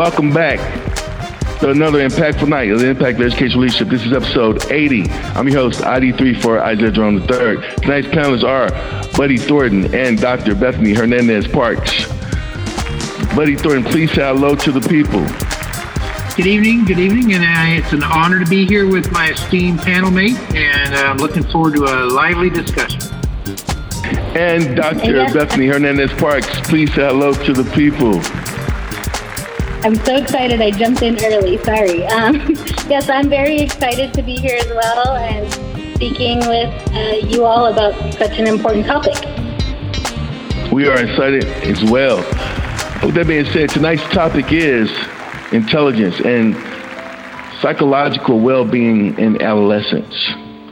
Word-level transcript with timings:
Welcome 0.00 0.32
back 0.32 0.58
to 1.60 1.68
another 1.68 1.98
impactful 1.98 2.48
night 2.48 2.70
of 2.70 2.80
the 2.80 2.88
Impact 2.88 3.20
of 3.20 3.26
Education 3.26 3.60
Leadership. 3.60 3.88
This 3.88 4.06
is 4.06 4.14
episode 4.14 4.72
80. 4.72 5.10
I'm 5.10 5.46
your 5.46 5.60
host, 5.60 5.82
ID3 5.82 6.40
for 6.40 6.58
Isaiah 6.58 6.90
Jerome 6.90 7.18
III. 7.18 7.26
Tonight's 7.82 8.06
panelists 8.08 8.42
are 8.42 8.70
Buddy 9.18 9.36
Thornton 9.36 9.94
and 9.94 10.18
Dr. 10.18 10.54
Bethany 10.54 10.94
Hernandez 10.94 11.46
Parks. 11.46 12.06
Buddy 13.36 13.56
Thornton, 13.56 13.84
please 13.84 14.10
say 14.12 14.22
hello 14.22 14.54
to 14.54 14.72
the 14.72 14.80
people. 14.80 15.22
Good 16.34 16.46
evening, 16.46 16.86
good 16.86 16.98
evening, 16.98 17.34
and 17.34 17.44
uh, 17.44 17.84
it's 17.84 17.92
an 17.92 18.02
honor 18.02 18.42
to 18.42 18.46
be 18.46 18.66
here 18.66 18.86
with 18.86 19.12
my 19.12 19.32
esteemed 19.32 19.80
panel 19.80 20.10
mate, 20.10 20.38
and 20.54 20.94
I'm 20.94 21.18
uh, 21.18 21.22
looking 21.22 21.42
forward 21.42 21.74
to 21.74 21.84
a 21.84 22.06
lively 22.06 22.48
discussion. 22.48 23.02
And 24.34 24.76
Dr. 24.76 25.16
Yes. 25.16 25.34
Bethany 25.34 25.66
Hernandez 25.66 26.10
Parks, 26.14 26.48
please 26.70 26.88
say 26.94 27.02
hello 27.02 27.34
to 27.34 27.52
the 27.52 27.70
people. 27.74 28.22
I'm 29.82 29.94
so 30.04 30.14
excited 30.14 30.60
I 30.60 30.72
jumped 30.72 31.00
in 31.00 31.16
early. 31.24 31.56
Sorry. 31.64 32.04
Um, 32.04 32.34
yes, 32.86 33.08
I'm 33.08 33.30
very 33.30 33.60
excited 33.60 34.12
to 34.12 34.22
be 34.22 34.36
here 34.36 34.58
as 34.58 34.68
well 34.68 35.16
and 35.16 35.50
speaking 35.94 36.40
with 36.40 36.68
uh, 36.92 37.26
you 37.26 37.46
all 37.46 37.72
about 37.72 37.94
such 38.12 38.38
an 38.38 38.46
important 38.46 38.84
topic. 38.84 39.14
We 40.70 40.86
are 40.86 41.02
excited 41.02 41.44
as 41.64 41.82
well. 41.90 42.18
With 43.02 43.14
that 43.14 43.24
being 43.26 43.46
said, 43.46 43.70
tonight's 43.70 44.02
topic 44.12 44.52
is 44.52 44.90
intelligence 45.50 46.20
and 46.20 46.54
psychological 47.62 48.38
well 48.38 48.70
being 48.70 49.18
in 49.18 49.40
adolescence. 49.40 50.14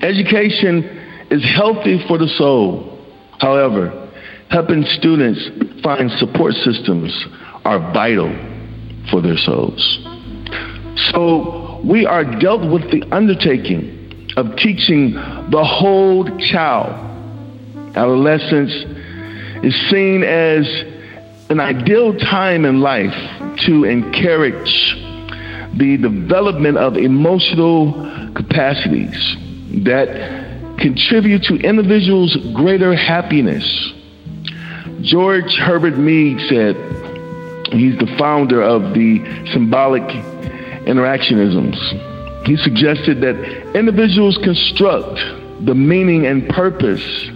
Education 0.02 0.84
is 1.30 1.42
healthy 1.54 2.06
for 2.06 2.18
the 2.18 2.28
soul. 2.36 2.98
However, 3.38 4.10
helping 4.50 4.84
students 4.84 5.48
find 5.82 6.10
support 6.10 6.52
systems 6.52 7.10
are 7.64 7.78
vital 7.94 8.47
for 9.10 9.20
their 9.20 9.36
souls. 9.36 9.98
So 11.12 11.80
we 11.84 12.06
are 12.06 12.24
dealt 12.24 12.62
with 12.70 12.90
the 12.90 13.04
undertaking 13.12 14.32
of 14.36 14.56
teaching 14.56 15.12
the 15.12 15.64
whole 15.64 16.24
child. 16.38 16.92
Adolescence 17.96 18.72
is 19.64 19.74
seen 19.90 20.22
as 20.22 20.66
an 21.50 21.60
ideal 21.60 22.16
time 22.18 22.64
in 22.64 22.80
life 22.80 23.14
to 23.60 23.84
encourage 23.84 24.94
the 25.76 25.96
development 25.96 26.76
of 26.78 26.96
emotional 26.96 27.92
capacities 28.34 29.36
that 29.84 30.76
contribute 30.78 31.42
to 31.44 31.56
individuals' 31.56 32.36
greater 32.54 32.94
happiness. 32.94 33.92
George 35.00 35.56
Herbert 35.56 35.98
Mead 35.98 36.40
said, 36.48 36.76
He's 37.72 37.98
the 37.98 38.06
founder 38.18 38.62
of 38.62 38.94
the 38.94 39.18
symbolic 39.52 40.02
interactionisms. 40.86 42.46
He 42.46 42.56
suggested 42.56 43.20
that 43.20 43.36
individuals 43.76 44.38
construct 44.38 45.18
the 45.66 45.74
meaning 45.74 46.26
and 46.26 46.48
purpose 46.48 47.28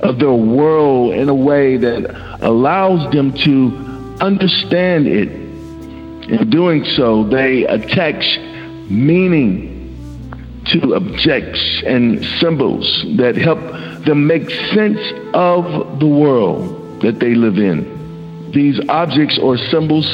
of 0.00 0.18
their 0.18 0.32
world 0.32 1.14
in 1.14 1.28
a 1.28 1.34
way 1.34 1.76
that 1.76 2.40
allows 2.42 3.12
them 3.12 3.32
to 3.32 4.16
understand 4.20 5.06
it. 5.06 5.28
In 5.28 6.50
doing 6.50 6.84
so, 6.84 7.24
they 7.24 7.64
attach 7.66 8.38
meaning 8.90 9.70
to 10.66 10.94
objects 10.94 11.82
and 11.86 12.24
symbols 12.40 13.04
that 13.16 13.36
help 13.36 13.60
them 14.04 14.26
make 14.26 14.50
sense 14.50 15.00
of 15.34 16.00
the 16.00 16.06
world 16.06 17.00
that 17.02 17.20
they 17.20 17.34
live 17.34 17.58
in. 17.58 18.01
These 18.52 18.80
objects 18.88 19.38
or 19.38 19.56
symbols 19.56 20.06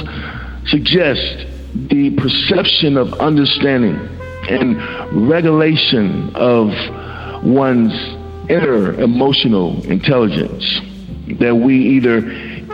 suggest 0.66 1.46
the 1.74 2.10
perception 2.16 2.96
of 2.96 3.12
understanding 3.14 3.96
and 4.48 5.28
regulation 5.28 6.34
of 6.34 6.68
one's 7.44 7.92
inner 8.48 8.94
emotional 8.94 9.84
intelligence 9.86 10.80
that 11.38 11.54
we 11.54 11.76
either 11.96 12.18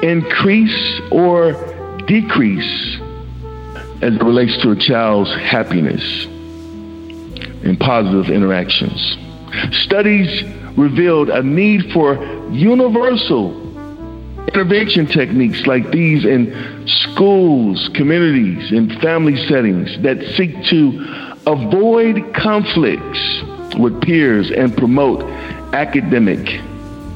increase 0.03 1.01
or 1.11 1.53
decrease 2.07 2.99
as 4.03 4.15
it 4.15 4.23
relates 4.23 4.57
to 4.63 4.71
a 4.71 4.77
child's 4.77 5.35
happiness 5.35 6.27
and 7.65 7.81
positive 7.81 8.29
interactions. 8.29 9.17
Studies 9.73 10.45
revealed 10.77 11.31
a 11.31 11.43
need 11.43 11.91
for 11.93 12.23
universal 12.51 13.64
intervention 14.49 15.07
techniques 15.07 15.67
like 15.67 15.91
these 15.91 16.25
in 16.25 16.87
schools, 16.87 17.91
communities, 17.95 18.71
and 18.71 18.93
family 19.01 19.37
settings 19.49 20.01
that 20.03 20.23
seek 20.37 20.65
to 20.67 21.35
avoid 21.47 22.35
conflicts 22.35 23.43
with 23.79 24.01
peers 24.03 24.51
and 24.51 24.77
promote 24.77 25.23
academic 25.75 26.61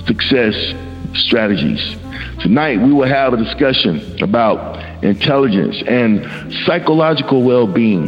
success 0.06 0.74
strategies. 1.14 1.96
Tonight, 2.40 2.80
we 2.80 2.92
will 2.92 3.06
have 3.06 3.32
a 3.32 3.36
discussion 3.36 4.22
about 4.22 5.04
intelligence 5.04 5.82
and 5.86 6.52
psychological 6.64 7.42
well 7.42 7.66
being 7.66 8.06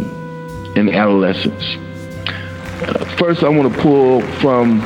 in 0.77 0.89
adolescence. 0.89 1.63
Uh, 2.83 3.05
first, 3.19 3.43
I 3.43 3.49
want 3.49 3.73
to 3.73 3.81
pull 3.81 4.23
from 4.39 4.81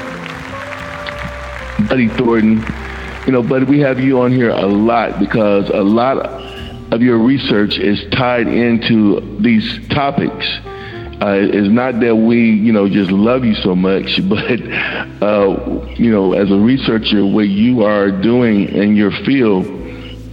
Buddy 1.88 2.08
Thornton 2.08 2.62
you 3.26 3.32
know, 3.32 3.42
but 3.42 3.66
we 3.66 3.80
have 3.80 4.00
you 4.00 4.20
on 4.20 4.32
here 4.32 4.50
a 4.50 4.66
lot 4.66 5.18
because 5.18 5.70
a 5.70 5.82
lot 5.82 6.18
of 6.92 7.02
your 7.02 7.18
research 7.18 7.78
is 7.78 8.04
tied 8.10 8.46
into 8.46 9.38
these 9.40 9.88
topics. 9.88 10.46
Uh, 11.20 11.38
it's 11.40 11.68
not 11.68 12.00
that 12.00 12.14
we, 12.14 12.50
you 12.50 12.72
know, 12.72 12.88
just 12.88 13.10
love 13.10 13.44
you 13.44 13.54
so 13.54 13.74
much, 13.74 14.20
but, 14.28 14.60
uh, 15.22 15.86
you 15.96 16.10
know, 16.10 16.34
as 16.34 16.50
a 16.50 16.56
researcher, 16.56 17.24
what 17.24 17.48
you 17.48 17.82
are 17.82 18.10
doing 18.10 18.68
in 18.68 18.94
your 18.94 19.10
field 19.10 19.64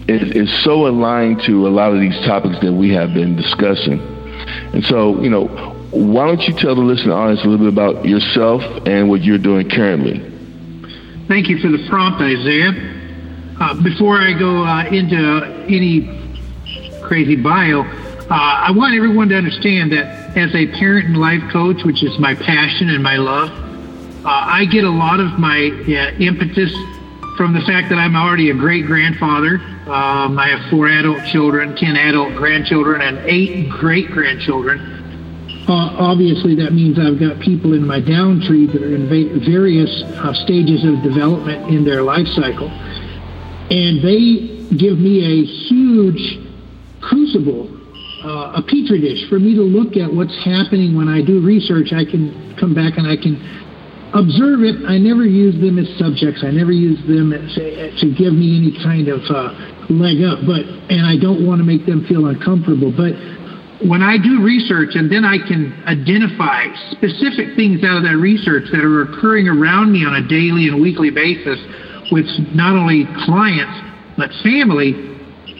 is, 0.10 0.50
is 0.50 0.64
so 0.64 0.88
aligned 0.88 1.42
to 1.44 1.68
a 1.68 1.70
lot 1.70 1.94
of 1.94 2.00
these 2.00 2.20
topics 2.26 2.60
that 2.62 2.74
we 2.74 2.90
have 2.90 3.14
been 3.14 3.36
discussing. 3.36 4.00
And 4.74 4.84
so, 4.84 5.22
you 5.22 5.30
know, 5.30 5.46
why 5.92 6.26
don't 6.26 6.42
you 6.42 6.54
tell 6.54 6.76
the 6.76 6.82
listening 6.82 7.12
audience 7.12 7.44
a 7.44 7.48
little 7.48 7.66
bit 7.66 7.74
about 7.74 8.06
yourself 8.06 8.62
and 8.86 9.10
what 9.10 9.22
you're 9.22 9.38
doing 9.38 9.70
currently? 9.70 10.31
Thank 11.32 11.48
you 11.48 11.60
for 11.60 11.70
the 11.70 11.88
prompt, 11.88 12.20
Isaiah. 12.20 12.74
Uh, 13.58 13.82
before 13.82 14.20
I 14.20 14.34
go 14.38 14.66
uh, 14.66 14.84
into 14.84 15.64
any 15.72 16.04
crazy 17.04 17.38
bio, 17.38 17.84
uh, 17.84 18.28
I 18.28 18.72
want 18.72 18.96
everyone 18.96 19.30
to 19.30 19.38
understand 19.38 19.94
that 19.94 20.36
as 20.36 20.54
a 20.54 20.68
parent 20.78 21.08
and 21.08 21.18
life 21.18 21.42
coach, 21.54 21.86
which 21.86 22.04
is 22.04 22.20
my 22.20 22.36
passion 22.36 22.90
and 22.90 23.02
my 23.02 23.16
love, 23.16 23.50
uh, 23.50 24.28
I 24.28 24.66
get 24.66 24.84
a 24.84 24.90
lot 24.90 25.22
of 25.22 25.40
my 25.40 25.58
impetus 26.20 26.74
from 27.38 27.54
the 27.54 27.62
fact 27.62 27.88
that 27.92 27.98
I'm 27.98 28.18
already 28.18 28.50
a 28.50 28.54
great 28.54 28.86
grandfather. 28.86 29.56
Um, 29.88 30.38
I 30.38 30.50
have 30.50 30.70
four 30.70 30.90
adult 30.90 31.26
children, 31.28 31.78
10 31.78 31.96
adult 31.96 32.36
grandchildren, 32.36 33.00
and 33.00 33.20
eight 33.20 33.70
great 33.70 34.12
grandchildren 34.12 34.82
uh, 34.82 35.01
obviously 35.74 36.56
that 36.56 36.74
means 36.74 36.98
I've 36.98 37.20
got 37.20 37.40
people 37.40 37.74
in 37.74 37.86
my 37.86 38.00
down 38.00 38.42
tree 38.42 38.68
that 38.68 38.82
are 38.82 38.96
in 38.96 39.08
va- 39.08 39.40
various 39.46 39.92
uh, 40.18 40.34
stages 40.46 40.84
of 40.86 41.04
development 41.04 41.70
in 41.70 41.86
their 41.86 42.02
life 42.02 42.28
cycle. 42.34 42.70
And 42.70 44.04
they 44.04 44.76
give 44.76 44.98
me 44.98 45.22
a 45.22 45.38
huge 45.70 46.40
crucible, 47.02 47.70
uh, 48.24 48.60
a 48.60 48.62
petri 48.62 49.02
dish 49.02 49.30
for 49.30 49.40
me 49.40 49.56
to 49.56 49.62
look 49.62 49.98
at 49.98 50.12
what's 50.12 50.36
happening 50.44 50.96
when 50.96 51.08
I 51.08 51.22
do 51.22 51.42
research. 51.42 51.94
I 51.94 52.06
can 52.06 52.56
come 52.60 52.74
back 52.74 52.98
and 52.98 53.08
I 53.08 53.16
can 53.16 53.40
observe 54.14 54.64
it. 54.64 54.84
I 54.86 54.98
never 54.98 55.24
use 55.24 55.56
them 55.60 55.80
as 55.80 55.88
subjects. 55.98 56.44
I 56.44 56.52
never 56.52 56.72
use 56.72 57.00
them 57.08 57.32
as, 57.32 57.48
to 57.56 58.08
give 58.12 58.34
me 58.34 58.60
any 58.60 58.74
kind 58.84 59.08
of 59.08 59.24
uh, 59.32 59.56
leg 59.90 60.24
up. 60.24 60.44
But 60.46 60.68
and 60.92 61.06
I 61.06 61.16
don't 61.16 61.48
want 61.48 61.60
to 61.60 61.68
make 61.68 61.86
them 61.86 62.06
feel 62.08 62.28
uncomfortable. 62.28 62.92
But 62.92 63.16
when 63.84 64.02
I 64.04 64.18
do 64.18 64.42
research 64.44 64.94
and 64.94 65.12
then 65.12 65.26
I 65.26 65.38
can 65.38 65.74
identify 65.88 66.70
specific 66.92 67.56
things 67.56 67.84
out 67.84 67.98
of 67.98 68.04
that 68.04 68.18
research 68.18 68.70
that 68.72 68.84
are 68.84 69.02
occurring 69.04 69.48
around 69.48 69.92
me 69.92 70.06
on 70.06 70.16
a 70.16 70.28
daily 70.28 70.68
and 70.68 70.82
weekly 70.82 71.10
basis 71.10 71.58
with 72.12 72.26
not 72.54 72.76
only 72.78 73.06
clients 73.26 73.74
but 74.18 74.30
family, 74.44 74.94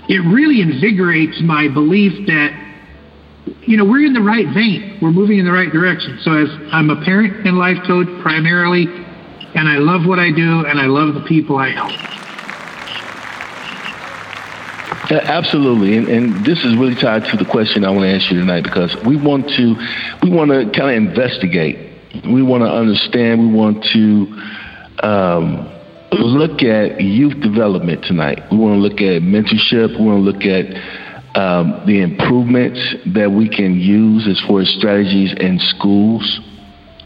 it 0.08 0.22
really 0.30 0.62
invigorates 0.62 1.42
my 1.42 1.68
belief 1.68 2.28
that 2.28 2.52
you 3.62 3.78
know 3.78 3.86
we're 3.86 4.06
in 4.06 4.14
the 4.14 4.22
right 4.22 4.46
vein, 4.54 5.00
we're 5.02 5.12
moving 5.12 5.40
in 5.40 5.46
the 5.46 5.52
right 5.52 5.72
direction. 5.72 6.20
So 6.22 6.34
as 6.38 6.50
I'm 6.72 6.90
a 6.90 7.04
parent 7.04 7.48
and 7.48 7.58
life 7.58 7.78
coach 7.88 8.08
primarily, 8.22 8.86
and 9.56 9.68
I 9.68 9.78
love 9.78 10.06
what 10.06 10.20
I 10.20 10.32
do 10.32 10.66
and 10.66 10.80
I 10.80 10.86
love 10.86 11.16
the 11.16 11.26
people 11.28 11.58
I 11.58 11.70
help. 11.70 12.21
Absolutely, 15.12 15.98
and, 15.98 16.08
and 16.08 16.46
this 16.46 16.64
is 16.64 16.78
really 16.78 16.96
tied 16.96 17.26
to 17.26 17.36
the 17.36 17.44
question 17.44 17.84
I 17.84 17.90
want 17.90 18.04
to 18.04 18.16
ask 18.16 18.32
you 18.32 18.40
tonight 18.40 18.62
because 18.62 18.96
we 19.04 19.18
want 19.18 19.50
to 19.50 19.76
we 20.24 20.30
want 20.30 20.52
to 20.52 20.72
kind 20.72 20.90
of 20.90 20.96
investigate. 20.96 21.90
We 22.24 22.42
want 22.42 22.64
to 22.64 22.72
understand. 22.72 23.42
We 23.42 23.54
want 23.54 23.84
to 23.92 25.06
um, 25.06 25.70
look 26.14 26.64
at 26.64 27.02
youth 27.02 27.42
development 27.42 28.06
tonight. 28.06 28.42
We 28.52 28.58
want 28.58 28.76
to 28.76 28.80
look 28.80 29.02
at 29.02 29.22
mentorship. 29.22 30.00
We 30.00 30.06
want 30.06 30.24
to 30.24 30.32
look 30.32 30.46
at 30.46 31.38
um, 31.38 31.84
the 31.86 32.02
improvements 32.02 32.80
that 33.08 33.32
we 33.32 33.50
can 33.50 33.78
use 33.78 34.28
as 34.28 34.40
far 34.48 34.62
as 34.62 34.70
strategies 34.70 35.34
in 35.34 35.60
schools, 35.60 36.40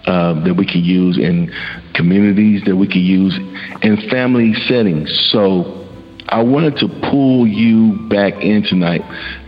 uh, 0.05 0.43
that 0.43 0.53
we 0.53 0.67
can 0.67 0.83
use 0.83 1.17
in 1.17 1.51
communities, 1.95 2.63
that 2.65 2.75
we 2.75 2.87
can 2.87 3.01
use 3.01 3.35
in 3.81 3.97
family 4.09 4.53
settings. 4.67 5.11
So 5.31 5.84
I 6.27 6.41
wanted 6.41 6.77
to 6.77 6.87
pull 7.09 7.47
you 7.47 8.07
back 8.09 8.33
in 8.43 8.63
tonight 8.63 9.01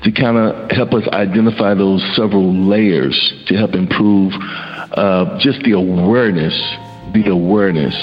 to 0.03 0.11
kind 0.11 0.37
of 0.37 0.71
help 0.71 0.93
us 0.93 1.07
identify 1.07 1.73
those 1.73 2.03
several 2.15 2.53
layers 2.53 3.33
to 3.47 3.55
help 3.55 3.73
improve 3.73 4.33
uh, 4.35 5.39
just 5.39 5.61
the 5.63 5.71
awareness, 5.71 6.53
the 7.13 7.29
awareness 7.29 7.95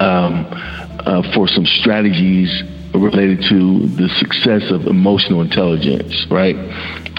um, 0.00 0.46
uh, 1.06 1.34
for 1.34 1.46
some 1.46 1.66
strategies 1.66 2.62
related 2.94 3.42
to 3.48 3.86
the 3.96 4.08
success 4.18 4.70
of 4.70 4.86
emotional 4.86 5.42
intelligence, 5.42 6.26
right? 6.30 6.56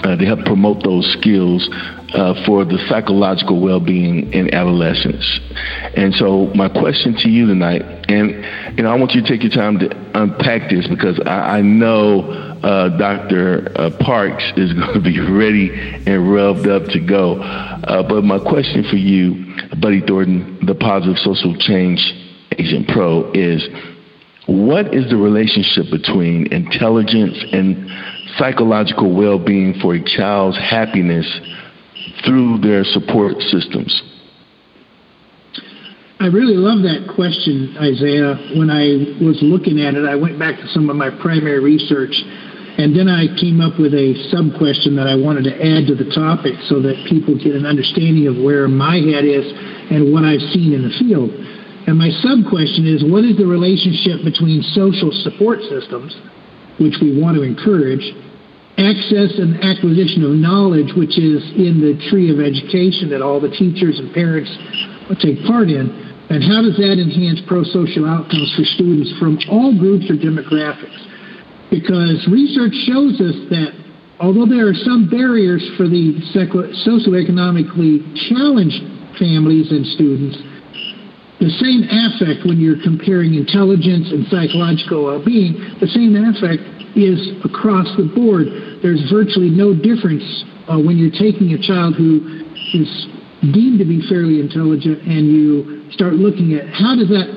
Uh, 0.04 0.16
to 0.16 0.24
help 0.24 0.44
promote 0.44 0.82
those 0.84 1.10
skills 1.12 1.68
uh, 2.14 2.34
for 2.46 2.64
the 2.64 2.78
psychological 2.88 3.60
well-being 3.60 4.32
in 4.32 4.52
adolescents. 4.54 5.40
And 5.96 6.14
so, 6.14 6.46
my 6.54 6.68
question 6.68 7.16
to 7.18 7.28
you 7.28 7.46
tonight, 7.46 7.82
and 8.08 8.76
you 8.76 8.84
know, 8.84 8.90
I 8.90 8.96
want 8.96 9.12
you 9.12 9.22
to 9.22 9.28
take 9.28 9.42
your 9.42 9.52
time 9.52 9.78
to 9.80 9.90
unpack 10.14 10.70
this 10.70 10.86
because 10.86 11.20
I, 11.26 11.58
I 11.58 11.60
know 11.62 12.20
uh, 12.62 12.96
Dr. 12.96 13.72
Uh, 13.74 13.90
Parks 14.00 14.44
is 14.56 14.72
going 14.74 14.94
to 14.94 15.00
be 15.00 15.20
ready 15.20 15.70
and 15.70 16.28
revved 16.28 16.68
up 16.68 16.88
to 16.92 17.00
go. 17.00 17.40
Uh, 17.40 18.02
but 18.02 18.22
my 18.22 18.38
question 18.38 18.84
for 18.88 18.96
you, 18.96 19.54
Buddy 19.80 20.00
Thornton, 20.00 20.64
the 20.64 20.74
Positive 20.74 21.18
Social 21.18 21.56
Change 21.56 22.00
Agent 22.58 22.88
Pro, 22.88 23.30
is 23.32 23.66
what 24.46 24.94
is 24.94 25.10
the 25.10 25.16
relationship 25.16 25.90
between 25.90 26.52
intelligence 26.52 27.36
and 27.52 27.90
psychological 28.38 29.12
well-being 29.14 29.74
for 29.80 29.94
a 29.94 30.02
child's 30.02 30.56
happiness 30.56 31.26
through 32.24 32.58
their 32.58 32.84
support 32.84 33.40
systems? 33.42 34.02
I 36.18 36.28
really 36.28 36.56
love 36.56 36.82
that 36.82 37.12
question, 37.14 37.76
Isaiah. 37.76 38.34
When 38.56 38.70
I 38.70 39.20
was 39.22 39.42
looking 39.42 39.80
at 39.82 39.94
it, 39.94 40.06
I 40.08 40.14
went 40.14 40.38
back 40.38 40.56
to 40.60 40.68
some 40.68 40.88
of 40.88 40.96
my 40.96 41.10
primary 41.10 41.60
research, 41.60 42.22
and 42.78 42.96
then 42.96 43.08
I 43.08 43.26
came 43.36 43.60
up 43.60 43.78
with 43.78 43.92
a 43.92 44.14
sub 44.30 44.56
question 44.56 44.96
that 44.96 45.08
I 45.08 45.16
wanted 45.16 45.44
to 45.44 45.54
add 45.54 45.86
to 45.88 45.94
the 45.94 46.08
topic 46.14 46.54
so 46.68 46.80
that 46.80 47.04
people 47.08 47.36
get 47.36 47.54
an 47.54 47.66
understanding 47.66 48.28
of 48.28 48.38
where 48.38 48.66
my 48.68 48.96
head 48.96 49.24
is 49.24 49.44
and 49.90 50.12
what 50.12 50.24
I've 50.24 50.40
seen 50.54 50.72
in 50.72 50.88
the 50.88 50.94
field. 50.96 51.34
And 51.86 51.98
my 51.98 52.10
sub 52.22 52.42
question 52.50 52.86
is 52.86 53.06
what 53.06 53.24
is 53.24 53.38
the 53.38 53.46
relationship 53.46 54.26
between 54.26 54.62
social 54.74 55.10
support 55.22 55.62
systems, 55.70 56.14
which 56.82 56.98
we 57.00 57.14
want 57.14 57.38
to 57.38 57.42
encourage, 57.42 58.02
access 58.76 59.38
and 59.38 59.56
acquisition 59.64 60.26
of 60.26 60.36
knowledge, 60.36 60.92
which 60.98 61.16
is 61.16 61.40
in 61.56 61.80
the 61.80 61.96
tree 62.10 62.28
of 62.28 62.42
education 62.42 63.08
that 63.08 63.22
all 63.22 63.40
the 63.40 63.48
teachers 63.54 63.98
and 63.98 64.12
parents 64.12 64.50
take 65.22 65.40
part 65.46 65.70
in, 65.70 65.88
and 66.28 66.42
how 66.42 66.60
does 66.60 66.76
that 66.76 66.98
enhance 66.98 67.40
pro-social 67.46 68.04
outcomes 68.04 68.50
for 68.58 68.66
students 68.66 69.14
from 69.22 69.38
all 69.48 69.72
groups 69.78 70.10
or 70.10 70.18
demographics? 70.18 70.98
Because 71.70 72.26
research 72.26 72.74
shows 72.84 73.16
us 73.22 73.38
that 73.54 73.72
although 74.18 74.46
there 74.46 74.66
are 74.66 74.74
some 74.74 75.08
barriers 75.08 75.62
for 75.78 75.86
the 75.88 76.18
socioeconomically 76.34 78.02
challenged 78.28 78.82
families 79.18 79.70
and 79.70 79.86
students, 79.94 80.36
the 81.38 81.52
same 81.60 81.84
affect 81.84 82.48
when 82.48 82.56
you're 82.56 82.80
comparing 82.80 83.36
intelligence 83.36 84.08
and 84.08 84.24
psychological 84.32 85.04
well-being, 85.04 85.76
the 85.80 85.90
same 85.92 86.16
affect 86.16 86.64
is 86.96 87.20
across 87.44 87.84
the 88.00 88.08
board. 88.08 88.48
There's 88.80 89.04
virtually 89.12 89.52
no 89.52 89.76
difference 89.76 90.24
uh, 90.64 90.80
when 90.80 90.96
you're 90.96 91.12
taking 91.12 91.52
a 91.52 91.60
child 91.60 91.94
who 91.94 92.24
is 92.72 92.88
deemed 93.52 93.78
to 93.78 93.84
be 93.84 94.00
fairly 94.08 94.40
intelligent 94.40 95.04
and 95.04 95.28
you 95.28 95.84
start 95.92 96.16
looking 96.16 96.56
at 96.56 96.72
how 96.72 96.96
does 96.96 97.12
that 97.12 97.28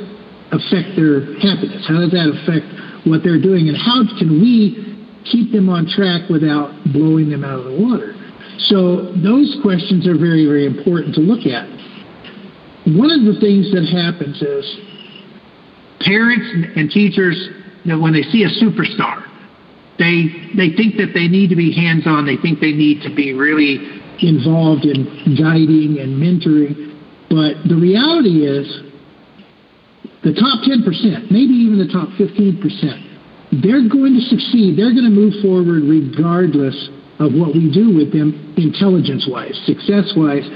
affect 0.55 0.95
their 0.95 1.35
happiness? 1.43 1.83
How 1.83 1.99
does 1.99 2.15
that 2.15 2.31
affect 2.31 2.65
what 3.05 3.21
they're 3.21 3.41
doing? 3.41 3.67
And 3.67 3.75
how 3.75 4.07
can 4.17 4.39
we 4.39 4.95
keep 5.27 5.51
them 5.51 5.67
on 5.67 5.85
track 5.85 6.31
without 6.31 6.71
blowing 6.95 7.29
them 7.29 7.43
out 7.43 7.59
of 7.59 7.65
the 7.67 7.77
water? 7.77 8.15
So 8.71 9.11
those 9.19 9.59
questions 9.61 10.07
are 10.07 10.17
very, 10.17 10.47
very 10.47 10.65
important 10.65 11.15
to 11.15 11.21
look 11.21 11.45
at. 11.45 11.67
One 12.97 13.11
of 13.11 13.21
the 13.25 13.39
things 13.39 13.69
that 13.71 13.85
happens 13.85 14.41
is 14.41 14.65
parents 16.01 16.47
and 16.75 16.89
teachers, 16.89 17.37
you 17.83 17.93
know, 17.93 17.99
when 17.99 18.13
they 18.13 18.23
see 18.23 18.43
a 18.43 18.51
superstar, 18.57 19.25
they 19.99 20.31
they 20.55 20.73
think 20.73 20.95
that 20.97 21.11
they 21.13 21.27
need 21.27 21.49
to 21.51 21.59
be 21.59 21.75
hands-on. 21.75 22.25
They 22.25 22.37
think 22.37 22.59
they 22.59 22.71
need 22.71 23.03
to 23.03 23.13
be 23.13 23.33
really 23.33 24.01
involved 24.23 24.85
in 24.85 25.05
guiding 25.37 25.99
and 25.99 26.17
mentoring. 26.17 26.97
But 27.29 27.67
the 27.67 27.75
reality 27.75 28.47
is, 28.47 28.65
the 30.23 30.33
top 30.33 30.65
10%, 30.65 31.29
maybe 31.31 31.53
even 31.53 31.77
the 31.77 31.91
top 31.93 32.09
15%, 32.17 33.61
they're 33.61 33.87
going 33.87 34.17
to 34.17 34.25
succeed. 34.25 34.77
They're 34.77 34.93
going 34.97 35.07
to 35.07 35.13
move 35.13 35.37
forward 35.43 35.83
regardless 35.85 36.75
of 37.19 37.33
what 37.35 37.53
we 37.53 37.69
do 37.71 37.93
with 37.93 38.11
them 38.11 38.55
intelligence-wise, 38.57 39.61
success-wise. 39.67 40.47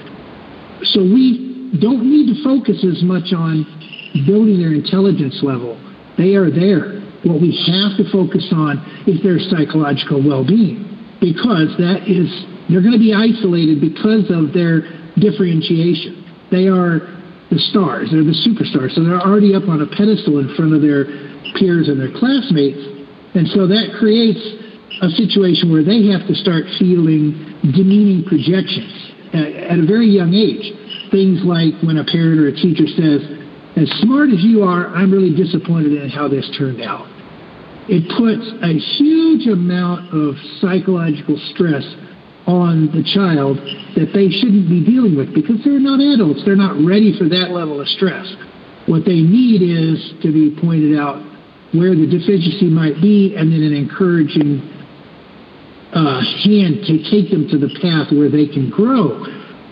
So 0.96 1.04
we 1.04 1.53
don't 1.80 2.06
need 2.06 2.34
to 2.34 2.44
focus 2.44 2.86
as 2.86 3.02
much 3.04 3.34
on 3.34 3.66
building 4.26 4.60
their 4.60 4.74
intelligence 4.74 5.42
level. 5.42 5.80
They 6.18 6.36
are 6.36 6.52
there. 6.52 7.02
What 7.24 7.40
we 7.42 7.56
have 7.72 7.98
to 7.98 8.06
focus 8.12 8.52
on 8.52 8.78
is 9.08 9.24
their 9.24 9.40
psychological 9.40 10.22
well-being 10.22 11.18
because 11.24 11.72
that 11.80 12.04
is 12.06 12.28
they're 12.70 12.84
going 12.84 12.96
to 12.96 13.02
be 13.02 13.16
isolated 13.16 13.80
because 13.80 14.28
of 14.30 14.52
their 14.52 14.84
differentiation. 15.18 16.24
They 16.52 16.68
are 16.68 17.10
the 17.50 17.60
stars, 17.72 18.10
they're 18.12 18.26
the 18.26 18.38
superstars. 18.44 18.94
So 18.96 19.04
they're 19.04 19.22
already 19.22 19.56
up 19.56 19.70
on 19.70 19.82
a 19.82 19.88
pedestal 19.88 20.40
in 20.40 20.54
front 20.56 20.74
of 20.74 20.82
their 20.82 21.06
peers 21.56 21.88
and 21.88 22.00
their 22.00 22.12
classmates. 22.12 22.82
And 23.34 23.48
so 23.50 23.68
that 23.68 23.96
creates 24.00 24.42
a 25.02 25.10
situation 25.16 25.72
where 25.72 25.84
they 25.84 26.06
have 26.14 26.28
to 26.28 26.36
start 26.36 26.66
feeling 26.78 27.58
demeaning 27.74 28.26
projections 28.26 28.92
at, 29.34 29.80
a 29.80 29.86
very 29.86 30.08
young 30.08 30.34
age. 30.34 30.72
Things 31.14 31.46
like 31.46 31.78
when 31.86 32.02
a 32.02 32.06
parent 32.10 32.42
or 32.42 32.50
a 32.50 32.56
teacher 32.58 32.90
says, 32.90 33.22
as 33.78 33.90
smart 34.02 34.34
as 34.34 34.42
you 34.42 34.64
are, 34.64 34.90
I'm 34.90 35.14
really 35.14 35.34
disappointed 35.34 35.94
in 35.94 36.10
how 36.10 36.28
this 36.28 36.50
turned 36.58 36.82
out 36.82 37.06
it 37.88 38.08
puts 38.16 38.48
a 38.64 38.74
huge 38.96 39.48
amount 39.48 40.14
of 40.16 40.36
psychological 40.60 41.36
stress 41.52 41.84
on 42.48 42.88
the 42.92 43.04
child 43.04 43.60
that 43.96 44.12
they 44.14 44.30
shouldn't 44.30 44.68
be 44.68 44.84
dealing 44.84 45.16
with 45.16 45.34
because 45.34 45.60
they're 45.64 45.84
not 45.84 46.00
adults. 46.00 46.44
They're 46.46 46.60
not 46.60 46.80
ready 46.84 47.18
for 47.18 47.28
that 47.28 47.52
level 47.52 47.80
of 47.80 47.88
stress. 47.88 48.36
What 48.88 49.06
they 49.06 49.20
need 49.20 49.64
is 49.64 50.00
to 50.24 50.32
be 50.32 50.56
pointed 50.60 51.00
out 51.00 51.24
where 51.72 51.96
the 51.96 52.08
deficiency 52.08 52.68
might 52.68 53.00
be 53.02 53.36
and 53.36 53.52
then 53.52 53.64
an 53.64 53.74
encouraging 53.74 54.60
uh, 55.92 56.24
hand 56.44 56.84
to 56.88 57.04
take 57.12 57.32
them 57.32 57.48
to 57.48 57.58
the 57.58 57.72
path 57.80 58.12
where 58.12 58.30
they 58.30 58.48
can 58.48 58.70
grow. 58.70 59.24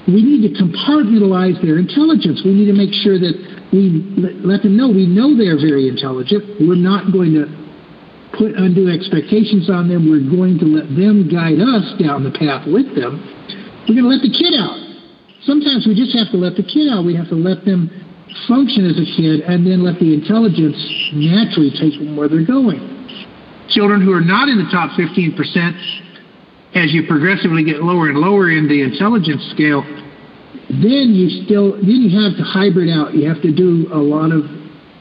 We 0.08 0.24
need 0.24 0.42
to 0.50 0.52
compartmentalize 0.58 1.62
their 1.62 1.78
intelligence. 1.78 2.42
We 2.44 2.54
need 2.54 2.66
to 2.66 2.78
make 2.78 2.94
sure 2.94 3.20
that 3.20 3.36
we 3.72 4.04
let 4.44 4.64
them 4.64 4.76
know 4.76 4.90
we 4.90 5.06
know 5.08 5.38
they're 5.38 5.62
very 5.62 5.88
intelligent. 5.88 6.44
We're 6.60 6.80
not 6.80 7.14
going 7.14 7.34
to 7.38 7.48
put 8.36 8.56
undue 8.56 8.90
expectations 8.90 9.70
on 9.70 9.88
them. 9.88 10.10
We're 10.10 10.26
going 10.26 10.60
to 10.60 10.68
let 10.68 10.90
them 10.96 11.30
guide 11.30 11.62
us 11.62 11.86
down 12.02 12.24
the 12.24 12.32
path 12.34 12.68
with 12.68 12.96
them. 12.96 13.22
We're 13.88 14.02
going 14.02 14.08
to 14.08 14.14
let 14.14 14.24
the 14.26 14.34
kid 14.34 14.58
out. 14.58 14.80
Sometimes 15.44 15.88
we 15.88 15.96
just 15.96 16.18
have 16.18 16.30
to 16.32 16.38
let 16.38 16.56
the 16.56 16.64
kid 16.64 16.90
out. 16.92 17.06
We 17.06 17.16
have 17.16 17.30
to 17.30 17.40
let 17.40 17.66
them 17.66 17.90
function 18.48 18.86
as 18.88 18.98
a 19.00 19.08
kid 19.18 19.42
and 19.42 19.66
then 19.66 19.84
let 19.84 20.00
the 20.00 20.14
intelligence 20.14 20.78
naturally 21.14 21.72
take 21.76 22.00
them 22.00 22.16
where 22.16 22.30
they're 22.30 22.46
going. 22.46 22.80
Children 23.70 24.02
who 24.02 24.14
are 24.14 24.24
not 24.24 24.50
in 24.50 24.58
the 24.58 24.70
top 24.72 24.92
15%, 25.00 25.36
as 26.74 26.94
you 26.94 27.06
progressively 27.08 27.64
get 27.64 27.84
lower 27.84 28.10
and 28.10 28.18
lower 28.18 28.50
in 28.50 28.68
the 28.68 28.82
intelligence 28.82 29.44
scale, 29.52 29.84
then 30.70 31.12
you 31.12 31.44
still 31.46 31.74
then 31.74 32.00
you 32.08 32.12
have 32.24 32.38
to 32.38 32.44
hybrid 32.44 32.90
out. 32.90 33.14
You 33.14 33.28
have 33.28 33.42
to 33.42 33.52
do 33.52 33.88
a 33.92 34.00
lot 34.00 34.32
of 34.32 34.46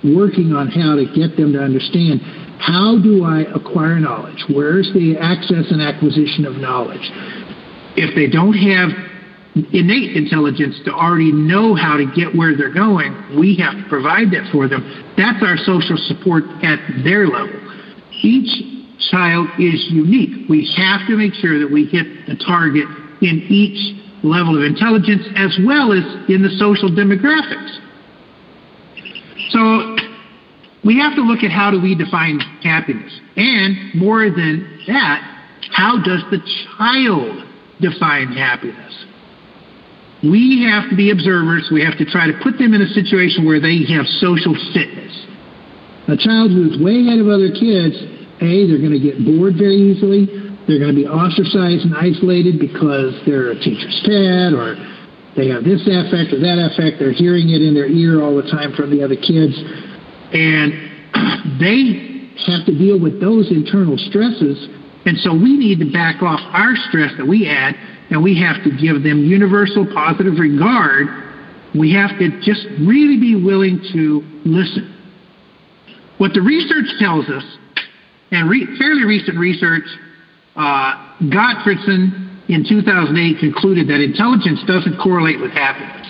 working 0.02 0.52
on 0.52 0.68
how 0.68 0.96
to 0.96 1.04
get 1.14 1.36
them 1.36 1.52
to 1.52 1.60
understand 1.60 2.20
how 2.60 2.98
do 3.02 3.24
I 3.24 3.42
acquire 3.54 3.98
knowledge? 3.98 4.44
Where's 4.52 4.90
the 4.92 5.16
access 5.16 5.70
and 5.70 5.80
acquisition 5.80 6.44
of 6.44 6.56
knowledge? 6.56 7.08
If 7.96 8.14
they 8.14 8.28
don't 8.28 8.52
have 8.52 8.90
innate 9.72 10.16
intelligence 10.16 10.78
to 10.84 10.92
already 10.92 11.32
know 11.32 11.74
how 11.74 11.96
to 11.96 12.06
get 12.14 12.36
where 12.36 12.56
they're 12.56 12.72
going, 12.72 13.38
we 13.38 13.56
have 13.56 13.74
to 13.74 13.88
provide 13.88 14.30
that 14.32 14.48
for 14.52 14.68
them. 14.68 14.84
That's 15.16 15.42
our 15.42 15.56
social 15.56 15.96
support 16.06 16.44
at 16.62 16.78
their 17.02 17.26
level. 17.26 17.58
Each 18.22 18.79
child 19.10 19.48
is 19.58 19.86
unique. 19.90 20.48
We 20.48 20.70
have 20.76 21.06
to 21.08 21.16
make 21.16 21.34
sure 21.34 21.58
that 21.58 21.70
we 21.70 21.86
hit 21.86 22.26
the 22.26 22.36
target 22.36 22.86
in 23.22 23.46
each 23.48 23.96
level 24.22 24.56
of 24.56 24.64
intelligence 24.64 25.22
as 25.36 25.58
well 25.64 25.92
as 25.92 26.04
in 26.28 26.42
the 26.42 26.50
social 26.58 26.90
demographics. 26.90 27.78
So 29.50 29.96
we 30.84 30.98
have 30.98 31.14
to 31.16 31.22
look 31.22 31.42
at 31.42 31.50
how 31.50 31.70
do 31.70 31.80
we 31.80 31.94
define 31.94 32.40
happiness. 32.62 33.12
And 33.36 33.94
more 33.94 34.28
than 34.30 34.80
that, 34.86 35.30
How 35.72 36.02
does 36.02 36.22
the 36.30 36.40
child 36.76 37.46
define 37.80 38.32
happiness? 38.32 39.06
We 40.22 40.66
have 40.68 40.90
to 40.90 40.96
be 40.96 41.10
observers. 41.10 41.70
We 41.72 41.82
have 41.84 41.96
to 41.98 42.04
try 42.04 42.26
to 42.26 42.36
put 42.42 42.58
them 42.58 42.74
in 42.74 42.82
a 42.82 42.88
situation 42.88 43.46
where 43.46 43.60
they 43.60 43.84
have 43.94 44.04
social 44.20 44.54
fitness. 44.74 45.26
A 46.08 46.16
child 46.16 46.50
who's 46.50 46.76
way 46.82 47.00
ahead 47.06 47.20
of 47.20 47.28
other 47.28 47.48
kids, 47.48 47.96
A, 48.40 48.66
they're 48.66 48.80
going 48.80 48.96
to 48.96 49.02
get 49.02 49.20
bored 49.24 49.56
very 49.56 49.76
easily. 49.76 50.26
They're 50.66 50.80
going 50.80 50.94
to 50.94 51.00
be 51.00 51.08
ostracized 51.08 51.84
and 51.84 51.94
isolated 51.96 52.58
because 52.58 53.16
they're 53.26 53.52
a 53.52 53.58
teacher's 53.58 54.00
pet 54.04 54.52
or 54.52 54.76
they 55.36 55.48
have 55.48 55.64
this 55.64 55.82
affect 55.86 56.32
or 56.34 56.40
that 56.42 56.58
affect. 56.58 56.98
They're 56.98 57.16
hearing 57.16 57.50
it 57.50 57.62
in 57.62 57.74
their 57.74 57.88
ear 57.88 58.20
all 58.22 58.36
the 58.36 58.48
time 58.50 58.72
from 58.74 58.90
the 58.90 59.02
other 59.02 59.16
kids. 59.16 59.54
And 60.32 60.70
they 61.62 62.20
have 62.46 62.66
to 62.66 62.74
deal 62.76 62.98
with 62.98 63.20
those 63.20 63.50
internal 63.50 63.96
stresses. 63.98 64.68
And 65.06 65.18
so 65.20 65.32
we 65.32 65.56
need 65.56 65.78
to 65.80 65.88
back 65.92 66.22
off 66.22 66.40
our 66.52 66.74
stress 66.88 67.12
that 67.16 67.26
we 67.26 67.48
add 67.48 67.74
and 68.10 68.22
we 68.22 68.38
have 68.40 68.62
to 68.64 68.70
give 68.70 69.02
them 69.02 69.24
universal 69.24 69.86
positive 69.94 70.38
regard. 70.38 71.06
We 71.74 71.92
have 71.94 72.18
to 72.18 72.40
just 72.42 72.66
really 72.82 73.18
be 73.18 73.38
willing 73.38 73.80
to 73.92 74.22
listen. 74.44 74.96
What 76.18 76.34
the 76.34 76.42
research 76.42 76.90
tells 76.98 77.30
us, 77.30 77.44
and 78.30 78.48
re- 78.48 78.66
fairly 78.78 79.04
recent 79.04 79.38
research, 79.38 79.84
uh, 80.56 81.16
Gottfredson 81.30 82.48
in 82.48 82.66
2008 82.68 83.38
concluded 83.38 83.88
that 83.88 84.00
intelligence 84.02 84.60
doesn't 84.66 84.98
correlate 84.98 85.40
with 85.40 85.52
happiness. 85.52 86.06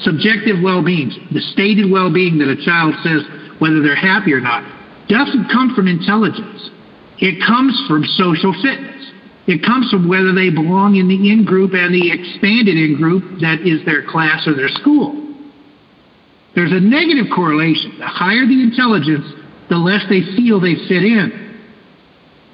Subjective 0.00 0.56
well-being, 0.62 1.12
the 1.30 1.40
stated 1.52 1.90
well-being 1.90 2.38
that 2.38 2.48
a 2.48 2.58
child 2.64 2.94
says 3.04 3.22
whether 3.60 3.80
they're 3.80 3.94
happy 3.94 4.32
or 4.32 4.40
not, 4.40 4.64
doesn't 5.08 5.48
come 5.52 5.74
from 5.74 5.86
intelligence. 5.86 6.70
It 7.18 7.38
comes 7.46 7.76
from 7.86 8.04
social 8.16 8.52
fitness. 8.62 9.12
It 9.46 9.62
comes 9.62 9.90
from 9.90 10.08
whether 10.08 10.32
they 10.32 10.50
belong 10.50 10.96
in 10.96 11.06
the 11.06 11.30
in-group 11.30 11.72
and 11.74 11.94
the 11.94 12.10
expanded 12.10 12.76
in-group 12.78 13.40
that 13.40 13.60
is 13.66 13.84
their 13.84 14.06
class 14.06 14.46
or 14.46 14.54
their 14.54 14.70
school. 14.70 15.18
There's 16.54 16.72
a 16.72 16.80
negative 16.80 17.26
correlation. 17.34 17.98
The 17.98 18.06
higher 18.06 18.46
the 18.46 18.62
intelligence, 18.62 19.26
the 19.72 19.80
less 19.80 20.04
they 20.12 20.20
feel 20.36 20.60
they 20.60 20.76
fit 20.84 21.00
in. 21.00 21.32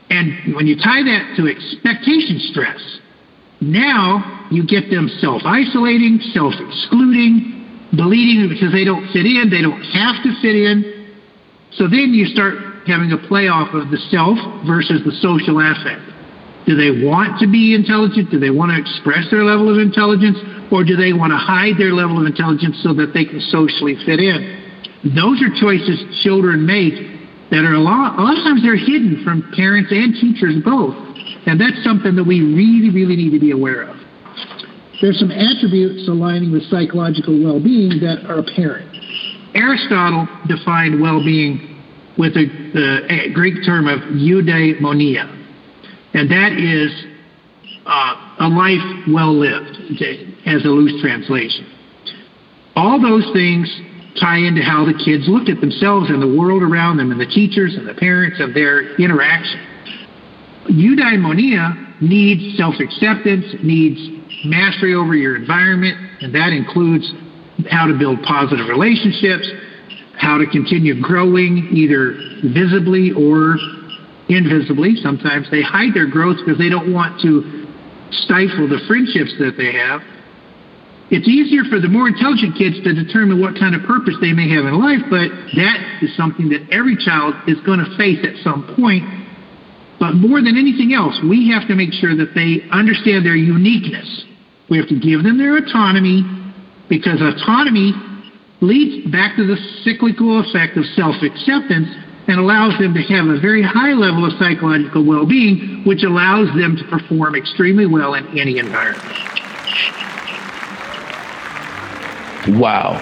And 0.06 0.54
when 0.54 0.70
you 0.70 0.78
tie 0.78 1.02
that 1.02 1.34
to 1.34 1.50
expectation 1.50 2.38
stress, 2.54 2.78
now 3.58 4.46
you 4.54 4.62
get 4.62 4.86
them 4.86 5.10
self 5.18 5.42
isolating, 5.42 6.22
self 6.30 6.54
excluding, 6.54 7.90
believing 7.98 8.46
because 8.46 8.70
they 8.70 8.86
don't 8.86 9.02
fit 9.10 9.26
in, 9.26 9.50
they 9.50 9.66
don't 9.66 9.82
have 9.82 10.22
to 10.22 10.30
fit 10.38 10.54
in. 10.54 11.10
So 11.74 11.90
then 11.90 12.14
you 12.14 12.30
start 12.30 12.86
having 12.86 13.10
a 13.10 13.18
playoff 13.26 13.74
of 13.74 13.90
the 13.90 13.98
self 14.14 14.38
versus 14.62 15.02
the 15.02 15.12
social 15.18 15.58
aspect. 15.58 16.06
Do 16.70 16.78
they 16.78 17.02
want 17.02 17.42
to 17.42 17.50
be 17.50 17.74
intelligent? 17.74 18.30
Do 18.30 18.38
they 18.38 18.54
want 18.54 18.70
to 18.70 18.78
express 18.78 19.26
their 19.34 19.42
level 19.42 19.66
of 19.66 19.82
intelligence? 19.82 20.38
Or 20.70 20.86
do 20.86 20.94
they 20.94 21.12
want 21.12 21.34
to 21.34 21.40
hide 21.40 21.82
their 21.82 21.92
level 21.92 22.22
of 22.22 22.30
intelligence 22.30 22.78
so 22.86 22.94
that 22.94 23.10
they 23.10 23.26
can 23.26 23.42
socially 23.50 23.98
fit 24.06 24.22
in? 24.22 24.57
Those 25.04 25.42
are 25.42 25.52
choices 25.60 26.02
children 26.22 26.66
make 26.66 26.94
that 27.50 27.64
are 27.64 27.74
a 27.74 27.80
lot, 27.80 28.18
a 28.18 28.22
lot 28.22 28.36
of 28.36 28.44
times 28.44 28.62
they're 28.62 28.76
hidden 28.76 29.22
from 29.24 29.50
parents 29.56 29.90
and 29.90 30.14
teachers 30.14 30.56
both. 30.64 30.94
And 31.46 31.60
that's 31.60 31.82
something 31.82 32.14
that 32.16 32.24
we 32.24 32.40
really, 32.40 32.90
really 32.90 33.16
need 33.16 33.30
to 33.30 33.40
be 33.40 33.52
aware 33.52 33.82
of. 33.82 33.96
There's 35.00 35.18
some 35.18 35.30
attributes 35.30 36.08
aligning 36.08 36.52
with 36.52 36.64
psychological 36.64 37.42
well-being 37.42 38.00
that 38.00 38.26
are 38.26 38.40
apparent. 38.40 38.90
Aristotle 39.54 40.26
defined 40.46 41.00
well-being 41.00 41.82
with 42.18 42.36
a, 42.36 42.46
the 42.74 43.30
Greek 43.32 43.64
term 43.64 43.86
of 43.86 44.00
eudaimonia, 44.00 45.24
and 46.14 46.28
that 46.30 46.52
is 46.52 46.90
uh, 47.86 48.36
a 48.40 48.48
life 48.48 49.08
well 49.08 49.32
lived, 49.32 49.78
as 50.46 50.64
a 50.64 50.68
loose 50.68 51.00
translation. 51.00 51.66
All 52.74 53.00
those 53.00 53.24
things 53.32 53.70
tie 54.20 54.38
into 54.38 54.62
how 54.62 54.84
the 54.84 54.94
kids 55.04 55.28
look 55.28 55.48
at 55.48 55.60
themselves 55.60 56.10
and 56.10 56.22
the 56.22 56.38
world 56.38 56.62
around 56.62 56.96
them 56.96 57.12
and 57.12 57.20
the 57.20 57.26
teachers 57.26 57.74
and 57.74 57.86
the 57.86 57.94
parents 57.94 58.40
of 58.40 58.54
their 58.54 58.96
interaction. 58.96 59.60
Eudaimonia 60.68 62.00
needs 62.00 62.56
self-acceptance, 62.56 63.44
needs 63.62 63.98
mastery 64.44 64.94
over 64.94 65.14
your 65.14 65.36
environment, 65.36 65.96
and 66.20 66.34
that 66.34 66.52
includes 66.52 67.10
how 67.70 67.86
to 67.86 67.94
build 67.98 68.22
positive 68.22 68.68
relationships, 68.68 69.48
how 70.16 70.38
to 70.38 70.46
continue 70.46 71.00
growing 71.00 71.68
either 71.72 72.14
visibly 72.52 73.12
or 73.12 73.56
invisibly. 74.28 74.94
Sometimes 74.96 75.50
they 75.50 75.62
hide 75.62 75.94
their 75.94 76.06
growth 76.06 76.36
because 76.44 76.58
they 76.58 76.68
don't 76.68 76.92
want 76.92 77.20
to 77.22 77.66
stifle 78.10 78.68
the 78.68 78.80
friendships 78.86 79.34
that 79.38 79.56
they 79.56 79.72
have. 79.72 80.02
It's 81.10 81.26
easier 81.26 81.64
for 81.64 81.80
the 81.80 81.88
more 81.88 82.06
intelligent 82.06 82.56
kids 82.60 82.76
to 82.84 82.92
determine 82.92 83.40
what 83.40 83.56
kind 83.56 83.72
of 83.72 83.80
purpose 83.88 84.14
they 84.20 84.36
may 84.36 84.44
have 84.52 84.68
in 84.68 84.76
life, 84.76 85.00
but 85.08 85.32
that 85.56 86.04
is 86.04 86.12
something 86.16 86.52
that 86.52 86.68
every 86.68 87.00
child 87.00 87.32
is 87.48 87.56
going 87.64 87.80
to 87.80 87.88
face 87.96 88.20
at 88.28 88.36
some 88.44 88.68
point. 88.76 89.08
But 89.96 90.20
more 90.20 90.44
than 90.44 90.60
anything 90.60 90.92
else, 90.92 91.16
we 91.24 91.48
have 91.48 91.66
to 91.68 91.74
make 91.74 91.96
sure 91.96 92.14
that 92.14 92.36
they 92.36 92.60
understand 92.70 93.24
their 93.24 93.40
uniqueness. 93.40 94.06
We 94.68 94.76
have 94.76 94.88
to 94.92 95.00
give 95.00 95.24
them 95.24 95.40
their 95.40 95.56
autonomy 95.56 96.22
because 96.92 97.24
autonomy 97.24 97.96
leads 98.60 99.10
back 99.10 99.36
to 99.36 99.46
the 99.48 99.56
cyclical 99.84 100.44
effect 100.44 100.76
of 100.76 100.84
self 100.92 101.16
acceptance 101.24 101.88
and 102.28 102.38
allows 102.38 102.76
them 102.78 102.92
to 102.92 103.00
have 103.08 103.26
a 103.26 103.40
very 103.40 103.64
high 103.64 103.96
level 103.96 104.28
of 104.28 104.36
psychological 104.38 105.04
well 105.08 105.24
being, 105.24 105.82
which 105.86 106.04
allows 106.04 106.48
them 106.52 106.76
to 106.76 106.84
perform 106.92 107.34
extremely 107.34 107.86
well 107.86 108.12
in 108.12 108.28
any 108.38 108.58
environment. 108.58 109.02
Wow. 112.56 112.96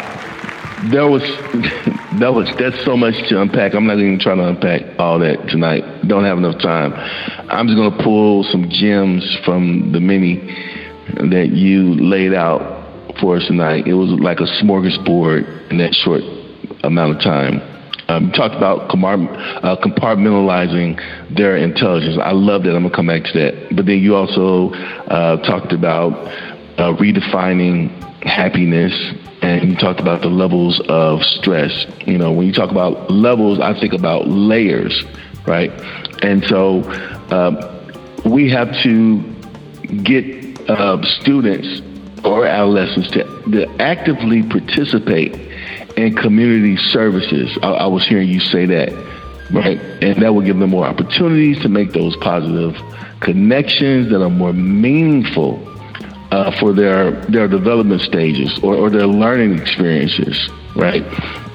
There 0.91 1.09
was 1.09 1.23
that 2.21 2.33
was 2.35 2.51
that's 2.59 2.85
so 2.85 2.97
much 2.97 3.15
to 3.29 3.41
unpack. 3.41 3.75
I'm 3.75 3.87
not 3.87 3.99
even 3.99 4.19
trying 4.19 4.39
to 4.39 4.49
unpack 4.49 4.99
all 4.99 5.19
that 5.21 5.49
tonight. 5.49 6.07
Don't 6.09 6.25
have 6.25 6.39
enough 6.39 6.61
time. 6.61 6.93
I'm 7.49 7.67
just 7.67 7.77
gonna 7.77 8.03
pull 8.03 8.45
some 8.45 8.69
gems 8.69 9.39
from 9.45 9.93
the 9.93 10.01
many 10.01 10.37
that 11.31 11.51
you 11.53 11.95
laid 11.95 12.35
out 12.35 13.17
for 13.21 13.37
us 13.37 13.47
tonight. 13.47 13.87
It 13.87 13.95
was 13.95 14.11
like 14.21 14.41
a 14.41 14.49
smorgasbord 14.63 15.71
in 15.71 15.79
that 15.79 15.95
short 15.95 16.23
amount 16.83 17.17
of 17.17 17.23
time. 17.23 17.61
Um, 18.09 18.27
you 18.27 18.33
talked 18.33 18.55
about 18.55 18.91
uh, 18.91 19.77
compartmentalizing 19.83 21.37
their 21.37 21.57
intelligence. 21.57 22.19
I 22.23 22.33
love 22.33 22.63
that. 22.65 22.75
I'm 22.75 22.83
gonna 22.83 22.95
come 22.95 23.09
back 23.09 23.25
to 23.25 23.33
that. 23.39 23.77
But 23.77 23.87
then 23.87 23.99
you 23.99 24.15
also 24.15 24.71
uh, 24.71 25.39
talked 25.43 25.73
about 25.73 26.13
uh, 26.79 26.93
redefining 26.95 27.91
happiness 28.23 28.93
and 29.43 29.71
you 29.71 29.77
talked 29.77 30.01
about 30.01 30.23
the 30.23 30.29
levels 30.29 30.81
of 30.89 31.23
stress. 31.23 31.87
You 32.07 32.19
know, 32.19 32.33
when 32.33 32.47
you 32.47 32.53
talk 32.53 32.71
about 32.71 33.11
levels, 33.11 33.61
I 33.61 33.79
think 33.79 33.93
about 33.93 34.27
layers, 34.27 35.05
right? 35.47 35.71
And 36.23 36.45
so 36.47 36.83
um, 37.31 37.59
we 38.25 38.51
have 38.51 38.77
to 38.83 39.21
get 40.03 40.69
uh, 40.69 41.03
students 41.21 41.81
or 42.25 42.45
adolescents 42.45 43.11
to, 43.13 43.25
to, 43.53 43.69
actively 43.81 44.43
participate 44.43 45.35
in 45.97 46.17
community 46.17 46.77
services. 46.77 47.57
I, 47.63 47.69
I 47.69 47.87
was 47.87 48.05
hearing 48.05 48.29
you 48.29 48.41
say 48.41 48.67
that, 48.67 48.93
right? 49.53 49.79
And 50.03 50.23
that 50.23 50.35
will 50.35 50.43
give 50.43 50.59
them 50.59 50.71
more 50.71 50.87
opportunities 50.87 51.61
to 51.61 51.69
make 51.69 51.93
those 51.93 52.17
positive 52.17 52.75
connections 53.21 54.11
that 54.11 54.23
are 54.23 54.31
more 54.31 54.53
meaningful 54.53 55.76
uh, 56.37 56.51
for 56.61 56.75
their 56.75 57.13
their 57.27 57.49
development 57.49 58.03
stages 58.03 58.59
or, 58.63 58.75
or 58.75 58.91
their 58.91 59.07
learning 59.07 59.59
experiences, 59.59 60.37
right? 60.75 61.03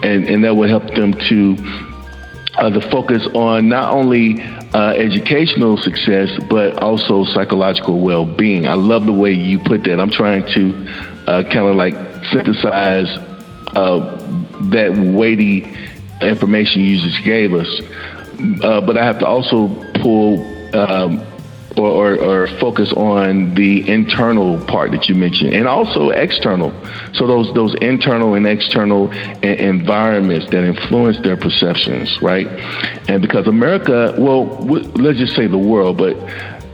And 0.04 0.28
and 0.28 0.44
that 0.44 0.56
would 0.56 0.70
help 0.72 0.88
them 0.96 1.14
to 1.30 1.56
uh, 2.56 2.70
to 2.72 2.82
focus 2.90 3.28
on 3.36 3.70
not 3.70 3.94
only 3.94 4.42
uh, 4.74 4.94
educational 4.94 5.78
success 5.78 6.30
but 6.50 6.82
also 6.82 7.26
psychological 7.26 8.00
well-being. 8.00 8.68
I 8.68 8.74
love 8.74 9.06
the 9.06 9.14
way 9.14 9.34
you 9.34 9.60
put 9.60 9.84
that. 9.84 10.00
I'm 10.00 10.10
trying 10.10 10.46
to 10.56 10.74
uh, 11.28 11.44
kind 11.44 11.68
of 11.68 11.76
like 11.76 11.94
synthesize 12.32 13.10
uh, 13.76 14.00
that 14.72 14.98
weighty 14.98 15.78
information 16.22 16.82
you 16.82 17.00
just 17.00 17.24
gave 17.24 17.54
us, 17.54 17.70
uh, 18.64 18.82
but 18.82 18.98
I 18.98 19.06
have 19.06 19.20
to 19.20 19.28
also 19.28 19.68
pull. 20.02 20.42
Um, 20.76 21.28
or, 21.82 22.16
or, 22.16 22.44
or, 22.44 22.48
focus 22.60 22.92
on 22.94 23.54
the 23.56 23.88
internal 23.90 24.64
part 24.66 24.92
that 24.92 25.10
you 25.10 25.16
mentioned 25.16 25.54
and 25.54 25.68
also 25.68 26.10
external. 26.10 26.72
So 27.14 27.28
those 27.28 27.54
those 27.54 27.76
internal 27.76 28.34
and 28.36 28.48
external 28.48 29.12
environments 29.42 30.50
that 30.52 30.64
influence 30.64 31.20
their 31.20 31.38
perceptions 31.38 32.22
right? 32.22 32.48
And 33.10 33.22
because 33.22 33.48
america 33.48 34.16
well 34.18 34.46
let's 35.06 35.18
just 35.18 35.36
say 35.36 35.48
the 35.48 35.58
world 35.58 35.98
but 35.98 36.16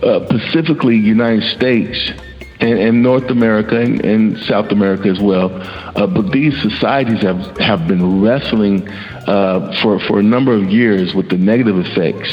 uh, 0.04 0.26
specifically 0.28 0.96
united 0.96 1.44
states 1.44 2.12
and, 2.60 2.80
and 2.80 3.04
north 3.04 3.30
america 3.30 3.80
and, 3.80 4.04
and, 4.06 4.38
south 4.46 4.72
america 4.72 5.10
as 5.10 5.20
well 5.20 5.50
uh, 5.96 6.08
but 6.08 6.32
these 6.32 6.60
societies 6.62 7.22
have 7.22 7.58
have 7.58 7.88
been 7.88 8.22
wrestling 8.22 8.88
uh, 8.90 9.76
for 9.82 10.00
for 10.02 10.20
a 10.20 10.24
number 10.24 10.54
of 10.54 10.70
years 10.70 11.14
with 11.14 11.30
the 11.30 11.38
negative 11.38 11.78
effects 11.80 12.32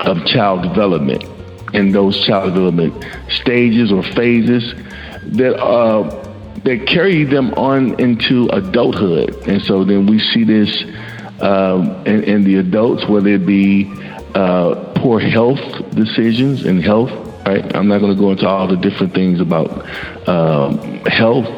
of 0.00 0.24
child 0.26 0.62
development 0.62 1.24
in 1.72 1.92
those 1.92 2.24
child 2.26 2.54
development 2.54 3.04
stages 3.28 3.92
or 3.92 4.02
phases 4.02 4.74
that 5.24 5.60
uh, 5.60 6.26
that 6.64 6.86
carry 6.86 7.24
them 7.24 7.54
on 7.54 7.98
into 8.00 8.48
adulthood. 8.52 9.34
And 9.48 9.62
so 9.62 9.84
then 9.84 10.06
we 10.06 10.18
see 10.18 10.44
this 10.44 10.84
um, 11.40 12.06
in, 12.06 12.24
in, 12.24 12.44
the 12.44 12.56
adults, 12.56 13.08
whether 13.08 13.30
it 13.30 13.46
be 13.46 13.90
uh, 14.34 14.92
poor 14.96 15.18
health 15.18 15.58
decisions 15.94 16.64
and 16.66 16.82
health. 16.82 17.10
Right, 17.46 17.74
I'm 17.74 17.88
not 17.88 18.00
going 18.00 18.14
to 18.14 18.20
go 18.20 18.32
into 18.32 18.46
all 18.46 18.68
the 18.68 18.76
different 18.76 19.14
things 19.14 19.40
about 19.40 19.70
um, 20.28 20.78
health 21.06 21.48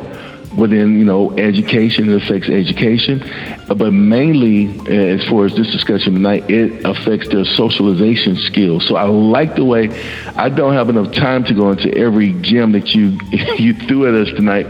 within 0.56 0.98
you 0.98 1.04
know 1.04 1.32
education 1.38 2.10
it 2.10 2.22
affects 2.22 2.48
education. 2.48 3.22
But 3.68 3.92
mainly 3.92 4.66
as 4.88 5.24
far 5.28 5.46
as 5.46 5.54
this 5.56 5.70
discussion 5.70 6.14
tonight 6.14 6.50
it 6.50 6.84
affects 6.84 7.28
their 7.28 7.44
socialization 7.44 8.36
skills. 8.36 8.86
So 8.86 8.96
i 8.96 9.04
like 9.04 9.56
the 9.56 9.64
way 9.64 9.88
i 10.36 10.48
don't 10.48 10.74
have 10.74 10.88
enough 10.88 11.12
time 11.12 11.44
to 11.44 11.54
go 11.54 11.70
into 11.70 11.92
every 11.96 12.32
gem 12.34 12.72
that 12.72 12.94
you 12.94 13.18
you 13.58 13.74
threw 13.74 14.06
at 14.08 14.14
us 14.14 14.34
tonight 14.34 14.66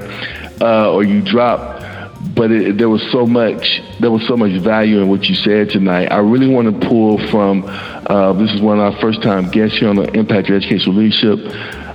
uh, 0.60 0.92
or 0.92 1.02
you 1.02 1.20
dropped 1.20 1.81
but 2.34 2.50
it, 2.50 2.78
there 2.78 2.88
was 2.88 3.02
so 3.10 3.26
much 3.26 3.82
there 4.00 4.10
was 4.10 4.26
so 4.26 4.36
much 4.36 4.52
value 4.60 5.00
in 5.00 5.08
what 5.08 5.24
you 5.28 5.34
said 5.34 5.70
tonight 5.70 6.06
i 6.06 6.18
really 6.18 6.48
want 6.48 6.80
to 6.80 6.88
pull 6.88 7.18
from 7.28 7.64
uh, 7.66 8.32
this 8.34 8.52
is 8.52 8.60
one 8.60 8.78
of 8.78 8.94
our 8.94 9.00
first 9.00 9.22
time 9.22 9.50
guests 9.50 9.78
here 9.78 9.88
on 9.88 9.96
the 9.96 10.10
impact 10.12 10.48
of 10.48 10.56
educational 10.56 10.94
leadership 10.94 11.38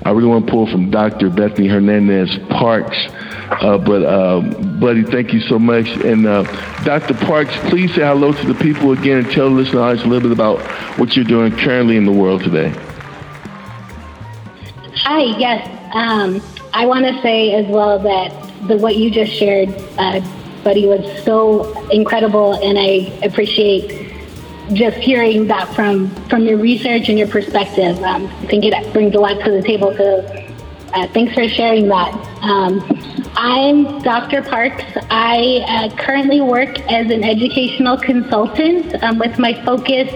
i 0.06 0.12
really 0.12 0.28
want 0.28 0.46
to 0.46 0.52
pull 0.52 0.68
from 0.68 0.90
dr 0.90 1.30
bethany 1.32 1.68
hernandez 1.68 2.38
parks 2.50 2.98
uh, 3.50 3.78
but, 3.78 4.04
um, 4.06 4.80
buddy, 4.80 5.04
thank 5.04 5.34
you 5.34 5.40
so 5.40 5.58
much. 5.58 5.88
And 5.88 6.28
uh, 6.28 6.44
Dr. 6.84 7.14
Parks, 7.14 7.56
please 7.70 7.94
say 7.96 8.02
hello 8.02 8.34
to 8.34 8.46
the 8.46 8.54
people 8.54 8.92
again 8.92 9.20
and 9.20 9.32
tell 9.32 9.50
the 9.50 9.56
listeners 9.56 10.04
a 10.04 10.06
little 10.06 10.30
bit 10.30 10.32
about 10.32 10.60
what 11.00 11.16
you're 11.16 11.26
doing 11.26 11.54
currently 11.54 11.96
in 11.96 12.06
the 12.06 12.12
world 12.12 12.44
today. 12.44 12.74
Hi, 14.98 15.38
yes. 15.38 15.66
Um, 15.94 16.42
I 16.74 16.86
want 16.86 17.06
to 17.06 17.22
say 17.22 17.54
as 17.54 17.66
well 17.68 17.98
that 18.00 18.47
the 18.68 18.78
what 18.78 18.96
you 18.98 19.12
just 19.12 19.32
shared, 19.32 19.70
uh, 19.98 20.22
Buddy, 20.64 20.86
was 20.86 21.24
so 21.24 21.90
incredible, 21.90 22.54
and 22.56 22.78
I 22.78 23.14
appreciate 23.26 24.14
just 24.74 24.98
hearing 24.98 25.48
that 25.48 25.74
from 25.74 26.10
from 26.28 26.46
your 26.46 26.58
research 26.58 27.10
and 27.10 27.18
your 27.18 27.28
perspective. 27.28 28.02
Um, 28.04 28.28
I 28.28 28.46
think 28.48 28.66
it 28.66 28.94
brings 28.94 29.16
a 29.16 29.20
lot 29.20 29.40
to 29.44 29.52
the 29.52 29.62
table. 29.62 29.96
So, 29.96 30.20
uh, 30.94 31.08
thanks 31.10 31.34
for 31.34 31.48
sharing 31.48 31.88
that. 31.90 32.14
Um, 32.42 32.82
I'm 33.36 34.02
Dr. 34.02 34.42
Parks. 34.42 34.84
I 35.10 35.64
uh, 35.68 35.96
currently 35.96 36.42
work 36.42 36.80
as 36.92 37.12
an 37.12 37.24
educational 37.24 37.96
consultant 37.96 39.02
um, 39.04 39.20
with 39.20 39.38
my 39.38 39.54
focus 39.64 40.12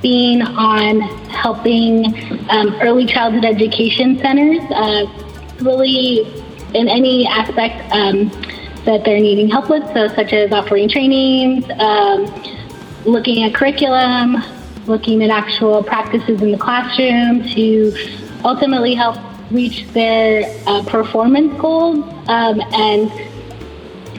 being 0.00 0.42
on 0.42 1.00
helping 1.28 2.06
um, 2.50 2.74
early 2.80 3.06
childhood 3.06 3.44
education 3.44 4.18
centers, 4.18 4.60
uh, 4.70 5.06
really 5.60 6.43
in 6.74 6.88
any 6.88 7.26
aspect 7.26 7.90
um, 7.92 8.28
that 8.84 9.04
they're 9.04 9.20
needing 9.20 9.48
help 9.48 9.70
with, 9.70 9.84
so 9.94 10.08
such 10.08 10.32
as 10.32 10.52
offering 10.52 10.88
trainings, 10.88 11.64
um, 11.78 12.26
looking 13.04 13.44
at 13.44 13.54
curriculum, 13.54 14.36
looking 14.86 15.22
at 15.22 15.30
actual 15.30 15.82
practices 15.82 16.42
in 16.42 16.52
the 16.52 16.58
classroom 16.58 17.42
to 17.54 17.92
ultimately 18.44 18.94
help 18.94 19.16
reach 19.50 19.86
their 19.88 20.44
uh, 20.66 20.82
performance 20.84 21.58
goals 21.60 22.04
um, 22.28 22.60
and 22.72 23.10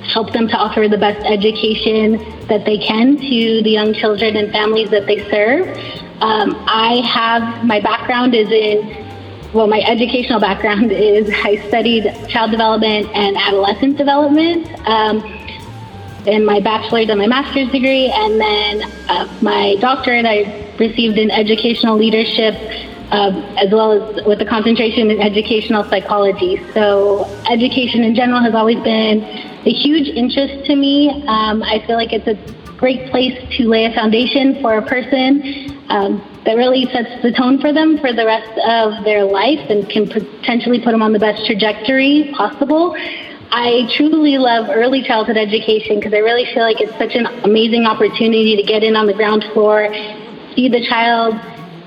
help 0.01 0.31
them 0.33 0.47
to 0.47 0.55
offer 0.55 0.87
the 0.87 0.97
best 0.97 1.23
education 1.25 2.13
that 2.47 2.63
they 2.65 2.77
can 2.77 3.17
to 3.17 3.61
the 3.63 3.71
young 3.71 3.93
children 3.93 4.37
and 4.37 4.51
families 4.51 4.89
that 4.89 5.05
they 5.05 5.29
serve. 5.29 5.67
Um, 6.21 6.55
I 6.67 7.01
have 7.05 7.65
my 7.65 7.79
background 7.79 8.33
is 8.33 8.49
in 8.49 9.04
well, 9.55 9.67
my 9.67 9.79
educational 9.79 10.39
background 10.39 10.91
is 10.91 11.29
I 11.43 11.55
studied 11.67 12.03
child 12.27 12.51
development 12.51 13.07
and 13.15 13.37
adolescent 13.37 13.97
development. 13.97 14.67
Um, 14.87 15.23
in 16.27 16.43
my 16.43 16.59
bachelor's 16.59 17.07
and 17.07 17.19
my 17.19 17.27
master's 17.27 17.69
degree, 17.71 18.11
and 18.11 18.41
then 18.41 18.91
uh, 19.09 19.31
my 19.43 19.75
doctorate 19.79 20.25
I 20.25 20.73
received 20.79 21.19
in 21.19 21.29
educational 21.29 21.95
leadership 21.95 22.55
um, 23.11 23.35
as 23.57 23.71
well 23.71 23.91
as 23.91 24.25
with 24.25 24.39
the 24.39 24.45
concentration 24.45 25.11
in 25.11 25.21
educational 25.21 25.83
psychology. 25.83 26.59
So, 26.73 27.25
education 27.47 28.03
in 28.03 28.15
general 28.15 28.41
has 28.41 28.55
always 28.55 28.79
been 28.83 29.21
a 29.23 29.71
huge 29.71 30.07
interest 30.07 30.65
to 30.65 30.75
me. 30.75 31.11
Um, 31.27 31.61
I 31.61 31.83
feel 31.85 31.95
like 31.95 32.11
it's 32.11 32.27
a 32.27 32.35
great 32.77 33.11
place 33.11 33.39
to 33.57 33.69
lay 33.69 33.85
a 33.85 33.93
foundation 33.93 34.59
for 34.61 34.79
a 34.79 34.81
person 34.81 35.79
um, 35.89 36.19
that 36.45 36.55
really 36.55 36.85
sets 36.85 37.21
the 37.23 37.31
tone 37.31 37.59
for 37.59 37.73
them 37.73 37.97
for 37.97 38.13
the 38.13 38.25
rest 38.25 38.57
of 38.67 39.03
their 39.03 39.25
life 39.25 39.59
and 39.69 39.89
can 39.89 40.07
potentially 40.07 40.79
put 40.79 40.91
them 40.91 41.01
on 41.01 41.11
the 41.11 41.19
best 41.19 41.45
trajectory 41.45 42.31
possible. 42.37 42.95
I 43.51 43.89
truly 43.95 44.37
love 44.37 44.67
early 44.69 45.01
childhood 45.01 45.37
education 45.37 45.99
because 45.99 46.13
I 46.13 46.19
really 46.19 46.45
feel 46.53 46.63
like 46.63 46.81
it's 46.81 46.95
such 46.97 47.15
an 47.15 47.25
amazing 47.43 47.85
opportunity 47.85 48.55
to 48.55 48.63
get 48.63 48.83
in 48.83 48.95
on 48.95 49.07
the 49.07 49.13
ground 49.13 49.45
floor, 49.53 49.89
see 50.55 50.69
the 50.69 50.85
child 50.85 51.33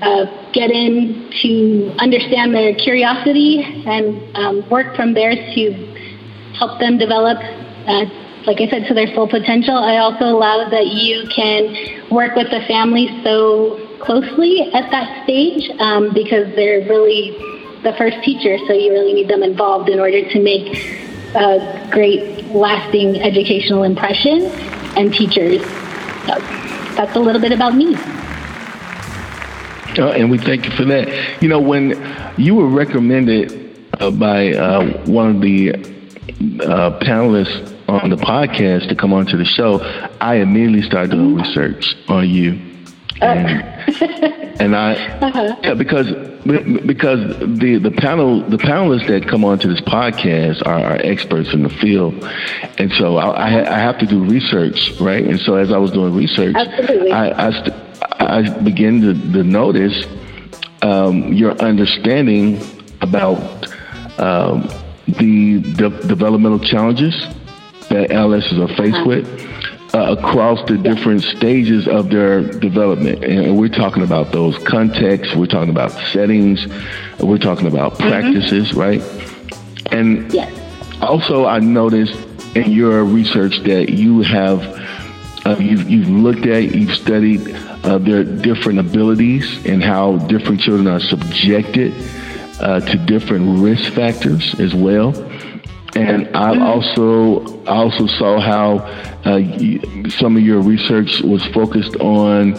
uh, 0.01 0.25
get 0.51 0.71
in 0.71 1.29
to 1.41 1.93
understand 1.99 2.53
their 2.53 2.73
curiosity 2.75 3.63
and 3.85 4.35
um, 4.35 4.69
work 4.69 4.95
from 4.95 5.13
there 5.13 5.35
to 5.35 5.71
help 6.57 6.79
them 6.79 6.97
develop, 6.97 7.37
uh, 7.87 8.05
like 8.45 8.59
I 8.59 8.67
said, 8.69 8.87
to 8.87 8.93
their 8.93 9.13
full 9.13 9.27
potential. 9.27 9.75
I 9.75 9.97
also 9.97 10.37
love 10.37 10.71
that 10.71 10.87
you 10.87 11.27
can 11.33 12.09
work 12.09 12.35
with 12.35 12.49
the 12.49 12.61
family 12.67 13.07
so 13.23 13.88
closely 13.99 14.71
at 14.73 14.89
that 14.91 15.23
stage 15.23 15.69
um, 15.79 16.13
because 16.13 16.53
they're 16.55 16.87
really 16.87 17.31
the 17.83 17.93
first 17.97 18.21
teacher, 18.23 18.57
so 18.67 18.73
you 18.73 18.91
really 18.91 19.13
need 19.13 19.27
them 19.27 19.43
involved 19.43 19.89
in 19.89 19.99
order 19.99 20.27
to 20.29 20.41
make 20.41 20.77
a 21.35 21.89
great, 21.91 22.45
lasting 22.47 23.21
educational 23.21 23.83
impression 23.83 24.43
and 24.97 25.13
teachers. 25.13 25.61
So 26.25 26.39
that's 26.95 27.15
a 27.15 27.19
little 27.19 27.41
bit 27.41 27.51
about 27.51 27.75
me. 27.75 27.95
Uh, 29.97 30.11
and 30.11 30.29
we 30.29 30.37
thank 30.37 30.65
you 30.65 30.71
for 30.71 30.85
that. 30.85 31.41
You 31.41 31.49
know, 31.49 31.59
when 31.59 31.91
you 32.37 32.55
were 32.55 32.67
recommended 32.67 33.87
uh, 33.99 34.11
by 34.11 34.53
uh, 34.53 35.05
one 35.05 35.35
of 35.35 35.41
the 35.41 35.73
uh, 35.73 36.99
panelists 36.99 37.75
on 37.87 38.09
the 38.09 38.15
podcast 38.15 38.89
to 38.89 38.95
come 38.95 39.13
onto 39.13 39.37
the 39.37 39.45
show, 39.45 39.79
I 40.21 40.35
immediately 40.35 40.83
started 40.83 41.11
doing 41.11 41.35
research 41.35 41.95
on 42.07 42.29
you. 42.29 42.68
Oh. 43.21 43.25
And, 43.25 44.61
and 44.61 44.75
I, 44.75 44.93
uh-huh. 44.95 45.55
yeah, 45.63 45.73
because 45.73 46.07
because 46.85 47.37
the, 47.39 47.79
the 47.81 47.91
panel 47.91 48.41
the 48.49 48.57
panelists 48.57 49.07
that 49.07 49.27
come 49.27 49.43
onto 49.43 49.69
this 49.69 49.81
podcast 49.81 50.65
are, 50.65 50.79
are 50.79 50.95
experts 51.03 51.53
in 51.53 51.63
the 51.63 51.69
field, 51.69 52.23
and 52.77 52.91
so 52.93 53.17
I, 53.17 53.27
I, 53.27 53.75
I 53.75 53.79
have 53.79 53.99
to 53.99 54.05
do 54.05 54.23
research, 54.23 54.93
right? 55.01 55.23
And 55.23 55.39
so 55.39 55.55
as 55.55 55.71
I 55.71 55.77
was 55.77 55.91
doing 55.91 56.15
research, 56.15 56.55
Absolutely. 56.55 57.11
I 57.11 57.47
I, 57.47 57.51
st- 57.51 57.73
I 58.21 58.59
begin 58.59 59.01
to, 59.01 59.13
to 59.33 59.43
notice 59.43 60.05
um, 60.81 61.33
your 61.33 61.51
understanding 61.61 62.61
about 63.01 63.67
um, 64.17 64.69
the 65.07 65.59
de- 65.59 66.07
developmental 66.07 66.59
challenges 66.59 67.15
that 67.89 68.09
LSs 68.11 68.59
are 68.59 68.75
faced 68.75 68.95
uh-huh. 68.95 69.07
with 69.07 69.68
uh, 69.93 70.15
across 70.17 70.67
the 70.67 70.77
different 70.77 71.23
stages 71.23 71.87
of 71.87 72.09
their 72.09 72.41
development. 72.41 73.23
And 73.23 73.57
we're 73.57 73.69
talking 73.69 74.03
about 74.03 74.31
those 74.31 74.57
contexts, 74.59 75.35
we're 75.35 75.47
talking 75.47 75.69
about 75.69 75.91
settings, 76.11 76.67
we're 77.19 77.37
talking 77.37 77.67
about 77.67 77.93
mm-hmm. 77.93 78.09
practices, 78.09 78.73
right? 78.73 79.01
And 79.91 80.31
yes. 80.33 80.51
also, 81.01 81.45
I 81.45 81.59
noticed 81.59 82.13
in 82.55 82.71
your 82.71 83.03
research 83.03 83.59
that 83.63 83.89
you 83.89 84.21
have 84.21 84.61
uh, 85.45 85.55
you've, 85.57 85.89
you've 85.89 86.09
looked 86.09 86.45
at, 86.45 86.75
you've 86.75 86.95
studied 86.95 87.55
uh, 87.83 87.97
their 87.97 88.23
different 88.23 88.77
abilities 88.77 89.65
and 89.65 89.81
how 89.81 90.17
different 90.27 90.59
children 90.59 90.85
are 90.87 90.99
subjected 90.99 91.93
uh, 92.59 92.81
to 92.81 92.97
different 92.97 93.59
risk 93.59 93.91
factors 93.93 94.59
as 94.59 94.75
well. 94.75 95.13
And 95.95 96.35
I 96.35 96.59
also 96.59 97.63
also 97.65 98.07
saw 98.07 98.39
how 98.39 98.77
uh, 99.25 99.41
some 100.09 100.37
of 100.37 100.43
your 100.43 100.61
research 100.61 101.21
was 101.21 101.45
focused 101.47 101.95
on. 101.97 102.53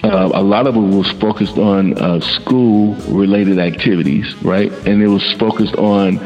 Uh, 0.00 0.30
a 0.32 0.42
lot 0.42 0.68
of 0.68 0.76
it 0.76 0.80
was 0.80 1.10
focused 1.12 1.58
on 1.58 1.98
uh, 1.98 2.20
school-related 2.20 3.58
activities, 3.58 4.32
right? 4.44 4.70
And 4.86 5.02
it 5.02 5.08
was 5.08 5.32
focused 5.32 5.74
on 5.74 6.18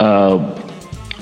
uh, 0.00 0.58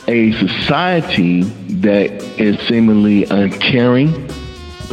a 0.07 0.31
society 0.33 1.43
that 1.43 2.13
is 2.39 2.61
seemingly 2.69 3.25
uncaring, 3.25 4.29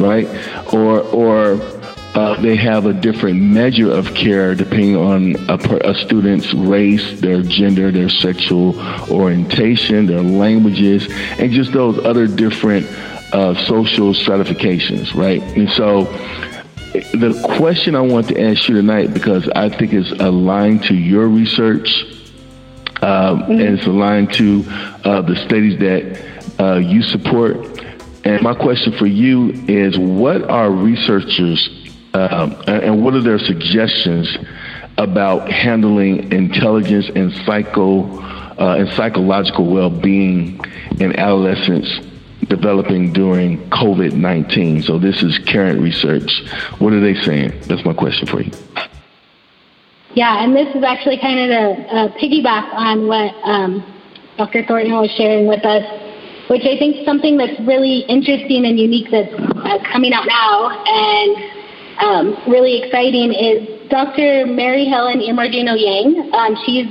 right? 0.00 0.26
Or 0.72 1.00
or 1.00 1.77
uh, 2.18 2.40
they 2.40 2.56
have 2.56 2.84
a 2.84 2.92
different 2.92 3.40
measure 3.40 3.92
of 3.92 4.12
care 4.12 4.52
depending 4.52 4.96
on 4.96 5.36
a, 5.48 5.90
a, 5.90 5.94
student's 5.94 6.52
race, 6.52 7.20
their 7.20 7.42
gender, 7.42 7.92
their 7.92 8.08
sexual 8.08 8.76
orientation, 9.08 10.06
their 10.06 10.20
languages, 10.20 11.06
and 11.38 11.52
just 11.52 11.70
those 11.70 11.96
other 12.04 12.26
different 12.26 12.84
uh, 13.32 13.54
social 13.66 14.12
stratifications, 14.14 15.14
right? 15.14 15.40
And 15.56 15.70
so 15.70 16.06
the 16.92 17.40
question 17.56 17.94
I 17.94 18.00
want 18.00 18.26
to 18.28 18.42
ask 18.42 18.68
you 18.68 18.74
tonight, 18.74 19.14
because 19.14 19.48
I 19.50 19.68
think 19.68 19.92
it's 19.92 20.10
aligned 20.20 20.82
to 20.84 20.96
your 20.96 21.28
research 21.28 22.02
um, 23.00 23.42
mm-hmm. 23.42 23.52
and 23.52 23.78
it's 23.78 23.86
aligned 23.86 24.32
to 24.32 24.64
uh, 25.04 25.22
the 25.22 25.36
studies 25.36 25.78
that 25.78 26.58
uh, 26.58 26.78
you 26.78 27.00
support. 27.02 27.58
And 28.24 28.42
my 28.42 28.54
question 28.54 28.98
for 28.98 29.06
you 29.06 29.50
is 29.68 29.96
what 29.96 30.42
are 30.50 30.68
researchers 30.68 31.78
um, 32.18 32.62
and 32.66 33.04
what 33.04 33.14
are 33.14 33.22
their 33.22 33.38
suggestions 33.38 34.36
about 34.98 35.50
handling 35.50 36.32
intelligence 36.32 37.08
and 37.14 37.32
psycho 37.46 38.02
uh, 38.58 38.76
and 38.78 38.88
psychological 38.90 39.66
well-being 39.66 40.60
in 40.98 41.14
adolescents 41.16 42.00
developing 42.48 43.12
during 43.12 43.58
COVID 43.70 44.12
19. 44.14 44.82
So, 44.82 44.98
this 44.98 45.22
is 45.22 45.38
current 45.46 45.80
research. 45.80 46.42
What 46.78 46.92
are 46.92 47.00
they 47.00 47.14
saying? 47.14 47.60
That's 47.66 47.84
my 47.84 47.92
question 47.92 48.26
for 48.26 48.40
you. 48.40 48.50
Yeah, 50.14 50.42
and 50.42 50.56
this 50.56 50.74
is 50.74 50.82
actually 50.82 51.18
kind 51.18 51.38
of 51.38 51.50
a, 51.50 52.14
piggyback 52.18 52.74
on 52.74 53.06
what 53.06 53.34
um, 53.44 53.84
Dr. 54.36 54.64
Thornton 54.66 54.92
was 54.92 55.10
sharing 55.12 55.46
with 55.46 55.64
us, 55.64 55.84
which 56.48 56.62
I 56.62 56.76
think 56.78 56.96
is 56.96 57.04
something 57.04 57.36
that's 57.36 57.60
really 57.60 58.00
interesting 58.08 58.64
and 58.64 58.78
unique 58.78 59.10
that's 59.10 59.32
uh, 59.32 59.78
coming 59.92 60.12
out 60.12 60.26
now 60.26 60.70
and 60.86 61.57
um, 62.00 62.36
really 62.46 62.82
exciting 62.82 63.34
is 63.34 63.90
Dr. 63.90 64.46
Mary 64.46 64.86
Helen 64.86 65.18
Immordino 65.18 65.74
Yang. 65.74 66.30
Um, 66.32 66.54
she's 66.64 66.86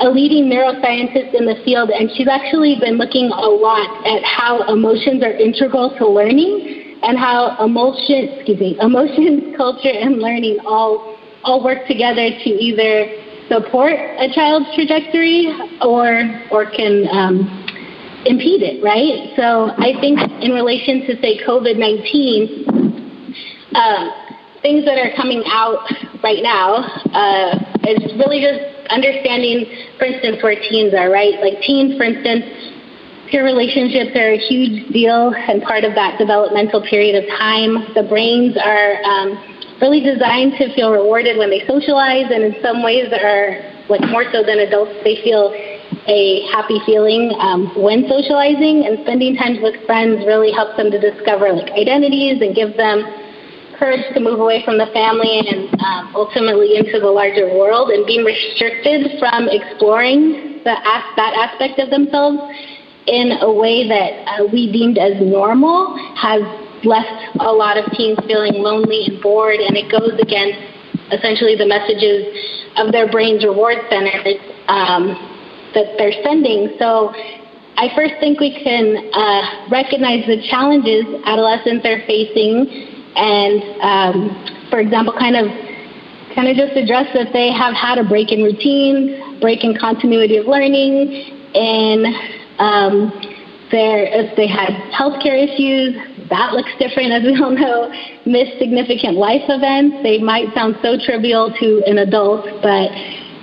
a 0.00 0.08
leading 0.08 0.50
neuroscientist 0.50 1.34
in 1.34 1.46
the 1.46 1.56
field, 1.64 1.90
and 1.90 2.10
she's 2.14 2.28
actually 2.28 2.76
been 2.80 2.96
looking 2.96 3.30
a 3.30 3.48
lot 3.48 4.06
at 4.06 4.22
how 4.24 4.62
emotions 4.72 5.22
are 5.22 5.32
integral 5.32 5.96
to 5.98 6.06
learning 6.06 6.98
and 7.02 7.18
how 7.18 7.56
emotion, 7.64 8.30
excuse 8.38 8.60
me, 8.60 8.76
emotions, 8.80 9.56
culture, 9.56 9.92
and 9.92 10.18
learning 10.18 10.58
all 10.66 11.18
all 11.44 11.64
work 11.64 11.88
together 11.88 12.30
to 12.30 12.50
either 12.50 13.10
support 13.48 13.94
a 13.94 14.30
child's 14.32 14.66
trajectory 14.74 15.50
or 15.82 16.22
or 16.50 16.70
can 16.70 17.08
um, 17.10 17.50
impede 18.26 18.62
it, 18.62 18.82
right? 18.82 19.34
So 19.34 19.74
I 19.74 19.98
think 20.00 20.20
in 20.40 20.52
relation 20.52 21.02
to 21.06 21.20
say 21.20 21.42
COVID 21.42 21.76
nineteen. 21.78 22.68
Uh, 23.74 24.21
things 24.62 24.86
that 24.86 24.96
are 24.96 25.10
coming 25.18 25.42
out 25.46 25.82
right 26.22 26.42
now 26.42 26.86
uh, 27.12 27.58
is 27.84 28.14
really 28.14 28.40
just 28.40 28.62
understanding, 28.88 29.66
for 29.98 30.06
instance, 30.06 30.38
where 30.42 30.54
teens 30.54 30.94
are, 30.94 31.10
right? 31.10 31.34
Like 31.42 31.60
teens, 31.60 31.98
for 31.98 32.06
instance, 32.06 32.46
peer 33.28 33.44
relationships 33.44 34.14
are 34.14 34.32
a 34.32 34.38
huge 34.38 34.88
deal 34.92 35.34
and 35.34 35.62
part 35.62 35.84
of 35.84 35.94
that 35.94 36.18
developmental 36.18 36.80
period 36.86 37.18
of 37.18 37.28
time. 37.38 37.90
The 37.98 38.06
brains 38.06 38.56
are 38.56 39.02
um, 39.02 39.34
really 39.82 40.00
designed 40.00 40.54
to 40.62 40.72
feel 40.74 40.92
rewarded 40.92 41.36
when 41.36 41.50
they 41.50 41.66
socialize, 41.66 42.30
and 42.30 42.46
in 42.46 42.54
some 42.62 42.82
ways 42.82 43.10
are 43.10 43.58
like 43.90 44.06
more 44.14 44.24
so 44.30 44.46
than 44.46 44.62
adults, 44.62 44.94
they 45.02 45.18
feel 45.26 45.50
a 46.06 46.46
happy 46.50 46.78
feeling 46.86 47.34
um, 47.38 47.70
when 47.78 48.06
socializing 48.08 48.86
and 48.86 49.02
spending 49.02 49.34
time 49.36 49.62
with 49.62 49.74
friends 49.86 50.22
really 50.26 50.50
helps 50.52 50.76
them 50.76 50.90
to 50.90 50.98
discover 50.98 51.52
like 51.52 51.70
identities 51.72 52.42
and 52.42 52.54
give 52.54 52.76
them 52.76 53.02
courage 53.82 54.06
to 54.14 54.20
move 54.22 54.38
away 54.38 54.62
from 54.64 54.78
the 54.78 54.86
family 54.94 55.42
and 55.42 55.66
um, 55.82 56.14
ultimately 56.14 56.78
into 56.78 57.02
the 57.02 57.10
larger 57.10 57.50
world 57.50 57.90
and 57.90 58.06
being 58.06 58.22
restricted 58.22 59.18
from 59.18 59.50
exploring 59.50 60.62
the, 60.62 60.74
that 61.18 61.34
aspect 61.34 61.82
of 61.82 61.90
themselves 61.90 62.38
in 63.10 63.42
a 63.42 63.50
way 63.50 63.82
that 63.90 64.22
uh, 64.30 64.46
we 64.54 64.70
deemed 64.70 65.02
as 65.02 65.18
normal 65.18 65.98
has 66.14 66.46
left 66.86 67.10
a 67.42 67.50
lot 67.50 67.74
of 67.74 67.82
teens 67.98 68.18
feeling 68.30 68.62
lonely 68.62 69.10
and 69.10 69.18
bored, 69.20 69.58
and 69.58 69.74
it 69.74 69.90
goes 69.90 70.14
against 70.22 70.62
essentially 71.10 71.58
the 71.58 71.66
messages 71.66 72.30
of 72.78 72.94
their 72.94 73.10
brain's 73.10 73.42
reward 73.42 73.78
centers 73.90 74.38
um, 74.70 75.10
that 75.74 75.98
they're 75.98 76.14
sending. 76.22 76.70
So 76.78 77.10
I 77.74 77.90
first 77.96 78.14
think 78.20 78.38
we 78.38 78.62
can 78.62 79.10
uh, 79.10 79.66
recognize 79.70 80.22
the 80.30 80.38
challenges 80.46 81.02
adolescents 81.26 81.82
are 81.82 81.98
facing 82.06 82.91
and 83.16 83.62
um, 83.80 84.68
for 84.70 84.80
example, 84.80 85.12
kind 85.18 85.36
of 85.36 85.46
kind 86.34 86.48
of 86.48 86.56
just 86.56 86.76
address 86.76 87.06
that 87.14 87.32
they 87.32 87.52
have 87.52 87.74
had 87.74 87.98
a 87.98 88.04
break 88.04 88.32
in 88.32 88.42
routine, 88.42 89.38
break 89.40 89.64
in 89.64 89.76
continuity 89.76 90.38
of 90.38 90.46
learning, 90.46 91.12
and 91.54 92.06
um, 92.58 93.12
their, 93.70 94.04
if 94.04 94.36
they 94.36 94.46
had 94.46 94.72
healthcare 94.92 95.36
issues, 95.36 95.96
that 96.28 96.52
looks 96.52 96.70
different, 96.78 97.12
as 97.12 97.22
we 97.24 97.36
all 97.36 97.50
know. 97.52 97.92
Missed 98.24 98.58
significant 98.58 99.16
life 99.16 99.44
events, 99.48 100.00
they 100.02 100.18
might 100.18 100.52
sound 100.54 100.76
so 100.82 100.96
trivial 100.96 101.52
to 101.60 101.82
an 101.86 101.98
adult, 101.98 102.44
but 102.62 102.88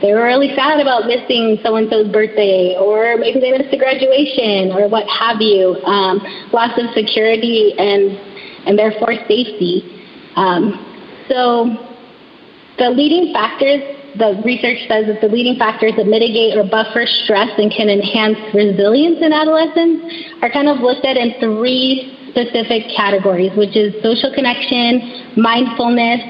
they 0.01 0.13
were 0.13 0.23
really 0.23 0.55
sad 0.55 0.79
about 0.79 1.05
missing 1.05 1.59
so 1.61 1.75
and 1.75 1.89
so's 1.89 2.07
birthday, 2.07 2.77
or 2.79 3.17
maybe 3.17 3.39
they 3.39 3.51
missed 3.51 3.73
a 3.73 3.77
graduation, 3.77 4.71
or 4.71 4.87
what 4.87 5.05
have 5.09 5.41
you. 5.41 5.75
Um, 5.83 6.23
loss 6.53 6.71
of 6.79 6.89
security 6.95 7.75
and 7.77 8.17
and 8.65 8.77
therefore 8.77 9.13
safety. 9.27 9.83
Um, 10.35 10.85
so 11.29 11.75
the 12.77 12.89
leading 12.89 13.33
factors, 13.33 13.83
the 14.17 14.41
research 14.43 14.87
says 14.87 15.05
that 15.07 15.21
the 15.21 15.27
leading 15.27 15.59
factors 15.59 15.93
that 15.97 16.07
mitigate 16.07 16.57
or 16.57 16.63
buffer 16.63 17.05
stress 17.05 17.49
and 17.57 17.71
can 17.71 17.89
enhance 17.89 18.39
resilience 18.55 19.19
in 19.21 19.33
adolescents 19.33 20.01
are 20.41 20.49
kind 20.49 20.67
of 20.67 20.79
looked 20.79 21.05
at 21.05 21.17
in 21.17 21.35
three 21.39 22.15
specific 22.31 22.89
categories, 22.95 23.51
which 23.57 23.75
is 23.75 23.93
social 24.01 24.33
connection, 24.33 25.33
mindfulness, 25.37 26.21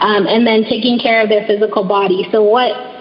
um, 0.00 0.26
and 0.26 0.46
then 0.46 0.64
taking 0.68 0.98
care 0.98 1.22
of 1.22 1.28
their 1.28 1.46
physical 1.46 1.86
body. 1.86 2.28
So 2.30 2.42
what 2.42 2.94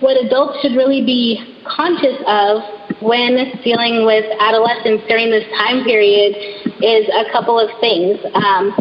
what 0.00 0.14
adults 0.24 0.62
should 0.62 0.76
really 0.78 1.04
be 1.04 1.58
conscious 1.66 2.16
of 2.26 2.62
when 3.00 3.52
dealing 3.62 4.04
with 4.04 4.24
adolescents 4.40 5.04
during 5.06 5.30
this 5.30 5.44
time 5.56 5.84
period 5.84 6.34
is 6.82 7.06
a 7.08 7.30
couple 7.30 7.58
of 7.58 7.70
things. 7.80 8.18
Um, 8.34 8.74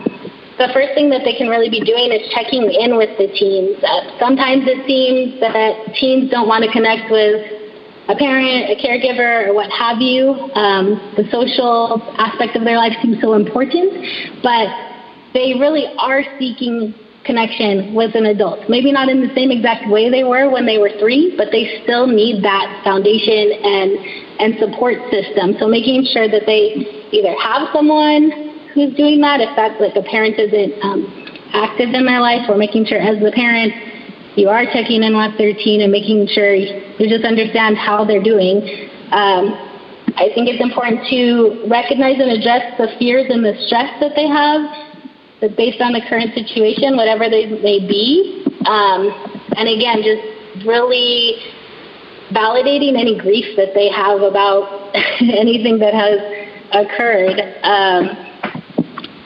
the 0.57 0.73
first 0.73 0.97
thing 0.97 1.09
that 1.13 1.21
they 1.21 1.37
can 1.37 1.49
really 1.49 1.69
be 1.69 1.81
doing 1.85 2.09
is 2.09 2.33
checking 2.33 2.65
in 2.65 2.97
with 2.97 3.13
the 3.21 3.29
teens. 3.29 3.77
Uh, 3.77 4.17
sometimes 4.17 4.65
it 4.65 4.81
seems 4.89 5.39
that 5.39 5.93
teens 5.93 6.31
don't 6.31 6.47
want 6.47 6.65
to 6.65 6.71
connect 6.73 7.13
with 7.13 7.45
a 8.09 8.15
parent, 8.15 8.73
a 8.73 8.75
caregiver, 8.81 9.47
or 9.47 9.53
what 9.53 9.69
have 9.69 10.01
you. 10.01 10.33
Um, 10.57 11.13
the 11.13 11.29
social 11.29 12.01
aspect 12.17 12.55
of 12.55 12.63
their 12.63 12.77
life 12.77 12.93
seems 13.03 13.21
so 13.21 13.33
important, 13.33 14.41
but 14.41 14.65
they 15.33 15.53
really 15.59 15.85
are 15.99 16.23
seeking 16.39 16.95
connection 17.27 17.93
with 17.93 18.15
an 18.15 18.25
adult. 18.25 18.65
Maybe 18.69 18.91
not 18.91 19.09
in 19.09 19.21
the 19.21 19.29
same 19.35 19.51
exact 19.51 19.85
way 19.91 20.09
they 20.09 20.23
were 20.23 20.49
when 20.49 20.65
they 20.65 20.79
were 20.79 20.89
three, 20.97 21.35
but 21.37 21.51
they 21.51 21.83
still 21.83 22.07
need 22.07 22.41
that 22.43 22.81
foundation 22.83 23.53
and 23.61 23.91
and 24.39 24.49
support 24.57 24.97
system. 25.11 25.59
So 25.59 25.67
making 25.67 26.07
sure 26.09 26.31
that 26.31 26.47
they 26.47 27.05
either 27.11 27.35
have 27.37 27.69
someone 27.73 28.31
who's 28.73 28.95
doing 28.95 29.19
that, 29.21 29.41
if 29.41 29.49
that's 29.55 29.77
like 29.81 29.95
a 29.99 30.05
parent 30.05 30.39
isn't 30.39 30.73
um, 30.81 31.05
active 31.53 31.93
in 31.93 32.05
their 32.05 32.21
life, 32.21 32.47
or 32.47 32.57
making 32.57 32.85
sure 32.85 32.99
as 32.99 33.19
the 33.19 33.31
parent 33.35 33.73
you 34.37 34.49
are 34.49 34.65
checking 34.69 35.01
in 35.01 35.17
with 35.17 35.35
their 35.37 35.53
teen 35.53 35.81
and 35.81 35.91
making 35.91 36.27
sure 36.29 36.53
you 36.53 37.09
just 37.09 37.25
understand 37.25 37.75
how 37.75 38.05
they're 38.05 38.23
doing. 38.23 38.61
Um, 39.09 39.57
I 40.13 40.29
think 40.33 40.49
it's 40.49 40.61
important 40.61 41.01
to 41.09 41.65
recognize 41.69 42.21
and 42.21 42.29
address 42.29 42.77
the 42.77 42.89
fears 42.97 43.25
and 43.29 43.43
the 43.43 43.57
stress 43.65 43.89
that 43.99 44.13
they 44.15 44.29
have 44.29 44.86
based 45.41 45.81
on 45.81 45.93
the 45.93 46.01
current 46.09 46.33
situation, 46.33 46.97
whatever 46.97 47.29
they 47.29 47.45
may 47.45 47.79
be. 47.79 48.43
Um, 48.65 49.09
and 49.55 49.69
again, 49.69 50.01
just 50.01 50.65
really 50.65 51.37
validating 52.31 52.97
any 52.97 53.17
grief 53.17 53.55
that 53.55 53.73
they 53.73 53.89
have 53.89 54.21
about 54.21 54.91
anything 55.21 55.79
that 55.79 55.93
has 55.93 56.19
occurred. 56.73 57.39
Um, 57.63 58.27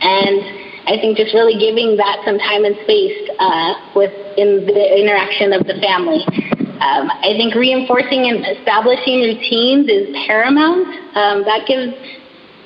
and 0.01 0.61
I 0.87 0.97
think 0.99 1.17
just 1.17 1.33
really 1.33 1.57
giving 1.57 1.95
that 1.97 2.21
some 2.25 2.37
time 2.37 2.65
and 2.65 2.75
space 2.83 3.29
uh, 3.39 3.73
within 3.95 4.65
the 4.65 4.85
interaction 4.99 5.53
of 5.53 5.65
the 5.65 5.79
family. 5.79 6.25
Um, 6.81 7.13
I 7.21 7.37
think 7.37 7.53
reinforcing 7.53 8.25
and 8.25 8.41
establishing 8.57 9.21
routines 9.21 9.85
is 9.87 10.09
paramount. 10.25 10.89
Um, 11.13 11.45
that 11.45 11.69
gives 11.69 11.93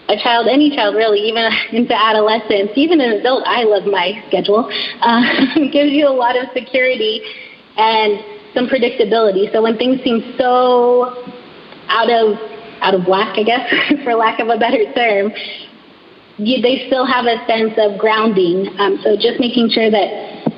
a 0.07 0.17
child, 0.21 0.47
any 0.49 0.75
child 0.75 0.95
really, 0.95 1.19
even 1.19 1.49
into 1.71 1.95
adolescence, 1.95 2.71
even 2.75 3.01
an 3.01 3.11
adult, 3.19 3.43
I 3.45 3.63
love 3.63 3.85
my 3.85 4.23
schedule, 4.27 4.69
uh, 5.01 5.21
gives 5.71 5.91
you 5.91 6.07
a 6.07 6.13
lot 6.13 6.37
of 6.37 6.45
security 6.53 7.21
and 7.77 8.19
some 8.53 8.67
predictability. 8.67 9.51
So 9.51 9.61
when 9.61 9.77
things 9.77 10.01
seem 10.03 10.35
so 10.37 11.25
out 11.89 12.09
of 12.09 12.37
out 12.81 12.93
of 12.93 13.07
whack, 13.07 13.37
I 13.39 13.43
guess, 13.43 13.65
for 14.03 14.13
lack 14.15 14.39
of 14.39 14.49
a 14.49 14.57
better 14.57 14.91
term, 14.93 15.31
you, 16.37 16.61
they 16.61 16.87
still 16.87 17.05
have 17.05 17.25
a 17.25 17.39
sense 17.47 17.73
of 17.77 17.97
grounding. 17.97 18.67
Um, 18.77 18.99
so 19.01 19.15
just 19.15 19.39
making 19.39 19.69
sure 19.71 19.89
that 19.89 20.09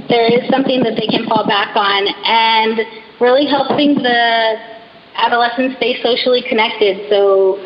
there 0.09 0.25
is 0.25 0.49
something 0.49 0.81
that 0.83 0.97
they 0.97 1.07
can 1.07 1.25
fall 1.27 1.45
back 1.45 1.75
on 1.75 2.07
and 2.25 2.81
really 3.21 3.45
helping 3.45 3.95
the 3.95 4.57
adolescents 5.15 5.77
stay 5.77 6.01
socially 6.01 6.43
connected. 6.47 7.09
So 7.09 7.57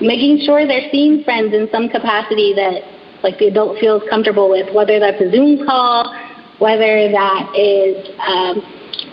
making 0.00 0.44
sure 0.44 0.66
they're 0.66 0.90
seeing 0.90 1.24
friends 1.24 1.54
in 1.54 1.68
some 1.72 1.88
capacity 1.88 2.52
that 2.54 2.82
like 3.22 3.38
the 3.38 3.46
adult 3.48 3.78
feels 3.78 4.02
comfortable 4.08 4.50
with, 4.50 4.72
whether 4.74 5.00
that's 5.00 5.20
a 5.20 5.30
Zoom 5.30 5.66
call, 5.66 6.14
whether 6.58 7.10
that 7.10 7.52
is 7.56 7.96
um, 8.20 8.62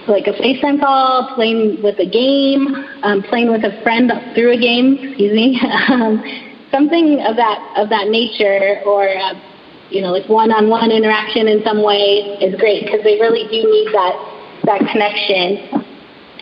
like 0.07 0.27
a 0.27 0.33
FaceTime 0.33 0.79
call, 0.79 1.33
playing 1.35 1.81
with 1.81 1.99
a 1.99 2.09
game, 2.09 2.75
um, 3.03 3.23
playing 3.23 3.51
with 3.51 3.63
a 3.63 3.81
friend 3.83 4.11
through 4.35 4.53
a 4.53 4.59
game, 4.59 4.97
excuse 4.99 5.33
me, 5.33 5.59
um, 5.89 6.23
something 6.71 7.21
of 7.25 7.35
that 7.35 7.59
of 7.77 7.89
that 7.89 8.09
nature, 8.09 8.81
or 8.85 9.07
uh, 9.07 9.33
you 9.89 10.01
know, 10.01 10.11
like 10.11 10.27
one-on-one 10.27 10.91
interaction 10.91 11.47
in 11.47 11.63
some 11.63 11.83
way 11.83 12.37
is 12.41 12.55
great 12.59 12.85
because 12.85 13.03
they 13.03 13.19
really 13.19 13.43
do 13.47 13.63
need 13.63 13.87
that 13.93 14.15
that 14.65 14.79
connection. 14.91 15.92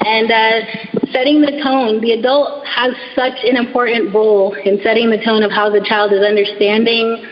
And 0.06 0.32
uh, 0.32 1.12
setting 1.12 1.42
the 1.42 1.62
tone, 1.64 2.02
the 2.02 2.14
adult 2.14 2.66
has 2.66 2.94
such 3.16 3.38
an 3.44 3.56
important 3.56 4.14
role 4.14 4.54
in 4.66 4.82
setting 4.82 5.10
the 5.10 5.22
tone 5.24 5.44
of 5.44 5.52
how 5.52 5.70
the 5.70 5.84
child 5.86 6.12
is 6.12 6.26
understanding 6.26 7.26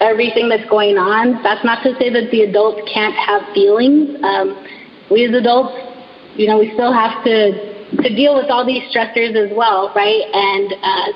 everything 0.00 0.48
that's 0.48 0.68
going 0.68 0.98
on. 0.98 1.42
That's 1.42 1.64
not 1.64 1.82
to 1.82 1.94
say 1.98 2.10
that 2.10 2.30
the 2.30 2.42
adults 2.42 2.82
can't 2.92 3.14
have 3.14 3.42
feelings. 3.54 4.18
Um, 4.22 4.58
we 5.10 5.26
as 5.26 5.34
adults, 5.34 5.74
you 6.34 6.46
know, 6.46 6.58
we 6.58 6.70
still 6.74 6.92
have 6.92 7.22
to 7.24 7.78
to 7.88 8.08
deal 8.14 8.36
with 8.36 8.50
all 8.50 8.66
these 8.66 8.84
stressors 8.92 9.32
as 9.32 9.50
well, 9.56 9.90
right? 9.96 10.20
And 10.32 10.72
uh, 10.76 11.08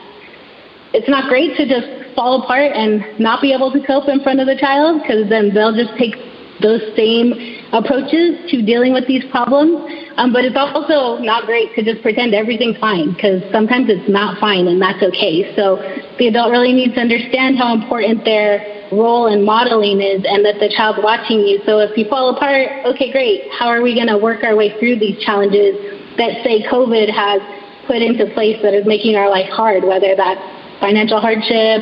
it's 0.94 1.08
not 1.08 1.28
great 1.28 1.56
to 1.56 1.68
just 1.68 2.16
fall 2.16 2.42
apart 2.42 2.72
and 2.72 3.04
not 3.20 3.42
be 3.42 3.52
able 3.52 3.70
to 3.72 3.80
cope 3.86 4.08
in 4.08 4.22
front 4.22 4.40
of 4.40 4.46
the 4.46 4.56
child 4.56 5.02
because 5.02 5.28
then 5.28 5.52
they'll 5.52 5.76
just 5.76 5.92
take 5.98 6.16
those 6.62 6.80
same 6.96 7.34
approaches 7.72 8.38
to 8.50 8.62
dealing 8.62 8.92
with 8.92 9.06
these 9.06 9.24
problems. 9.30 9.82
Um, 10.16 10.32
but 10.32 10.44
it's 10.44 10.56
also 10.56 11.22
not 11.22 11.46
great 11.46 11.74
to 11.74 11.82
just 11.82 12.02
pretend 12.02 12.34
everything's 12.34 12.76
fine 12.78 13.12
because 13.14 13.42
sometimes 13.50 13.88
it's 13.88 14.08
not 14.08 14.38
fine 14.38 14.68
and 14.68 14.80
that's 14.80 15.02
okay. 15.02 15.54
So 15.56 15.80
the 16.18 16.28
adult 16.28 16.52
really 16.52 16.72
needs 16.72 16.94
to 16.94 17.00
understand 17.00 17.56
how 17.56 17.72
important 17.72 18.24
their 18.24 18.88
role 18.92 19.32
in 19.32 19.44
modeling 19.44 20.00
is 20.04 20.20
and 20.28 20.44
that 20.44 20.60
the 20.60 20.68
child's 20.68 21.00
watching 21.02 21.40
you. 21.40 21.60
So 21.64 21.80
if 21.80 21.96
you 21.96 22.04
fall 22.08 22.36
apart, 22.36 22.84
okay, 22.92 23.10
great. 23.10 23.48
How 23.56 23.68
are 23.68 23.80
we 23.80 23.94
going 23.94 24.08
to 24.08 24.18
work 24.18 24.44
our 24.44 24.54
way 24.54 24.78
through 24.78 25.00
these 25.00 25.18
challenges 25.24 25.80
that, 26.20 26.44
say, 26.44 26.60
COVID 26.68 27.08
has 27.08 27.40
put 27.86 28.04
into 28.04 28.28
place 28.36 28.60
that 28.62 28.74
is 28.74 28.86
making 28.86 29.16
our 29.16 29.30
life 29.30 29.48
hard, 29.48 29.82
whether 29.82 30.14
that's 30.14 30.40
financial 30.78 31.20
hardship, 31.20 31.80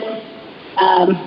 um, 0.79 1.19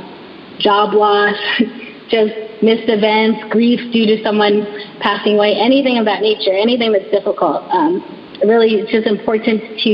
job 0.59 0.93
loss, 0.93 1.35
just 2.09 2.33
missed 2.61 2.87
events, 2.87 3.43
grief 3.49 3.79
due 3.91 4.05
to 4.05 4.21
someone 4.23 4.65
passing 4.99 5.35
away, 5.35 5.55
anything 5.55 5.97
of 5.97 6.05
that 6.05 6.21
nature, 6.21 6.53
anything 6.53 6.91
that's 6.91 7.09
difficult. 7.11 7.63
Um, 7.71 8.03
really, 8.43 8.75
it's 8.75 8.91
just 8.91 9.07
important 9.07 9.61
to 9.83 9.93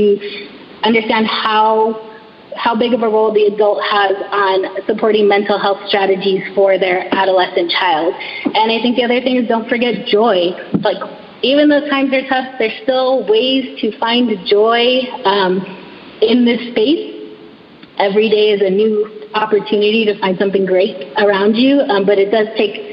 understand 0.82 1.26
how 1.26 2.10
how 2.56 2.76
big 2.76 2.92
of 2.92 3.02
a 3.02 3.08
role 3.08 3.32
the 3.32 3.46
adult 3.46 3.80
has 3.82 4.12
on 4.32 4.84
supporting 4.84 5.28
mental 5.28 5.58
health 5.58 5.78
strategies 5.86 6.42
for 6.54 6.78
their 6.78 7.06
adolescent 7.14 7.70
child. 7.70 8.12
And 8.44 8.72
I 8.72 8.82
think 8.82 8.96
the 8.96 9.04
other 9.04 9.20
thing 9.20 9.36
is 9.36 9.48
don't 9.48 9.68
forget 9.68 10.06
joy. 10.06 10.50
Like 10.82 10.98
even 11.42 11.68
though 11.68 11.88
times 11.88 12.12
are 12.12 12.26
tough, 12.28 12.58
there's 12.58 12.74
still 12.82 13.26
ways 13.28 13.80
to 13.80 13.96
find 13.98 14.28
joy 14.46 15.00
um, 15.24 15.62
in 16.20 16.44
this 16.44 16.60
space. 16.72 17.16
Every 17.98 18.28
day 18.28 18.50
is 18.50 18.62
a 18.62 18.70
new 18.70 19.19
opportunity 19.34 20.04
to 20.06 20.18
find 20.18 20.38
something 20.38 20.66
great 20.66 21.12
around 21.18 21.54
you, 21.54 21.80
um, 21.80 22.04
but 22.04 22.18
it 22.18 22.30
does 22.30 22.48
take 22.56 22.90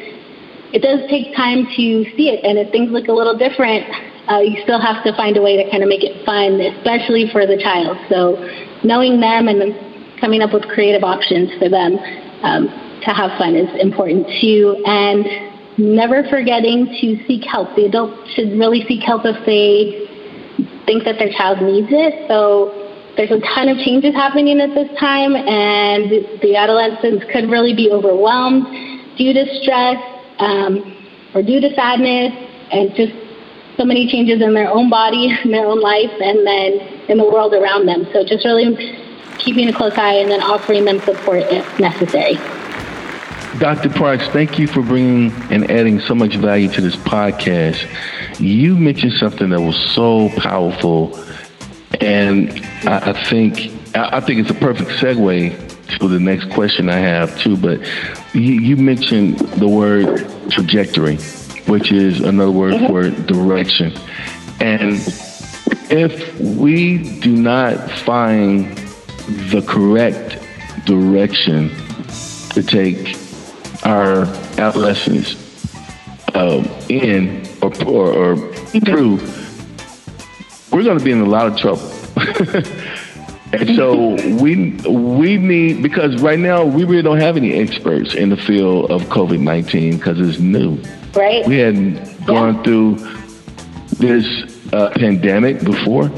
it 0.73 0.81
does 0.83 0.99
take 1.09 1.35
time 1.35 1.65
to 1.79 2.03
see 2.15 2.27
it. 2.27 2.43
And 2.43 2.59
if 2.59 2.71
things 2.71 2.91
look 2.91 3.07
a 3.07 3.15
little 3.15 3.37
different, 3.37 3.87
uh, 4.27 4.43
you 4.43 4.61
still 4.63 4.81
have 4.81 5.01
to 5.05 5.15
find 5.15 5.37
a 5.37 5.41
way 5.41 5.55
to 5.55 5.63
kind 5.71 5.81
of 5.81 5.87
make 5.87 6.03
it 6.03 6.25
fun, 6.25 6.59
especially 6.59 7.31
for 7.31 7.47
the 7.47 7.55
child. 7.55 7.95
So 8.11 8.35
knowing 8.83 9.21
them 9.23 9.47
and 9.47 9.71
coming 10.19 10.41
up 10.41 10.51
with 10.51 10.67
creative 10.67 11.03
options 11.03 11.55
for 11.57 11.69
them 11.69 11.95
um, 12.43 12.67
to 13.07 13.15
have 13.15 13.31
fun 13.39 13.55
is 13.55 13.71
important 13.79 14.27
too. 14.43 14.83
And 14.85 15.25
never 15.79 16.27
forgetting 16.29 16.91
to 16.99 17.25
seek 17.25 17.47
help. 17.47 17.73
The 17.75 17.85
adult 17.85 18.11
should 18.35 18.59
really 18.59 18.83
seek 18.87 19.01
help 19.03 19.23
if 19.23 19.39
they 19.45 20.03
think 20.85 21.05
that 21.05 21.15
their 21.15 21.31
child 21.31 21.61
needs 21.61 21.87
it. 21.91 22.27
So 22.27 22.76
there's 23.17 23.31
a 23.31 23.39
ton 23.39 23.67
of 23.67 23.77
changes 23.79 24.13
happening 24.13 24.61
at 24.61 24.75
this 24.75 24.89
time, 24.99 25.35
and 25.35 26.11
the 26.39 26.55
adolescents 26.55 27.25
could 27.31 27.49
really 27.49 27.73
be 27.73 27.89
overwhelmed 27.91 28.63
due 29.17 29.33
to 29.33 29.45
stress 29.61 29.97
um, 30.37 30.95
or 31.33 31.41
due 31.41 31.59
to 31.59 31.73
sadness 31.73 32.31
and 32.71 32.93
just 32.95 33.13
so 33.75 33.85
many 33.85 34.07
changes 34.07 34.39
in 34.41 34.53
their 34.53 34.69
own 34.69 34.89
body, 34.89 35.35
in 35.43 35.51
their 35.51 35.65
own 35.65 35.81
life, 35.81 36.11
and 36.21 36.45
then 36.45 36.73
in 37.09 37.17
the 37.17 37.23
world 37.23 37.53
around 37.55 37.87
them. 37.87 38.05
So 38.13 38.23
just 38.23 38.45
really 38.45 38.75
keeping 39.39 39.67
a 39.67 39.73
close 39.73 39.97
eye 39.97 40.13
and 40.13 40.29
then 40.29 40.41
offering 40.41 40.85
them 40.85 40.99
support 40.99 41.41
if 41.49 41.79
necessary. 41.79 42.35
Dr. 43.59 43.89
Parks, 43.89 44.27
thank 44.27 44.59
you 44.59 44.67
for 44.67 44.83
bringing 44.83 45.31
and 45.51 45.71
adding 45.71 45.99
so 45.99 46.13
much 46.13 46.35
value 46.35 46.69
to 46.69 46.81
this 46.81 46.95
podcast. 46.95 47.89
You 48.39 48.75
mentioned 48.77 49.13
something 49.13 49.49
that 49.49 49.61
was 49.61 49.75
so 49.95 50.29
powerful 50.37 51.17
and 52.01 52.51
I, 52.83 53.11
I 53.11 53.23
think 53.25 53.71
I 53.95 54.19
think 54.19 54.39
it's 54.41 54.51
a 54.51 54.53
perfect 54.53 54.91
segue 54.91 55.97
to 55.99 56.07
the 56.07 56.19
next 56.19 56.49
question 56.51 56.89
I 56.89 56.97
have 56.97 57.37
too. 57.39 57.57
But 57.57 57.81
you, 58.33 58.53
you 58.53 58.77
mentioned 58.77 59.39
the 59.39 59.67
word 59.67 60.29
trajectory, 60.49 61.17
which 61.67 61.91
is 61.91 62.19
another 62.19 62.51
word 62.51 62.73
mm-hmm. 62.73 62.87
for 62.87 63.09
direction. 63.25 63.93
And 64.59 64.95
if 65.89 66.39
we 66.39 67.19
do 67.19 67.35
not 67.35 67.89
find 67.91 68.77
the 69.51 69.61
correct 69.61 70.37
direction 70.85 71.69
to 72.51 72.63
take 72.63 73.17
our 73.83 74.23
adolescents 74.57 75.35
um, 76.35 76.65
in 76.89 77.47
or, 77.61 77.69
or, 77.85 78.11
or 78.11 78.35
mm-hmm. 78.35 78.79
through, 78.79 79.17
we're 80.71 80.83
going 80.83 80.97
to 80.97 81.03
be 81.03 81.11
in 81.11 81.21
a 81.21 81.25
lot 81.25 81.47
of 81.47 81.57
trouble. 81.57 81.91
and 83.53 83.75
so 83.75 84.15
we 84.41 84.71
we 84.89 85.37
need 85.37 85.81
because 85.81 86.21
right 86.21 86.39
now 86.39 86.65
we 86.65 86.83
really 86.83 87.01
don't 87.01 87.19
have 87.19 87.37
any 87.37 87.53
experts 87.53 88.13
in 88.13 88.29
the 88.29 88.37
field 88.37 88.91
of 88.91 89.03
COVID 89.03 89.39
nineteen 89.39 89.97
because 89.97 90.19
it's 90.19 90.39
new. 90.39 90.81
Right. 91.13 91.45
We 91.47 91.57
hadn't 91.57 92.25
gone 92.25 92.55
yeah. 92.55 92.63
through 92.63 92.95
this 93.97 94.25
uh, 94.73 94.91
pandemic 94.95 95.63
before, 95.63 96.11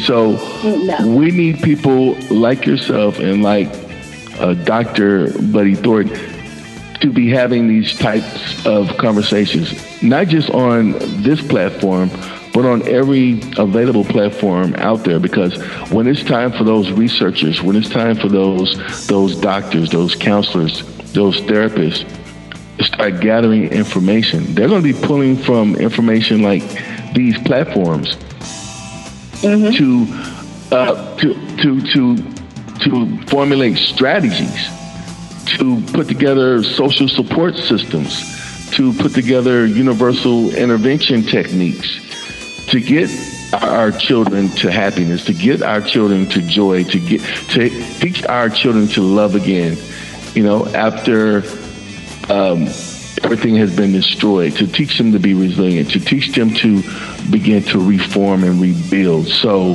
so 0.00 0.32
no. 0.62 1.16
we 1.16 1.30
need 1.30 1.62
people 1.62 2.14
like 2.30 2.66
yourself 2.66 3.18
and 3.18 3.42
like 3.42 3.68
uh, 4.40 4.54
Dr. 4.54 5.38
Buddy 5.52 5.74
Thornton 5.74 6.18
to 7.00 7.12
be 7.12 7.28
having 7.28 7.68
these 7.68 7.98
types 7.98 8.64
of 8.64 8.96
conversations, 8.96 10.02
not 10.02 10.28
just 10.28 10.50
on 10.50 10.92
this 11.22 11.42
platform, 11.46 12.08
but 12.52 12.66
on 12.66 12.86
every 12.86 13.40
available 13.56 14.04
platform 14.04 14.74
out 14.76 15.04
there 15.04 15.18
because 15.18 15.56
when 15.90 16.06
it's 16.06 16.22
time 16.22 16.52
for 16.52 16.64
those 16.64 16.90
researchers, 16.92 17.62
when 17.62 17.76
it's 17.76 17.88
time 17.88 18.16
for 18.16 18.28
those 18.28 19.06
those 19.06 19.34
doctors, 19.36 19.90
those 19.90 20.14
counselors, 20.14 20.82
those 21.12 21.40
therapists 21.42 22.06
to 22.78 22.84
start 22.84 23.20
gathering 23.20 23.70
information, 23.72 24.54
they're 24.54 24.68
going 24.68 24.82
to 24.82 24.92
be 24.92 25.06
pulling 25.06 25.36
from 25.36 25.76
information 25.76 26.42
like 26.42 26.62
these 27.14 27.38
platforms 27.40 28.16
mm-hmm. 29.40 29.72
to 29.72 30.76
uh, 30.76 31.16
to 31.16 31.34
to 31.56 31.80
to 31.92 32.16
to 32.80 33.22
formulate 33.28 33.78
strategies, 33.78 34.68
to 35.46 35.80
put 35.92 36.06
together 36.06 36.62
social 36.62 37.08
support 37.08 37.56
systems, 37.56 38.70
to 38.72 38.92
put 38.94 39.14
together 39.14 39.64
universal 39.64 40.54
intervention 40.54 41.22
techniques 41.22 42.11
to 42.68 42.80
get 42.80 43.10
our 43.52 43.90
children 43.90 44.48
to 44.50 44.70
happiness, 44.70 45.24
to 45.26 45.34
get 45.34 45.62
our 45.62 45.80
children 45.80 46.28
to 46.30 46.42
joy, 46.42 46.84
to 46.84 46.98
get 46.98 47.20
to 47.50 47.68
teach 47.98 48.24
our 48.24 48.48
children 48.48 48.86
to 48.88 49.02
love 49.02 49.34
again. 49.34 49.76
You 50.34 50.42
know, 50.44 50.66
after 50.68 51.38
um, 52.32 52.62
everything 53.22 53.56
has 53.56 53.74
been 53.74 53.92
destroyed, 53.92 54.56
to 54.56 54.66
teach 54.66 54.96
them 54.96 55.12
to 55.12 55.18
be 55.18 55.34
resilient, 55.34 55.90
to 55.90 56.00
teach 56.00 56.34
them 56.34 56.54
to 56.54 56.82
begin 57.30 57.62
to 57.64 57.78
reform 57.78 58.44
and 58.44 58.60
rebuild. 58.60 59.26
So, 59.26 59.74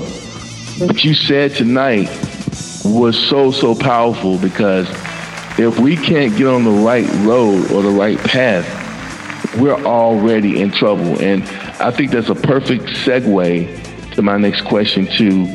what 0.80 1.04
you 1.04 1.14
said 1.14 1.54
tonight 1.56 2.10
was 2.84 3.18
so 3.18 3.52
so 3.52 3.76
powerful 3.76 4.38
because 4.38 4.88
if 5.60 5.80
we 5.80 5.98
can't 5.98 6.36
get 6.38 6.48
on 6.48 6.64
the 6.64 6.72
right 6.72 7.08
road 7.26 7.72
or 7.72 7.82
the 7.82 7.90
right 7.90 8.18
path, 8.20 8.66
we're 9.58 9.84
already 9.86 10.62
in 10.62 10.72
trouble. 10.72 11.20
And 11.22 11.44
I 11.80 11.92
think 11.92 12.12
that's 12.12 12.30
a 12.30 12.36
perfect 12.36 12.86
segue 12.86 14.16
to 14.16 14.22
my 14.24 14.38
next 14.38 14.62
question 14.66 15.06
to 15.18 15.46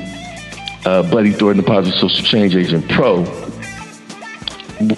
uh, 0.88 1.02
Buddy 1.10 1.32
Thornton, 1.32 1.64
the 1.64 1.68
Positive 1.68 1.98
Social 1.98 2.24
Change 2.24 2.54
Agent 2.54 2.88
Pro. 2.88 3.20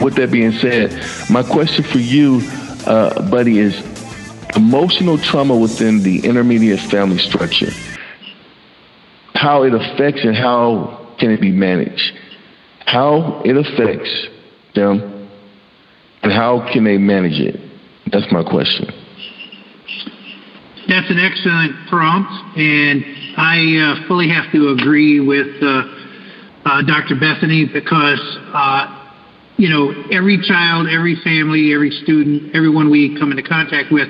With 0.02 0.16
that 0.16 0.30
being 0.30 0.52
said, 0.52 0.92
my 1.30 1.42
question 1.42 1.82
for 1.82 1.98
you, 1.98 2.42
uh, 2.86 3.28
Buddy, 3.30 3.58
is 3.58 3.74
emotional 4.54 5.16
trauma 5.16 5.56
within 5.56 6.02
the 6.02 6.24
intermediate 6.24 6.80
family 6.80 7.18
structure. 7.18 7.70
How 9.34 9.62
it 9.62 9.74
affects 9.74 10.24
and 10.24 10.36
how 10.36 11.14
can 11.18 11.30
it 11.30 11.40
be 11.40 11.52
managed? 11.52 12.18
How 12.86 13.40
it 13.44 13.56
affects 13.56 14.28
them 14.74 15.28
and 16.22 16.32
how 16.32 16.70
can 16.70 16.84
they 16.84 16.98
manage 16.98 17.40
it? 17.40 17.60
That's 18.10 18.30
my 18.30 18.42
question. 18.42 19.03
That's 20.86 21.08
an 21.08 21.18
excellent 21.18 21.88
prompt, 21.88 22.28
and 22.58 23.02
I 23.40 23.56
uh, 24.04 24.06
fully 24.06 24.28
have 24.28 24.52
to 24.52 24.68
agree 24.68 25.18
with 25.18 25.48
uh, 25.62 25.82
uh, 26.64 26.82
Dr. 26.82 27.16
Bethany 27.16 27.64
because, 27.64 28.20
uh, 28.52 28.92
you 29.56 29.70
know, 29.70 29.94
every 30.12 30.36
child, 30.46 30.86
every 30.92 31.16
family, 31.24 31.72
every 31.72 31.90
student, 32.04 32.54
everyone 32.54 32.90
we 32.90 33.16
come 33.18 33.30
into 33.30 33.42
contact 33.42 33.92
with 33.92 34.08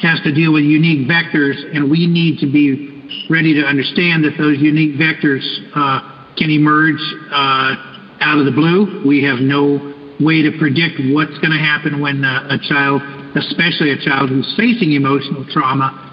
has 0.00 0.20
to 0.22 0.32
deal 0.32 0.52
with 0.52 0.62
unique 0.62 1.08
vectors, 1.10 1.58
and 1.74 1.90
we 1.90 2.06
need 2.06 2.38
to 2.38 2.46
be 2.46 3.26
ready 3.28 3.52
to 3.54 3.66
understand 3.66 4.22
that 4.22 4.38
those 4.38 4.58
unique 4.58 4.94
vectors 4.94 5.42
uh, 5.74 6.06
can 6.38 6.50
emerge 6.50 7.02
uh, 7.34 8.22
out 8.22 8.38
of 8.38 8.46
the 8.46 8.52
blue. 8.54 9.02
We 9.04 9.24
have 9.24 9.40
no 9.40 9.90
way 10.20 10.42
to 10.42 10.54
predict 10.56 11.02
what's 11.10 11.34
going 11.42 11.50
to 11.50 11.58
happen 11.58 12.00
when 12.00 12.22
a 12.22 12.58
child, 12.68 13.02
especially 13.34 13.90
a 13.90 13.98
child 13.98 14.30
who's 14.30 14.54
facing 14.56 14.92
emotional 14.92 15.44
trauma, 15.50 16.11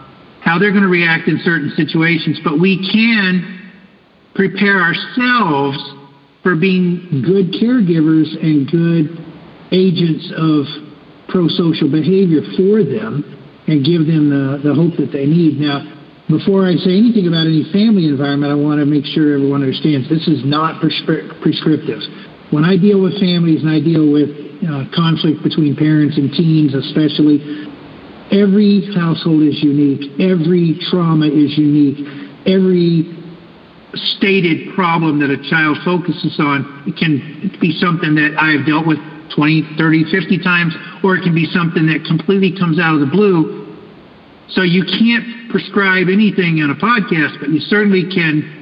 how 0.49 0.57
they're 0.57 0.73
going 0.73 0.81
to 0.81 0.89
react 0.89 1.29
in 1.29 1.37
certain 1.45 1.69
situations. 1.77 2.41
But 2.41 2.57
we 2.57 2.81
can 2.81 3.69
prepare 4.33 4.81
ourselves 4.81 5.77
for 6.41 6.57
being 6.57 7.21
good 7.21 7.53
caregivers 7.53 8.33
and 8.41 8.65
good 8.65 9.13
agents 9.69 10.25
of 10.33 10.65
pro-social 11.29 11.85
behavior 11.93 12.41
for 12.57 12.81
them 12.81 13.21
and 13.69 13.85
give 13.85 14.09
them 14.09 14.33
the, 14.33 14.57
the 14.65 14.73
hope 14.73 14.97
that 14.97 15.13
they 15.13 15.29
need. 15.29 15.61
Now, 15.61 15.85
before 16.25 16.65
I 16.65 16.73
say 16.81 16.97
anything 16.97 17.29
about 17.29 17.45
any 17.45 17.69
family 17.69 18.09
environment, 18.09 18.49
I 18.49 18.57
want 18.57 18.81
to 18.81 18.89
make 18.89 19.05
sure 19.05 19.37
everyone 19.37 19.61
understands 19.61 20.09
this 20.09 20.25
is 20.25 20.41
not 20.41 20.81
prescri- 20.81 21.29
prescriptive. 21.45 22.01
When 22.49 22.65
I 22.65 22.73
deal 22.73 22.97
with 22.97 23.21
families 23.21 23.61
and 23.61 23.69
I 23.69 23.77
deal 23.77 24.09
with 24.09 24.33
uh, 24.65 24.89
conflict 24.97 25.45
between 25.45 25.77
parents 25.77 26.17
and 26.17 26.33
teens, 26.33 26.73
especially, 26.73 27.68
every 28.31 28.93
household 28.93 29.43
is 29.43 29.61
unique. 29.63 30.19
Every 30.19 30.77
trauma 30.89 31.27
is 31.27 31.57
unique. 31.57 32.05
Every 32.45 33.15
stated 33.95 34.73
problem 34.75 35.19
that 35.19 35.29
a 35.29 35.41
child 35.49 35.77
focuses 35.83 36.39
on 36.39 36.93
can 36.97 37.57
be 37.59 37.71
something 37.79 38.15
that 38.15 38.37
I've 38.37 38.65
dealt 38.65 38.85
with 38.85 38.99
20, 39.35 39.77
30, 39.77 40.11
50 40.11 40.39
times, 40.39 40.75
or 41.03 41.15
it 41.15 41.23
can 41.23 41.33
be 41.33 41.45
something 41.45 41.85
that 41.87 42.05
completely 42.05 42.57
comes 42.57 42.79
out 42.79 42.95
of 42.95 43.01
the 43.01 43.11
blue. 43.11 43.65
So 44.49 44.61
you 44.61 44.83
can't 44.83 45.49
prescribe 45.49 46.07
anything 46.09 46.57
in 46.57 46.69
a 46.69 46.75
podcast, 46.75 47.39
but 47.39 47.49
you 47.49 47.59
certainly 47.59 48.09
can 48.09 48.59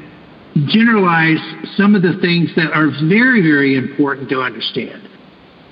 generalize 0.68 1.40
some 1.76 1.96
of 1.96 2.02
the 2.02 2.18
things 2.20 2.50
that 2.56 2.72
are 2.74 2.90
very, 3.08 3.42
very 3.42 3.76
important 3.76 4.30
to 4.30 4.42
understand. 4.42 5.08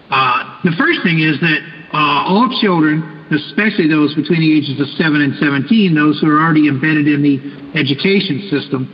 Uh, 0.10 0.62
the 0.64 0.72
first 0.78 1.02
thing 1.04 1.20
is 1.20 1.40
that 1.42 1.60
uh, 1.92 2.30
all 2.30 2.48
children, 2.62 3.15
especially 3.32 3.88
those 3.88 4.14
between 4.14 4.42
the 4.42 4.52
ages 4.58 4.80
of 4.80 4.88
7 4.98 5.22
and 5.22 5.36
17, 5.38 5.96
those 5.96 6.20
who 6.22 6.30
are 6.30 6.40
already 6.40 6.68
embedded 6.68 7.08
in 7.08 7.22
the 7.24 7.38
education 7.78 8.48
system, 8.50 8.86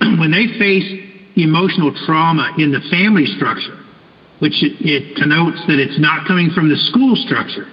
when 0.18 0.30
they 0.30 0.46
face 0.58 0.86
emotional 1.36 1.92
trauma 2.06 2.54
in 2.58 2.72
the 2.72 2.80
family 2.90 3.26
structure, 3.36 3.76
which 4.38 4.62
it, 4.62 4.76
it 4.80 5.16
connotes 5.16 5.60
that 5.66 5.78
it's 5.78 5.98
not 6.00 6.26
coming 6.26 6.50
from 6.50 6.68
the 6.68 6.76
school 6.88 7.16
structure, 7.16 7.68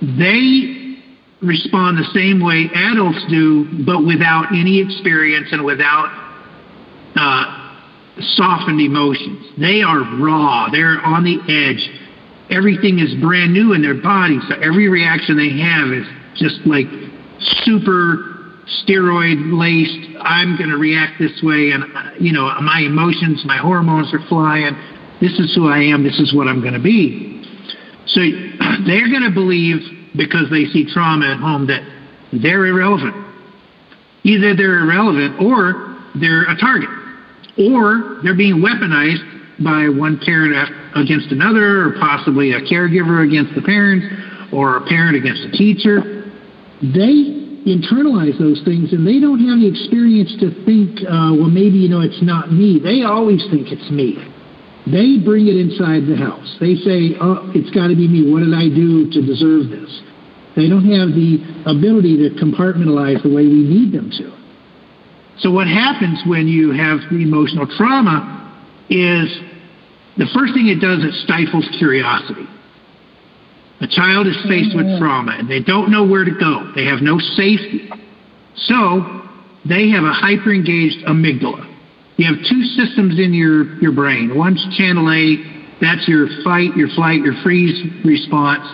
they 0.00 0.96
respond 1.42 1.96
the 1.96 2.08
same 2.12 2.40
way 2.40 2.68
adults 2.74 3.24
do, 3.28 3.84
but 3.84 4.04
without 4.04 4.52
any 4.52 4.80
experience 4.80 5.48
and 5.52 5.64
without 5.64 6.08
uh, 7.16 7.60
softened 8.20 8.80
emotions. 8.80 9.46
They 9.58 9.82
are 9.82 10.00
raw. 10.20 10.68
They're 10.70 11.00
on 11.00 11.24
the 11.24 11.40
edge. 11.48 11.88
Everything 12.50 12.98
is 12.98 13.14
brand 13.22 13.52
new 13.52 13.72
in 13.74 13.82
their 13.82 13.94
body, 13.94 14.38
so 14.48 14.56
every 14.56 14.88
reaction 14.88 15.36
they 15.36 15.56
have 15.62 15.88
is 15.88 16.06
just 16.34 16.60
like 16.66 16.86
super 17.64 18.58
steroid 18.82 19.56
laced. 19.56 20.18
I'm 20.20 20.56
going 20.56 20.70
to 20.70 20.76
react 20.76 21.18
this 21.18 21.40
way, 21.42 21.70
and 21.70 21.84
uh, 21.84 22.10
you 22.18 22.32
know 22.32 22.50
my 22.60 22.80
emotions, 22.80 23.42
my 23.44 23.56
hormones 23.56 24.12
are 24.12 24.24
flying. 24.28 24.74
This 25.20 25.38
is 25.38 25.54
who 25.54 25.68
I 25.68 25.78
am. 25.78 26.02
This 26.02 26.18
is 26.18 26.34
what 26.34 26.48
I'm 26.48 26.60
going 26.60 26.74
to 26.74 26.82
be. 26.82 27.44
So 28.06 28.20
they're 28.86 29.08
going 29.08 29.22
to 29.22 29.32
believe 29.32 29.78
because 30.16 30.50
they 30.50 30.64
see 30.66 30.90
trauma 30.92 31.32
at 31.32 31.38
home 31.38 31.66
that 31.68 31.82
they're 32.32 32.66
irrelevant. 32.66 33.14
Either 34.24 34.54
they're 34.56 34.80
irrelevant 34.80 35.40
or 35.40 35.96
they're 36.14 36.50
a 36.50 36.56
target 36.58 36.90
or 37.58 38.20
they're 38.22 38.36
being 38.36 38.56
weaponized 38.56 39.39
by 39.62 39.88
one 39.88 40.18
parent 40.24 40.56
against 40.96 41.30
another, 41.32 41.88
or 41.88 41.92
possibly 42.00 42.52
a 42.52 42.60
caregiver 42.60 43.26
against 43.26 43.54
the 43.54 43.62
parent, 43.62 44.02
or 44.52 44.76
a 44.78 44.86
parent 44.86 45.16
against 45.16 45.42
a 45.42 45.52
teacher. 45.52 46.32
They 46.80 47.40
internalize 47.68 48.38
those 48.40 48.62
things 48.64 48.92
and 48.92 49.04
they 49.04 49.20
don't 49.20 49.40
have 49.44 49.60
the 49.60 49.68
experience 49.68 50.32
to 50.40 50.48
think, 50.64 51.04
uh, 51.04 51.36
well, 51.36 51.52
maybe, 51.52 51.76
you 51.76 51.88
know, 51.88 52.00
it's 52.00 52.22
not 52.22 52.52
me. 52.52 52.80
They 52.80 53.04
always 53.04 53.44
think 53.52 53.68
it's 53.68 53.90
me. 53.92 54.16
They 54.88 55.20
bring 55.20 55.44
it 55.44 55.60
inside 55.60 56.08
the 56.08 56.16
house. 56.16 56.56
They 56.56 56.74
say, 56.80 57.12
oh, 57.20 57.52
it's 57.52 57.68
got 57.76 57.92
to 57.92 57.96
be 57.96 58.08
me. 58.08 58.32
What 58.32 58.40
did 58.40 58.56
I 58.56 58.72
do 58.72 59.12
to 59.12 59.20
deserve 59.20 59.68
this? 59.68 59.92
They 60.56 60.72
don't 60.72 60.88
have 60.88 61.12
the 61.12 61.36
ability 61.68 62.16
to 62.24 62.34
compartmentalize 62.40 63.22
the 63.22 63.28
way 63.28 63.44
we 63.44 63.60
need 63.60 63.92
them 63.92 64.10
to. 64.18 64.32
So 65.38 65.52
what 65.52 65.68
happens 65.68 66.20
when 66.26 66.48
you 66.48 66.72
have 66.72 67.00
the 67.12 67.20
emotional 67.20 67.68
trauma 67.76 68.39
is 68.90 69.30
the 70.18 70.26
first 70.34 70.52
thing 70.52 70.68
it 70.68 70.80
does, 70.80 71.04
it 71.04 71.14
stifles 71.24 71.68
curiosity. 71.78 72.46
A 73.80 73.86
child 73.86 74.26
is 74.26 74.36
faced 74.46 74.76
with 74.76 74.84
mm-hmm. 74.84 75.00
trauma 75.00 75.32
and 75.38 75.48
they 75.48 75.62
don't 75.62 75.90
know 75.90 76.04
where 76.04 76.24
to 76.24 76.36
go. 76.36 76.72
They 76.74 76.84
have 76.84 77.00
no 77.00 77.18
safety. 77.18 77.88
So 78.68 79.22
they 79.64 79.88
have 79.90 80.04
a 80.04 80.12
hyper-engaged 80.12 81.06
amygdala. 81.06 81.64
You 82.18 82.26
have 82.26 82.44
two 82.44 82.62
systems 82.76 83.18
in 83.18 83.32
your, 83.32 83.80
your 83.80 83.92
brain. 83.92 84.36
One's 84.36 84.60
channel 84.76 85.08
A, 85.08 85.40
that's 85.80 86.06
your 86.06 86.28
fight, 86.44 86.76
your 86.76 86.88
flight, 86.92 87.22
your 87.24 87.32
freeze 87.42 87.80
response. 88.04 88.68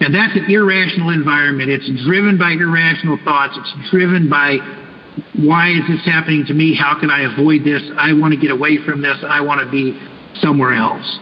And 0.00 0.14
that's 0.14 0.34
an 0.34 0.50
irrational 0.50 1.10
environment. 1.10 1.70
It's 1.70 1.86
driven 2.02 2.38
by 2.38 2.52
irrational 2.58 3.18
thoughts. 3.22 3.54
It's 3.54 3.90
driven 3.90 4.28
by 4.28 4.58
why 5.36 5.70
is 5.70 5.86
this 5.88 6.04
happening 6.04 6.44
to 6.46 6.54
me? 6.54 6.74
How 6.74 6.98
can 6.98 7.10
I 7.10 7.22
avoid 7.32 7.64
this? 7.64 7.82
I 7.96 8.12
want 8.12 8.34
to 8.34 8.40
get 8.40 8.50
away 8.50 8.78
from 8.84 9.02
this. 9.02 9.16
I 9.26 9.40
want 9.40 9.60
to 9.60 9.70
be 9.70 9.98
somewhere 10.40 10.74
else. 10.74 11.18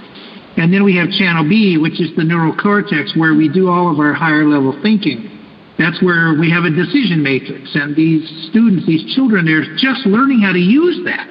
And 0.56 0.72
then 0.72 0.84
we 0.84 0.96
have 0.96 1.10
channel 1.10 1.44
B, 1.44 1.76
which 1.76 2.00
is 2.00 2.14
the 2.16 2.24
neural 2.24 2.56
cortex, 2.56 3.14
where 3.16 3.34
we 3.34 3.48
do 3.48 3.68
all 3.68 3.92
of 3.92 4.00
our 4.00 4.14
higher 4.14 4.44
level 4.44 4.72
thinking. 4.82 5.32
That's 5.78 6.00
where 6.02 6.34
we 6.40 6.50
have 6.50 6.64
a 6.64 6.70
decision 6.70 7.22
matrix. 7.22 7.74
And 7.74 7.94
these 7.94 8.24
students, 8.48 8.86
these 8.86 9.14
children, 9.14 9.44
they're 9.44 9.76
just 9.76 10.06
learning 10.06 10.40
how 10.40 10.52
to 10.52 10.58
use 10.58 11.04
that. 11.04 11.28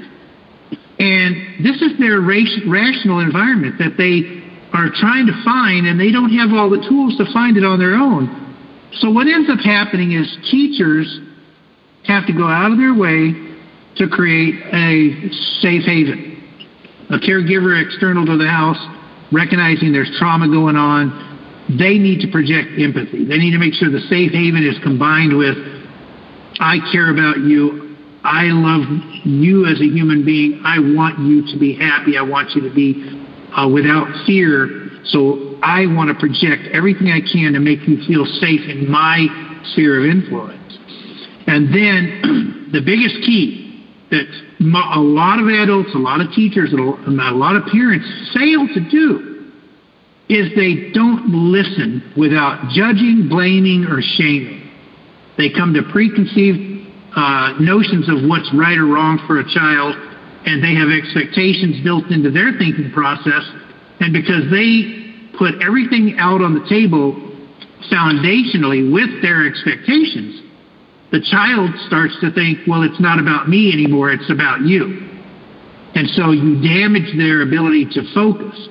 And 0.99 1.65
this 1.65 1.82
is 1.82 1.97
their 1.97 2.21
rational 2.21 3.19
environment 3.19 3.80
that 3.80 3.97
they 3.97 4.45
are 4.71 4.93
trying 4.93 5.25
to 5.25 5.34
find, 5.43 5.88
and 5.88 5.99
they 5.99 6.12
don't 6.12 6.32
have 6.38 6.54
all 6.54 6.69
the 6.69 6.86
tools 6.88 7.17
to 7.17 7.25
find 7.34 7.58
it 7.58 7.65
on 7.65 7.80
their 7.80 7.95
own. 7.95 8.30
So 9.01 9.10
what 9.10 9.28
ends 9.28 9.49
up 9.49 9.60
happening 9.60 10.13
is 10.13 10.38
teachers 10.51 11.19
have 12.07 12.25
to 12.27 12.33
go 12.33 12.47
out 12.47 12.71
of 12.71 12.77
their 12.77 12.93
way 12.93 13.33
to 13.97 14.07
create 14.07 14.55
a 14.73 15.29
safe 15.61 15.83
haven. 15.85 16.33
A 17.09 17.17
caregiver 17.17 17.81
external 17.81 18.25
to 18.25 18.37
the 18.37 18.47
house, 18.47 18.79
recognizing 19.31 19.91
there's 19.91 20.11
trauma 20.17 20.47
going 20.47 20.75
on, 20.75 21.35
they 21.69 21.97
need 21.97 22.21
to 22.21 22.31
project 22.31 22.77
empathy. 22.77 23.25
They 23.25 23.37
need 23.37 23.51
to 23.51 23.57
make 23.57 23.73
sure 23.73 23.89
the 23.89 24.05
safe 24.09 24.31
haven 24.31 24.61
is 24.65 24.77
combined 24.83 25.35
with, 25.37 25.57
I 26.60 26.77
care 26.91 27.12
about 27.12 27.39
you. 27.39 27.97
I 28.23 28.49
love 28.49 28.85
you 29.23 29.65
as 29.65 29.79
a 29.81 29.85
human 29.85 30.25
being. 30.25 30.62
I 30.65 30.79
want 30.79 31.19
you 31.19 31.45
to 31.53 31.60
be 31.60 31.75
happy. 31.75 32.17
I 32.17 32.21
want 32.21 32.51
you 32.56 32.62
to 32.67 32.73
be 32.73 33.06
uh, 33.53 33.69
without 33.69 34.08
fear. 34.25 34.89
So 35.06 35.58
I 35.62 35.85
want 35.85 36.10
to 36.10 36.17
project 36.17 36.69
everything 36.73 37.10
I 37.10 37.21
can 37.21 37.53
to 37.53 37.60
make 37.60 37.87
you 37.87 38.01
feel 38.06 38.25
safe 38.25 38.62
in 38.69 38.89
my 38.89 39.27
sphere 39.73 40.01
of 40.01 40.06
influence. 40.06 40.64
And 41.48 41.67
then 41.73 42.69
the 42.71 42.81
biggest 42.81 43.15
key 43.25 43.65
that 44.12 44.25
a 44.60 45.00
lot 45.00 45.39
of 45.39 45.48
adults, 45.48 45.89
a 45.93 45.98
lot 45.98 46.21
of 46.21 46.31
teachers, 46.31 46.71
and 46.71 47.19
a 47.19 47.31
lot 47.31 47.56
of 47.56 47.63
parents 47.71 48.06
fail 48.33 48.67
to 48.67 48.89
do 48.89 49.52
is 50.29 50.50
they 50.56 50.91
don't 50.91 51.29
listen 51.29 52.02
without 52.17 52.69
judging, 52.71 53.27
blaming, 53.29 53.85
or 53.85 54.02
shaming. 54.02 54.71
They 55.37 55.52
come 55.52 55.73
to 55.73 55.83
preconceived 55.91 56.89
uh, 57.15 57.54
notions 57.60 58.10
of 58.10 58.27
what's 58.27 58.50
right 58.54 58.77
or 58.77 58.87
wrong 58.87 59.21
for 59.27 59.39
a 59.39 59.46
child, 59.46 59.96
and 60.46 60.63
they 60.63 60.73
have 60.73 60.89
expectations 60.89 61.83
built 61.83 62.10
into 62.10 62.31
their 62.31 62.58
thinking 62.58 62.91
process. 62.91 63.43
And 64.00 64.13
because 64.13 64.50
they 64.50 65.29
put 65.37 65.62
everything 65.62 66.15
out 66.17 66.41
on 66.41 66.56
the 66.56 66.65
table 66.67 67.13
foundationally 67.91 68.91
with 68.91 69.21
their 69.21 69.46
expectations, 69.46 70.41
the 71.12 71.21
child 71.21 71.71
starts 71.87 72.15
to 72.21 72.31
think, 72.33 72.60
well, 72.67 72.83
it's 72.83 72.99
not 72.99 73.19
about 73.19 73.47
me 73.47 73.71
anymore, 73.71 74.12
it's 74.12 74.29
about 74.29 74.62
you. 74.62 75.06
And 75.95 76.10
so 76.10 76.31
you 76.31 76.62
damage 76.62 77.15
their 77.17 77.41
ability 77.41 77.85
to 77.93 78.01
focus. 78.13 78.67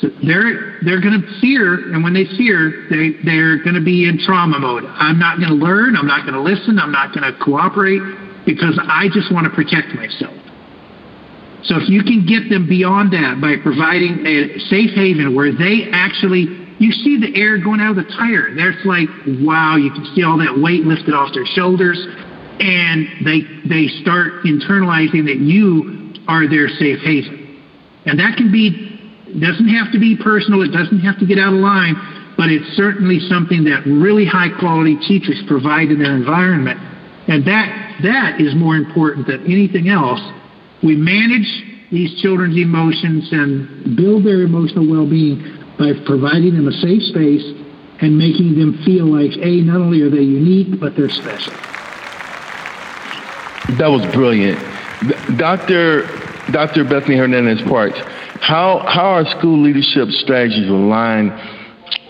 So 0.00 0.08
they're 0.22 0.78
they're 0.84 1.00
going 1.00 1.20
to 1.20 1.40
fear, 1.40 1.92
and 1.92 2.04
when 2.04 2.12
they 2.12 2.24
fear, 2.36 2.86
they 2.90 3.16
they're 3.24 3.62
going 3.64 3.74
to 3.74 3.82
be 3.82 4.08
in 4.08 4.18
trauma 4.18 4.58
mode. 4.58 4.84
I'm 4.84 5.18
not 5.18 5.38
going 5.38 5.48
to 5.48 5.56
learn. 5.56 5.96
I'm 5.96 6.06
not 6.06 6.22
going 6.22 6.34
to 6.34 6.42
listen. 6.42 6.78
I'm 6.78 6.92
not 6.92 7.14
going 7.14 7.24
to 7.24 7.36
cooperate 7.42 8.02
because 8.44 8.78
I 8.78 9.08
just 9.12 9.32
want 9.32 9.48
to 9.48 9.52
protect 9.52 9.94
myself. 9.96 10.36
So 11.64 11.76
if 11.82 11.88
you 11.88 12.04
can 12.04 12.24
get 12.26 12.48
them 12.48 12.68
beyond 12.68 13.12
that 13.12 13.40
by 13.40 13.56
providing 13.60 14.24
a 14.24 14.58
safe 14.70 14.94
haven 14.94 15.34
where 15.34 15.50
they 15.50 15.90
actually, 15.90 16.46
you 16.78 16.92
see 16.92 17.18
the 17.18 17.32
air 17.40 17.56
going 17.58 17.80
out 17.80 17.96
of 17.96 18.04
the 18.04 18.10
tire. 18.12 18.54
There's 18.54 18.76
like, 18.84 19.08
wow, 19.40 19.76
you 19.76 19.90
can 19.90 20.04
see 20.14 20.22
all 20.22 20.36
that 20.38 20.60
weight 20.60 20.84
lifted 20.84 21.14
off 21.14 21.32
their 21.32 21.46
shoulders, 21.46 21.96
and 22.60 23.24
they 23.24 23.40
they 23.64 23.88
start 24.04 24.44
internalizing 24.44 25.24
that 25.24 25.40
you 25.40 26.12
are 26.28 26.48
their 26.48 26.68
safe 26.68 27.00
haven, 27.00 27.64
and 28.04 28.18
that 28.20 28.36
can 28.36 28.52
be 28.52 28.92
doesn't 29.40 29.68
have 29.68 29.92
to 29.92 29.98
be 29.98 30.16
personal. 30.16 30.62
It 30.62 30.72
doesn't 30.72 31.00
have 31.00 31.18
to 31.18 31.26
get 31.26 31.38
out 31.38 31.52
of 31.52 31.60
line, 31.60 31.96
but 32.36 32.48
it's 32.52 32.76
certainly 32.76 33.20
something 33.28 33.64
that 33.64 33.84
really 33.88 34.24
high 34.24 34.52
quality 34.60 34.96
teachers 35.08 35.40
provide 35.48 35.88
in 35.88 35.98
their 35.98 36.14
environment, 36.14 36.78
and 37.28 37.46
that 37.48 38.00
that 38.02 38.40
is 38.40 38.54
more 38.54 38.76
important 38.76 39.26
than 39.26 39.44
anything 39.48 39.88
else. 39.88 40.20
We 40.84 40.94
manage 40.94 41.48
these 41.90 42.20
children's 42.20 42.56
emotions 42.58 43.28
and 43.32 43.96
build 43.96 44.26
their 44.26 44.42
emotional 44.42 44.84
well-being 44.84 45.65
by 45.78 45.92
providing 46.04 46.54
them 46.54 46.68
a 46.68 46.72
safe 46.72 47.02
space 47.02 47.44
and 48.00 48.18
making 48.18 48.58
them 48.58 48.82
feel 48.84 49.06
like 49.06 49.32
a 49.38 49.60
not 49.62 49.80
only 49.80 50.02
are 50.02 50.10
they 50.10 50.22
unique 50.22 50.80
but 50.80 50.96
they're 50.96 51.08
special. 51.08 51.52
That 53.78 53.88
was 53.88 54.06
brilliant, 54.14 54.58
Doctor 55.36 56.06
Dr. 56.52 56.84
Bethany 56.84 57.16
Hernandez 57.16 57.62
Parks. 57.68 57.98
How 58.40 58.78
how 58.86 59.18
are 59.18 59.24
school 59.38 59.62
leadership 59.62 60.08
strategies 60.10 60.68
aligned 60.68 61.32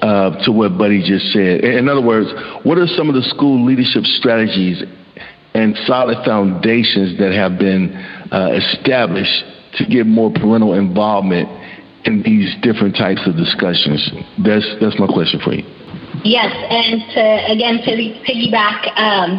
uh, 0.02 0.44
to 0.44 0.52
what 0.52 0.76
Buddy 0.76 1.02
just 1.02 1.32
said? 1.32 1.64
In 1.64 1.88
other 1.88 2.02
words, 2.02 2.28
what 2.64 2.76
are 2.78 2.86
some 2.86 3.08
of 3.08 3.14
the 3.14 3.22
school 3.22 3.64
leadership 3.64 4.04
strategies 4.04 4.82
and 5.54 5.74
solid 5.86 6.22
foundations 6.26 7.18
that 7.18 7.32
have 7.32 7.58
been 7.58 7.96
uh, 8.30 8.50
established 8.52 9.44
to 9.78 9.86
get 9.86 10.06
more 10.06 10.30
parental 10.30 10.74
involvement 10.74 11.48
in 12.06 12.22
these 12.22 12.54
different 12.62 12.96
types 12.96 13.26
of 13.26 13.36
discussions? 13.36 14.10
That's 14.38 14.66
that's 14.80 14.98
my 14.98 15.06
question 15.06 15.40
for 15.42 15.52
you. 15.52 15.66
Yes, 16.24 16.50
and 16.50 17.02
to 17.14 17.22
again 17.52 17.82
to 17.84 17.90
piggyback, 18.24 18.90
um, 18.98 19.38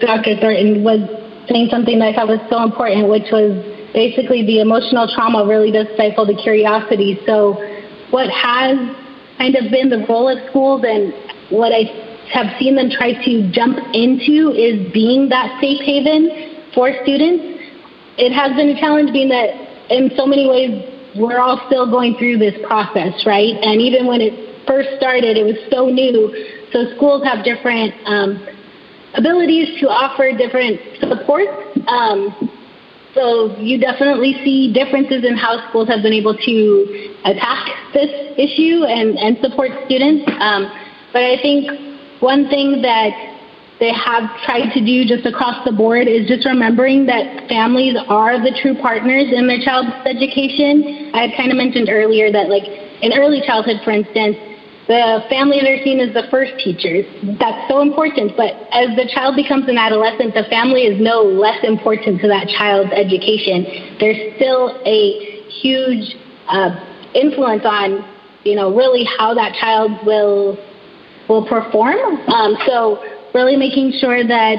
Dr. 0.00 0.36
Thornton 0.40 0.82
was 0.82 1.00
saying 1.48 1.68
something 1.70 1.98
that 1.98 2.08
I 2.08 2.12
thought 2.14 2.28
was 2.28 2.40
so 2.50 2.62
important, 2.62 3.08
which 3.08 3.28
was 3.30 3.52
basically 3.92 4.44
the 4.44 4.60
emotional 4.60 5.08
trauma 5.08 5.46
really 5.46 5.70
does 5.70 5.86
stifle 5.94 6.26
the 6.26 6.34
curiosity. 6.34 7.20
So, 7.26 7.60
what 8.10 8.28
has 8.30 8.76
kind 9.38 9.54
of 9.56 9.70
been 9.70 9.88
the 9.88 10.04
role 10.08 10.28
of 10.28 10.38
schools 10.50 10.84
and 10.86 11.12
what 11.50 11.72
I 11.72 11.84
have 12.32 12.56
seen 12.58 12.76
them 12.76 12.90
try 12.90 13.12
to 13.12 13.50
jump 13.52 13.78
into 13.92 14.50
is 14.56 14.92
being 14.92 15.28
that 15.28 15.60
safe 15.60 15.80
haven 15.80 16.72
for 16.74 16.90
students. 17.02 17.62
It 18.16 18.32
has 18.32 18.56
been 18.56 18.70
a 18.70 18.80
challenge 18.80 19.12
being 19.12 19.28
that 19.28 19.52
in 19.90 20.10
so 20.16 20.26
many 20.26 20.48
ways 20.48 20.93
we're 21.16 21.38
all 21.38 21.60
still 21.66 21.90
going 21.90 22.16
through 22.18 22.38
this 22.38 22.54
process, 22.66 23.24
right? 23.26 23.54
And 23.62 23.80
even 23.80 24.06
when 24.06 24.20
it 24.20 24.66
first 24.66 24.88
started, 24.96 25.36
it 25.36 25.44
was 25.44 25.56
so 25.70 25.86
new. 25.86 26.32
So 26.72 26.94
schools 26.96 27.22
have 27.24 27.44
different 27.44 27.94
um, 28.06 28.46
abilities 29.14 29.80
to 29.80 29.88
offer 29.88 30.32
different 30.36 30.80
support. 31.00 31.48
Um, 31.86 32.50
so 33.14 33.56
you 33.58 33.78
definitely 33.78 34.34
see 34.42 34.72
differences 34.72 35.24
in 35.24 35.36
how 35.36 35.68
schools 35.68 35.88
have 35.88 36.02
been 36.02 36.12
able 36.12 36.34
to 36.34 37.14
attack 37.24 37.94
this 37.94 38.10
issue 38.36 38.82
and, 38.82 39.16
and 39.16 39.38
support 39.38 39.70
students. 39.86 40.26
Um, 40.40 40.66
but 41.12 41.22
I 41.22 41.38
think 41.40 41.70
one 42.20 42.48
thing 42.48 42.82
that 42.82 43.33
they 43.80 43.90
have 43.92 44.30
tried 44.46 44.70
to 44.72 44.80
do 44.80 45.04
just 45.04 45.26
across 45.26 45.64
the 45.64 45.72
board 45.72 46.06
is 46.06 46.28
just 46.28 46.46
remembering 46.46 47.06
that 47.06 47.48
families 47.48 47.96
are 48.08 48.38
the 48.38 48.54
true 48.62 48.74
partners 48.78 49.26
in 49.34 49.46
their 49.46 49.58
child's 49.58 49.90
education. 50.06 51.10
I 51.12 51.26
had 51.26 51.36
kind 51.36 51.50
of 51.50 51.58
mentioned 51.58 51.90
earlier 51.90 52.30
that, 52.30 52.48
like, 52.48 52.62
in 53.02 53.12
early 53.12 53.42
childhood, 53.42 53.82
for 53.82 53.90
instance, 53.90 54.38
the 54.86 55.24
family 55.28 55.58
are 55.64 55.82
seen 55.82 55.98
as 55.98 56.12
the 56.14 56.28
first 56.30 56.52
teachers. 56.62 57.08
That's 57.40 57.66
so 57.68 57.80
important. 57.80 58.36
But 58.36 58.54
as 58.70 58.94
the 58.94 59.10
child 59.10 59.34
becomes 59.34 59.66
an 59.68 59.78
adolescent, 59.78 60.34
the 60.34 60.44
family 60.50 60.82
is 60.86 61.00
no 61.00 61.22
less 61.22 61.58
important 61.64 62.20
to 62.20 62.28
that 62.28 62.46
child's 62.48 62.92
education. 62.92 63.96
There's 63.98 64.36
still 64.36 64.78
a 64.84 65.50
huge 65.50 66.14
uh, 66.46 66.76
influence 67.14 67.64
on, 67.64 68.04
you 68.44 68.54
know, 68.54 68.76
really 68.76 69.08
how 69.18 69.34
that 69.34 69.56
child 69.58 69.90
will 70.04 70.58
will 71.28 71.48
perform. 71.48 71.96
Um, 72.28 72.54
so 72.66 73.00
really 73.34 73.56
making 73.56 73.92
sure 73.98 74.26
that 74.26 74.58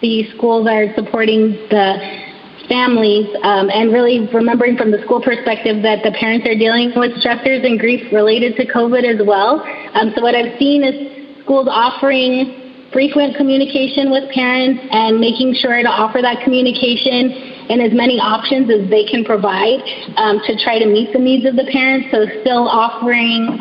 the 0.00 0.30
schools 0.36 0.68
are 0.68 0.94
supporting 0.94 1.52
the 1.70 2.22
families 2.68 3.26
um, 3.42 3.68
and 3.70 3.92
really 3.92 4.28
remembering 4.32 4.76
from 4.76 4.90
the 4.90 5.02
school 5.02 5.20
perspective 5.20 5.82
that 5.82 6.02
the 6.04 6.12
parents 6.12 6.46
are 6.46 6.54
dealing 6.54 6.92
with 6.94 7.10
stressors 7.22 7.66
and 7.66 7.78
grief 7.78 8.12
related 8.12 8.54
to 8.56 8.64
COVID 8.66 9.02
as 9.02 9.26
well. 9.26 9.60
Um, 9.94 10.12
so 10.14 10.22
what 10.22 10.34
I've 10.34 10.56
seen 10.58 10.84
is 10.84 11.42
schools 11.42 11.66
offering 11.68 12.88
frequent 12.92 13.36
communication 13.36 14.10
with 14.10 14.30
parents 14.30 14.80
and 14.92 15.18
making 15.18 15.54
sure 15.54 15.82
to 15.82 15.88
offer 15.88 16.20
that 16.22 16.44
communication 16.44 17.32
in 17.68 17.80
as 17.80 17.92
many 17.92 18.20
options 18.20 18.70
as 18.70 18.88
they 18.90 19.04
can 19.04 19.24
provide 19.24 19.80
um, 20.16 20.40
to 20.46 20.56
try 20.62 20.78
to 20.78 20.86
meet 20.86 21.12
the 21.12 21.18
needs 21.18 21.46
of 21.46 21.56
the 21.56 21.66
parents. 21.72 22.08
So 22.12 22.26
still 22.42 22.68
offering 22.68 23.58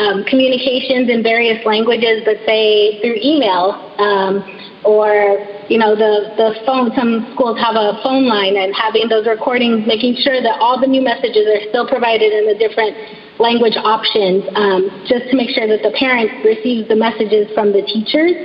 um, 0.00 0.24
communications 0.24 1.12
in 1.12 1.22
various 1.22 1.60
languages, 1.66 2.24
but 2.24 2.40
say 2.48 3.00
through 3.04 3.20
email 3.20 3.76
um, 4.00 4.40
or 4.84 5.44
you 5.68 5.76
know 5.76 5.92
the 5.92 6.32
the 6.40 6.56
phone. 6.64 6.88
Some 6.96 7.28
schools 7.36 7.60
have 7.60 7.76
a 7.76 8.00
phone 8.02 8.24
line, 8.24 8.56
and 8.56 8.72
having 8.72 9.12
those 9.12 9.28
recordings, 9.28 9.84
making 9.86 10.16
sure 10.24 10.40
that 10.40 10.56
all 10.58 10.80
the 10.80 10.88
new 10.88 11.04
messages 11.04 11.44
are 11.44 11.62
still 11.68 11.86
provided 11.86 12.32
in 12.32 12.48
the 12.48 12.56
different 12.56 12.96
language 13.36 13.76
options, 13.76 14.44
um, 14.56 14.88
just 15.04 15.28
to 15.28 15.36
make 15.36 15.52
sure 15.52 15.68
that 15.68 15.84
the 15.84 15.92
parents 15.96 16.32
receive 16.44 16.88
the 16.88 16.96
messages 16.96 17.52
from 17.52 17.72
the 17.72 17.84
teachers. 17.84 18.36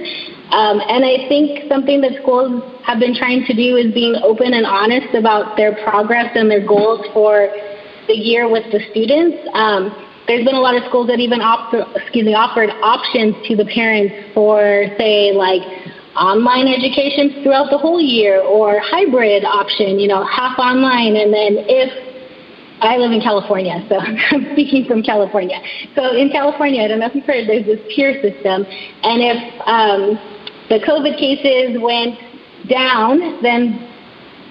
Um, 0.51 0.79
and 0.79 1.03
I 1.03 1.27
think 1.27 1.67
something 1.67 1.99
that 2.01 2.21
schools 2.21 2.63
have 2.83 2.99
been 2.99 3.15
trying 3.15 3.43
to 3.47 3.53
do 3.55 3.75
is 3.75 3.93
being 3.93 4.15
open 4.23 4.53
and 4.53 4.65
honest 4.65 5.15
about 5.15 5.57
their 5.57 5.73
progress 5.83 6.31
and 6.35 6.51
their 6.51 6.65
goals 6.65 7.01
for 7.13 7.49
the 8.07 8.13
year 8.13 8.47
with 8.47 8.63
the 8.71 8.79
students. 8.91 9.35
Um, 9.53 10.04
there's 10.27 10.43
been 10.43 10.55
a 10.55 10.59
lot 10.59 10.75
of 10.75 10.83
schools 10.89 11.07
that 11.07 11.19
even 11.19 11.41
offer, 11.41 11.85
excuse 11.95 12.25
me, 12.25 12.33
offered 12.33 12.69
options 12.81 13.35
to 13.47 13.55
the 13.55 13.65
parents 13.65 14.13
for, 14.33 14.89
say, 14.97 15.31
like 15.33 15.61
online 16.17 16.67
education 16.67 17.43
throughout 17.43 17.69
the 17.69 17.77
whole 17.77 18.01
year 18.01 18.41
or 18.41 18.79
hybrid 18.79 19.43
option, 19.43 19.99
you 19.99 20.07
know, 20.07 20.25
half 20.25 20.57
online 20.57 21.15
and 21.15 21.33
then 21.33 21.61
if 21.67 21.91
I 22.81 22.97
live 22.97 23.11
in 23.11 23.21
California, 23.21 23.85
so 23.87 23.99
I'm 24.31 24.51
speaking 24.53 24.85
from 24.85 25.01
California. 25.01 25.59
So 25.95 26.15
in 26.15 26.29
California, 26.29 26.83
I 26.83 26.87
don't 26.87 26.99
know 26.99 27.07
if 27.07 27.15
you've 27.15 27.25
heard, 27.25 27.47
there's 27.47 27.65
this 27.65 27.79
tier 27.95 28.21
system, 28.21 28.65
and 29.03 29.21
if 29.23 29.39
um, 29.65 30.19
the 30.69 30.79
COVID 30.83 31.17
cases 31.17 31.79
went 31.79 32.19
down, 32.67 33.41
then 33.41 33.91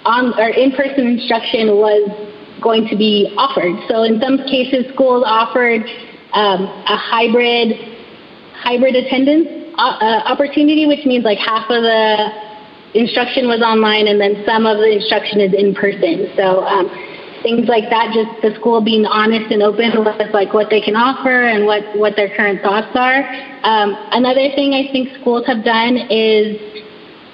on 0.04 0.38
or 0.38 0.48
in-person 0.48 1.06
instruction 1.06 1.76
was 1.76 2.33
going 2.60 2.88
to 2.88 2.96
be 2.96 3.34
offered. 3.36 3.74
So 3.88 4.02
in 4.04 4.20
some 4.20 4.38
cases, 4.46 4.86
schools 4.94 5.24
offered 5.26 5.82
um, 6.32 6.64
a 6.64 6.96
hybrid 6.96 7.94
hybrid 8.54 8.96
attendance 8.96 9.74
uh, 9.76 9.98
uh, 10.00 10.22
opportunity, 10.24 10.86
which 10.86 11.04
means 11.04 11.24
like 11.24 11.38
half 11.38 11.68
of 11.68 11.82
the 11.82 12.44
instruction 12.94 13.46
was 13.46 13.60
online 13.60 14.06
and 14.06 14.20
then 14.20 14.42
some 14.46 14.64
of 14.66 14.78
the 14.78 14.88
instruction 14.88 15.40
is 15.40 15.52
in 15.52 15.74
person. 15.74 16.30
So 16.36 16.64
um, 16.64 16.88
things 17.42 17.68
like 17.68 17.90
that, 17.90 18.14
just 18.14 18.40
the 18.40 18.54
school 18.58 18.80
being 18.80 19.04
honest 19.04 19.52
and 19.52 19.62
open 19.62 19.92
with 20.00 20.32
like 20.32 20.54
what 20.54 20.70
they 20.70 20.80
can 20.80 20.96
offer 20.96 21.44
and 21.44 21.66
what, 21.66 21.82
what 21.98 22.16
their 22.16 22.34
current 22.34 22.62
thoughts 22.62 22.94
are. 22.94 23.26
Um, 23.66 23.92
another 24.16 24.48
thing 24.56 24.72
I 24.72 24.90
think 24.90 25.10
schools 25.20 25.44
have 25.46 25.64
done 25.64 26.08
is 26.08 26.56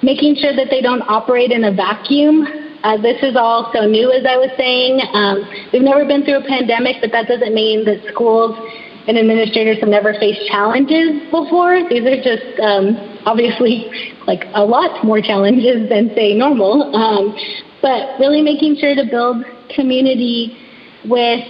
making 0.03 0.35
sure 0.41 0.55
that 0.55 0.67
they 0.69 0.81
don't 0.81 1.05
operate 1.07 1.51
in 1.51 1.63
a 1.63 1.71
vacuum. 1.71 2.43
Uh, 2.83 2.97
this 2.97 3.21
is 3.21 3.35
all 3.37 3.69
so 3.73 3.85
new, 3.85 4.11
as 4.11 4.25
I 4.25 4.37
was 4.37 4.49
saying. 4.57 5.01
Um, 5.13 5.45
we've 5.71 5.85
never 5.85 6.03
been 6.05 6.25
through 6.25 6.41
a 6.41 6.47
pandemic, 6.47 6.97
but 6.99 7.11
that 7.11 7.27
doesn't 7.27 7.53
mean 7.53 7.85
that 7.85 8.01
schools 8.11 8.57
and 9.07 9.17
administrators 9.17 9.77
have 9.79 9.89
never 9.89 10.13
faced 10.17 10.49
challenges 10.49 11.21
before. 11.29 11.85
These 11.89 12.05
are 12.09 12.17
just 12.17 12.57
um, 12.57 12.97
obviously 13.25 13.85
like 14.27 14.45
a 14.53 14.65
lot 14.65 15.03
more 15.05 15.21
challenges 15.21 15.89
than, 15.89 16.09
say, 16.15 16.33
normal. 16.33 16.89
Um, 16.95 17.37
but 17.81 18.17
really 18.19 18.41
making 18.41 18.77
sure 18.81 18.95
to 18.95 19.05
build 19.05 19.45
community 19.75 20.57
with 21.05 21.45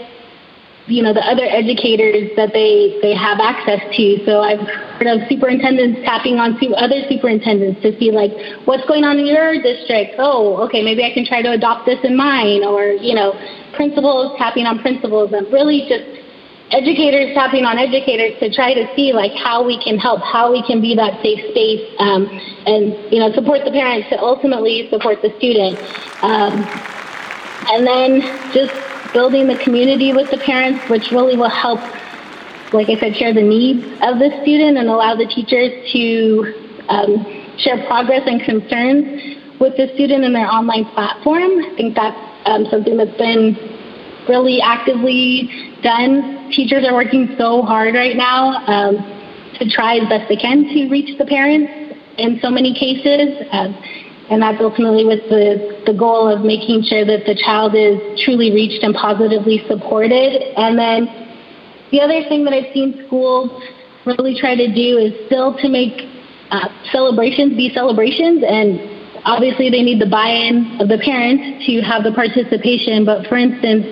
you 0.87 1.03
know 1.03 1.13
the 1.13 1.21
other 1.21 1.45
educators 1.45 2.31
that 2.35 2.53
they 2.53 2.97
they 3.01 3.13
have 3.13 3.39
access 3.39 3.81
to. 3.95 4.25
So 4.25 4.41
i've 4.41 4.59
heard 4.97 5.07
of 5.07 5.27
superintendents 5.29 6.01
tapping 6.03 6.37
on 6.37 6.59
to 6.59 6.73
other 6.75 7.01
superintendents 7.09 7.81
to 7.81 7.97
see 7.99 8.11
like 8.11 8.31
what's 8.65 8.85
going 8.87 9.03
on 9.03 9.19
in 9.19 9.25
your 9.25 9.61
district? 9.61 10.15
Oh 10.17 10.57
okay 10.67 10.81
maybe 10.81 11.03
i 11.03 11.13
can 11.13 11.25
try 11.25 11.41
to 11.41 11.51
adopt 11.51 11.85
this 11.85 11.99
in 12.03 12.17
mine. 12.17 12.63
Or 12.63 12.91
you 12.91 13.13
know 13.13 13.33
principals 13.73 14.37
tapping 14.37 14.65
on 14.65 14.79
principals 14.79 15.31
and 15.33 15.45
really 15.53 15.85
just 15.87 16.05
educators 16.71 17.33
tapping 17.35 17.65
on 17.65 17.77
educators 17.77 18.39
to 18.39 18.49
try 18.49 18.73
to 18.73 18.87
see 18.95 19.11
like 19.13 19.31
how 19.33 19.63
we 19.63 19.81
can 19.83 19.99
help, 19.99 20.21
how 20.21 20.51
we 20.51 20.63
can 20.63 20.81
be 20.81 20.95
that 20.95 21.21
safe 21.21 21.39
space, 21.51 21.83
um, 21.99 22.25
and 22.65 22.95
you 23.11 23.19
know 23.19 23.31
support 23.33 23.63
the 23.65 23.71
parents 23.71 24.07
to 24.09 24.17
ultimately 24.17 24.87
support 24.89 25.21
the 25.21 25.29
student, 25.37 25.77
um, 26.23 26.63
and 27.69 27.85
then 27.85 28.21
just 28.53 28.73
building 29.13 29.47
the 29.47 29.57
community 29.57 30.13
with 30.13 30.29
the 30.31 30.37
parents, 30.37 30.87
which 30.89 31.11
really 31.11 31.37
will 31.37 31.49
help, 31.49 31.79
like 32.73 32.89
I 32.89 32.99
said, 32.99 33.15
share 33.15 33.33
the 33.33 33.41
needs 33.43 33.83
of 34.01 34.19
the 34.19 34.29
student 34.41 34.77
and 34.77 34.87
allow 34.89 35.15
the 35.15 35.27
teachers 35.27 35.71
to 35.91 36.83
um, 36.89 37.57
share 37.57 37.85
progress 37.87 38.23
and 38.25 38.41
concerns 38.41 39.37
with 39.59 39.77
the 39.77 39.91
student 39.93 40.23
in 40.23 40.33
their 40.33 40.47
online 40.47 40.85
platform. 40.93 41.63
I 41.63 41.73
think 41.75 41.95
that's 41.95 42.17
um, 42.45 42.65
something 42.71 42.97
that's 42.97 43.17
been 43.17 43.55
really 44.27 44.61
actively 44.61 45.49
done. 45.83 46.49
Teachers 46.51 46.85
are 46.87 46.93
working 46.93 47.35
so 47.37 47.61
hard 47.61 47.93
right 47.95 48.15
now 48.15 48.65
um, 48.67 48.97
to 49.59 49.69
try 49.69 49.97
as 49.97 50.09
best 50.09 50.27
they 50.29 50.35
can 50.35 50.63
to 50.63 50.89
reach 50.89 51.17
the 51.17 51.25
parents 51.25 51.71
in 52.17 52.39
so 52.41 52.49
many 52.49 52.73
cases. 52.73 53.45
And 54.31 54.41
that's 54.41 54.63
ultimately 54.63 55.03
with 55.03 55.27
the, 55.27 55.83
the 55.85 55.91
goal 55.91 56.31
of 56.31 56.41
making 56.47 56.87
sure 56.87 57.03
that 57.03 57.27
the 57.27 57.35
child 57.35 57.75
is 57.75 57.99
truly 58.23 58.55
reached 58.55 58.79
and 58.81 58.95
positively 58.95 59.59
supported. 59.67 60.39
And 60.55 60.79
then 60.79 61.11
the 61.91 61.99
other 61.99 62.23
thing 62.31 62.47
that 62.47 62.53
I've 62.55 62.71
seen 62.73 63.03
schools 63.07 63.51
really 64.07 64.39
try 64.39 64.55
to 64.55 64.71
do 64.71 64.95
is 64.95 65.11
still 65.27 65.59
to 65.59 65.67
make 65.67 66.07
uh, 66.49 66.71
celebrations 66.95 67.59
be 67.59 67.75
celebrations. 67.75 68.41
And 68.47 69.21
obviously 69.27 69.69
they 69.69 69.83
need 69.83 69.99
the 69.99 70.09
buy-in 70.09 70.79
of 70.79 70.87
the 70.87 70.97
parents 71.03 71.67
to 71.67 71.83
have 71.83 72.07
the 72.07 72.15
participation. 72.15 73.03
But 73.03 73.27
for 73.27 73.35
instance 73.35 73.83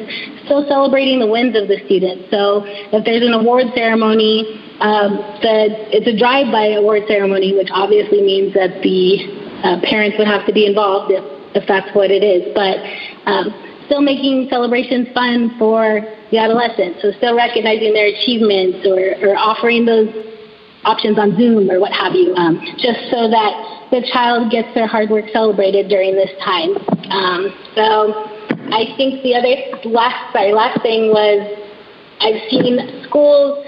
still 0.49 0.65
celebrating 0.65 1.19
the 1.19 1.29
wins 1.29 1.53
of 1.53 1.69
the 1.69 1.77
students 1.85 2.25
so 2.33 2.65
if 2.65 3.05
there's 3.05 3.21
an 3.21 3.37
award 3.37 3.69
ceremony 3.77 4.41
um, 4.81 5.21
the, 5.45 5.69
it's 5.93 6.09
a 6.09 6.17
drive-by 6.17 6.73
award 6.73 7.05
ceremony 7.05 7.53
which 7.53 7.69
obviously 7.69 8.25
means 8.25 8.49
that 8.57 8.81
the 8.81 9.38
uh, 9.63 9.79
parents 9.83 10.17
would 10.17 10.27
have 10.27 10.45
to 10.45 10.53
be 10.53 10.65
involved 10.65 11.11
if, 11.11 11.23
if 11.55 11.67
that's 11.67 11.93
what 11.95 12.11
it 12.11 12.23
is 12.23 12.53
but 12.53 12.77
um, 13.29 13.53
still 13.85 14.01
making 14.01 14.47
celebrations 14.49 15.07
fun 15.13 15.55
for 15.57 16.01
the 16.31 16.37
adolescents 16.37 17.01
so 17.01 17.11
still 17.17 17.35
recognizing 17.35 17.93
their 17.93 18.07
achievements 18.07 18.85
or, 18.85 19.15
or 19.25 19.37
offering 19.37 19.85
those 19.85 20.09
options 20.85 21.19
on 21.19 21.35
Zoom 21.37 21.69
or 21.69 21.79
what 21.79 21.91
have 21.91 22.15
you, 22.15 22.33
um, 22.35 22.59
just 22.77 23.11
so 23.11 23.27
that 23.27 23.89
the 23.91 24.05
child 24.13 24.51
gets 24.51 24.73
their 24.73 24.87
hard 24.87 25.09
work 25.09 25.25
celebrated 25.33 25.89
during 25.89 26.15
this 26.15 26.29
time. 26.43 26.77
Um, 27.11 27.51
so 27.75 28.13
I 28.71 28.93
think 28.95 29.23
the 29.23 29.35
other 29.35 29.89
last 29.89 30.31
sorry 30.31 30.53
last 30.53 30.81
thing 30.81 31.09
was 31.09 31.41
I've 32.21 32.41
seen 32.49 33.03
schools 33.07 33.65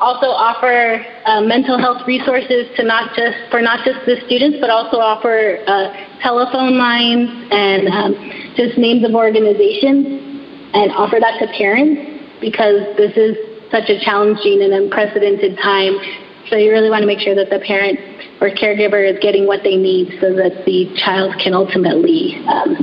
also 0.00 0.32
offer 0.32 1.04
uh, 1.26 1.40
mental 1.42 1.78
health 1.78 2.02
resources 2.06 2.66
to 2.76 2.82
not 2.82 3.14
just 3.14 3.36
for 3.50 3.60
not 3.60 3.84
just 3.84 4.00
the 4.06 4.16
students, 4.26 4.56
but 4.60 4.70
also 4.70 4.96
offer 4.96 5.60
uh, 5.68 5.92
telephone 6.24 6.76
lines 6.76 7.28
and 7.52 7.88
um, 7.88 8.12
just 8.56 8.78
names 8.78 9.04
of 9.04 9.14
organizations 9.14 10.72
and 10.72 10.90
offer 10.92 11.20
that 11.20 11.38
to 11.38 11.46
parents 11.52 12.00
because 12.40 12.80
this 12.96 13.12
is 13.16 13.36
such 13.70 13.92
a 13.92 14.00
challenging 14.00 14.64
and 14.64 14.72
unprecedented 14.72 15.56
time. 15.60 16.00
So 16.48 16.56
you 16.56 16.72
really 16.72 16.90
want 16.90 17.02
to 17.02 17.06
make 17.06 17.20
sure 17.20 17.36
that 17.36 17.50
the 17.50 17.60
parent 17.60 18.00
or 18.40 18.48
caregiver 18.50 19.04
is 19.04 19.20
getting 19.20 19.46
what 19.46 19.60
they 19.62 19.76
need 19.76 20.16
so 20.20 20.32
that 20.34 20.64
the 20.64 20.88
child 20.96 21.36
can 21.38 21.52
ultimately 21.52 22.40
um, 22.48 22.74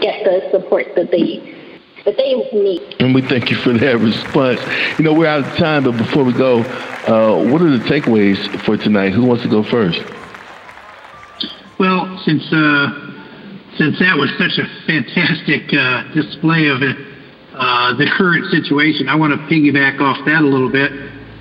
get 0.00 0.24
the 0.24 0.48
support 0.50 0.96
that 0.96 1.12
they 1.12 1.55
that 2.06 2.16
they 2.16 2.34
need. 2.58 2.96
And 3.00 3.14
we 3.14 3.20
thank 3.20 3.50
you 3.50 3.56
for 3.56 3.72
that 3.74 3.98
response. 3.98 4.60
You 4.98 5.04
know, 5.04 5.12
we're 5.12 5.26
out 5.26 5.44
of 5.44 5.56
time, 5.58 5.84
but 5.84 5.98
before 5.98 6.24
we 6.24 6.32
go, 6.32 6.60
uh, 6.62 7.50
what 7.50 7.60
are 7.60 7.70
the 7.70 7.84
takeaways 7.84 8.38
for 8.64 8.76
tonight? 8.76 9.12
Who 9.12 9.26
wants 9.26 9.42
to 9.42 9.50
go 9.50 9.62
first? 9.62 10.00
Well, 11.78 12.22
since 12.24 12.42
uh, 12.52 13.06
since 13.76 13.98
that 13.98 14.16
was 14.16 14.30
such 14.38 14.56
a 14.56 14.64
fantastic 14.86 15.68
uh, 15.74 16.08
display 16.14 16.68
of 16.68 16.80
it, 16.80 16.96
uh, 17.52 17.92
the 17.98 18.08
current 18.16 18.48
situation, 18.50 19.08
I 19.08 19.16
want 19.16 19.34
to 19.34 19.40
piggyback 19.52 20.00
off 20.00 20.24
that 20.24 20.40
a 20.40 20.48
little 20.48 20.72
bit. 20.72 20.90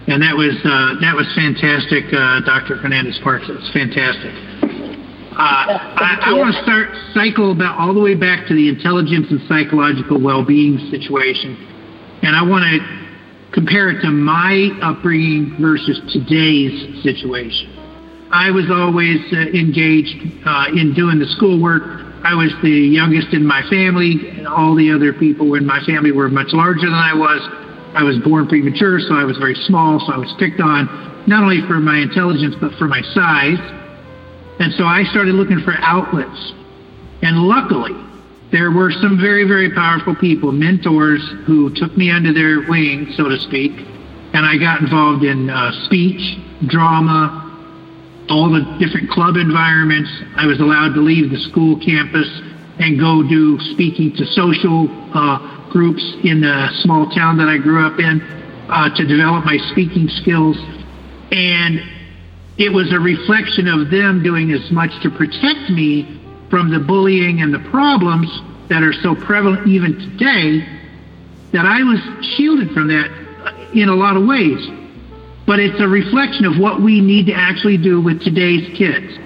And 0.08 0.22
that 0.22 0.36
was 0.36 0.54
uh, 0.62 1.02
that 1.02 1.16
was 1.16 1.26
fantastic, 1.34 2.06
uh, 2.14 2.42
Dr. 2.46 2.78
Fernandez 2.82 3.18
Parks. 3.24 3.50
It 3.50 3.56
was 3.56 3.70
fantastic. 3.72 4.34
Uh, 5.36 5.68
I, 6.00 6.32
I 6.32 6.34
want 6.40 6.56
to 6.56 6.64
start 6.64 6.96
cycle 7.12 7.52
about 7.52 7.76
all 7.78 7.94
the 7.94 8.00
way 8.00 8.16
back 8.16 8.48
to 8.48 8.56
the 8.56 8.70
intelligence 8.70 9.28
and 9.30 9.44
psychological 9.52 10.16
well-being 10.16 10.80
situation, 10.88 11.60
and 12.24 12.32
I 12.32 12.40
want 12.40 12.64
to 12.64 12.80
compare 13.52 13.92
it 13.92 14.00
to 14.04 14.12
my 14.12 14.72
upbringing 14.80 15.60
versus 15.60 16.00
today's 16.16 17.04
situation. 17.04 17.68
I 18.32 18.48
was 18.48 18.72
always 18.72 19.20
uh, 19.36 19.52
engaged 19.52 20.16
uh, 20.48 20.72
in 20.72 20.96
doing 20.96 21.20
the 21.20 21.28
schoolwork. 21.36 21.84
I 22.24 22.32
was 22.32 22.56
the 22.64 22.72
youngest 22.72 23.36
in 23.36 23.46
my 23.46 23.60
family, 23.68 24.40
and 24.40 24.48
all 24.48 24.72
the 24.72 24.88
other 24.88 25.12
people 25.12 25.56
in 25.56 25.66
my 25.66 25.84
family 25.84 26.16
were 26.16 26.32
much 26.32 26.56
larger 26.56 26.88
than 26.88 26.96
I 26.96 27.12
was. 27.12 27.44
I 27.92 28.04
was 28.08 28.20
born 28.24 28.48
premature, 28.48 29.04
so 29.04 29.16
I 29.16 29.26
was 29.28 29.36
very 29.36 29.56
small, 29.68 30.00
so 30.00 30.16
I 30.16 30.18
was 30.18 30.34
picked 30.40 30.64
on 30.64 30.88
not 31.28 31.44
only 31.44 31.60
for 31.68 31.84
my 31.84 32.00
intelligence 32.00 32.56
but 32.62 32.72
for 32.80 32.88
my 32.88 33.02
size. 33.12 33.60
And 34.60 34.74
so 34.74 34.86
I 34.86 35.04
started 35.12 35.36
looking 35.36 35.60
for 35.60 35.74
outlets. 35.80 36.54
And 37.22 37.38
luckily, 37.44 37.92
there 38.52 38.72
were 38.72 38.92
some 38.92 39.20
very, 39.20 39.48
very 39.48 39.74
powerful 39.74 40.16
people, 40.16 40.52
mentors, 40.52 41.22
who 41.46 41.74
took 41.76 41.98
me 41.98 42.12
under 42.12 42.34
their 42.34 42.64
wing, 42.70 43.12
so 43.18 43.28
to 43.28 43.38
speak. 43.40 43.72
And 44.34 44.46
I 44.46 44.58
got 44.58 44.82
involved 44.82 45.24
in 45.24 45.50
uh, 45.50 45.72
speech, 45.86 46.40
drama, 46.68 47.42
all 48.30 48.50
the 48.52 48.64
different 48.80 49.10
club 49.10 49.36
environments. 49.36 50.10
I 50.38 50.46
was 50.46 50.60
allowed 50.60 50.94
to 50.96 51.02
leave 51.02 51.32
the 51.32 51.40
school 51.52 51.80
campus 51.84 52.28
and 52.80 53.00
go 53.00 53.24
do 53.24 53.58
speaking 53.74 54.14
to 54.18 54.26
social 54.36 54.88
uh, 55.14 55.70
groups 55.72 56.04
in 56.24 56.42
the 56.42 56.70
small 56.84 57.10
town 57.12 57.38
that 57.38 57.48
I 57.48 57.58
grew 57.58 57.86
up 57.86 58.00
in 58.00 58.22
uh, 58.70 58.90
to 58.96 59.06
develop 59.08 59.46
my 59.46 59.58
speaking 59.72 60.08
skills. 60.08 60.58
And 61.32 61.80
it 62.58 62.72
was 62.72 62.92
a 62.94 63.00
reflection 63.00 63.68
of 63.68 63.92
them 63.92 64.24
doing 64.24 64.52
as 64.52 64.72
much 64.72 64.92
to 65.04 65.10
protect 65.10 65.70
me 65.70 66.22
from 66.50 66.72
the 66.72 66.80
bullying 66.80 67.42
and 67.42 67.54
the 67.54 67.64
problems 67.70 68.30
that 68.70 68.82
are 68.82 68.94
so 68.94 69.16
prevalent 69.16 69.68
even 69.68 69.98
today 70.00 70.66
that 71.52 71.66
I 71.66 71.84
was 71.84 72.00
shielded 72.36 72.72
from 72.72 72.88
that 72.88 73.12
in 73.74 73.90
a 73.90 73.96
lot 73.96 74.16
of 74.16 74.26
ways. 74.26 74.60
But 75.46 75.60
it's 75.60 75.80
a 75.80 75.88
reflection 75.88 76.46
of 76.46 76.58
what 76.58 76.82
we 76.82 77.02
need 77.02 77.28
to 77.28 77.34
actually 77.34 77.78
do 77.78 78.02
with 78.02 78.24
today's 78.24 78.76
kids 78.78 79.20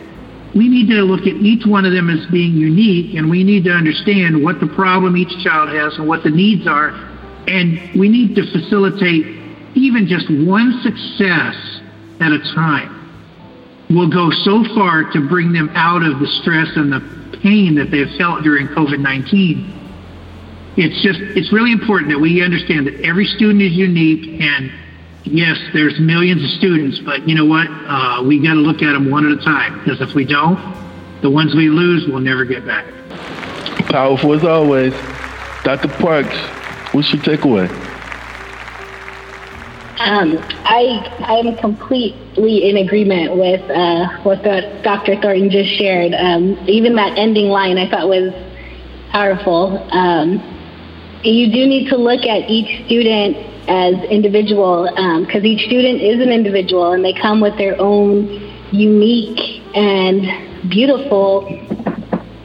we 0.56 0.68
need 0.68 0.88
to 0.88 1.04
look 1.04 1.22
at 1.22 1.36
each 1.36 1.66
one 1.66 1.86
of 1.86 1.94
them 1.94 2.10
as 2.10 2.26
being 2.32 2.54
unique 2.54 3.16
and 3.16 3.30
we 3.30 3.44
need 3.44 3.64
to 3.66 3.72
understand 3.72 4.44
what 4.44 4.60
the 4.60 4.68
problem 4.68 5.16
each 5.16 5.32
child 5.44 5.70
has 5.70 5.96
and 5.98 6.08
what 6.08 6.24
the 6.24 6.30
needs 6.30 6.68
are. 6.68 6.90
And 7.48 7.78
we 7.98 8.10
need 8.10 8.36
to 8.36 8.44
facilitate 8.52 9.26
even 9.76 10.08
just 10.08 10.26
one 10.30 10.82
success 10.82 11.56
at 12.20 12.32
a 12.32 12.40
time 12.56 12.99
will 13.90 14.10
go 14.10 14.30
so 14.30 14.64
far 14.76 15.04
to 15.12 15.28
bring 15.28 15.52
them 15.52 15.70
out 15.74 16.04
of 16.04 16.20
the 16.20 16.28
stress 16.42 16.70
and 16.76 16.92
the 16.92 17.38
pain 17.42 17.76
that 17.76 17.90
they've 17.90 18.12
felt 18.18 18.44
during 18.44 18.68
COVID 18.68 19.00
19. 19.00 19.76
It's 20.78 21.02
just, 21.02 21.20
it's 21.20 21.52
really 21.52 21.72
important 21.72 22.12
that 22.12 22.20
we 22.20 22.44
understand 22.44 22.88
that 22.88 23.02
every 23.02 23.26
student 23.26 23.62
is 23.62 23.74
unique 23.74 24.40
and 24.42 24.72
yes, 25.24 25.58
there's 25.74 26.00
millions 26.00 26.44
of 26.44 26.50
students, 26.52 27.00
but 27.00 27.28
you 27.28 27.36
know 27.36 27.46
what? 27.46 27.68
Uh, 27.70 28.24
we 28.26 28.40
got 28.40 28.54
to 28.54 28.60
look 28.60 28.82
at 28.82 28.94
them 28.94 29.10
one 29.10 29.26
at 29.26 29.38
a 29.38 29.44
time 29.44 29.80
because 29.80 30.00
if 30.02 30.14
we 30.14 30.26
don't, 30.26 30.60
the 31.22 31.30
ones 31.30 31.56
we 31.56 31.70
lose 31.70 32.08
we'll 32.08 32.20
never 32.20 32.46
get 32.46 32.66
back. 32.66 32.86
Powerful 33.90 34.34
as 34.34 34.44
always. 34.44 34.94
Dr. 35.64 35.90
Parks, 35.90 36.38
what's 36.94 37.12
your 37.12 37.22
takeaway? 37.22 37.89
Um, 40.00 40.38
I 40.64 41.14
I'm 41.28 41.58
completely 41.58 42.70
in 42.70 42.78
agreement 42.78 43.36
with 43.36 43.62
uh, 43.70 44.22
what 44.24 44.42
Dr. 44.44 45.20
Thornton 45.22 45.50
just 45.50 45.70
shared. 45.78 46.14
Um, 46.14 46.58
even 46.70 46.96
that 46.96 47.18
ending 47.18 47.48
line 47.48 47.78
I 47.78 47.90
thought 47.90 48.08
was 48.08 48.34
powerful. 49.12 49.78
Um, 49.92 50.40
you 51.24 51.52
do 51.52 51.68
need 51.68 51.90
to 51.90 51.98
look 51.98 52.26
at 52.26 52.50
each 52.50 52.86
student 52.86 53.36
as 53.68 53.96
individual 54.10 54.86
because 54.86 55.42
um, 55.42 55.46
each 55.46 55.66
student 55.66 56.02
is 56.02 56.22
an 56.22 56.32
individual 56.32 56.94
and 56.94 57.04
they 57.04 57.14
come 57.14 57.42
with 57.42 57.58
their 57.58 57.80
own 57.80 58.26
unique 58.72 59.62
and 59.76 60.70
beautiful 60.70 61.44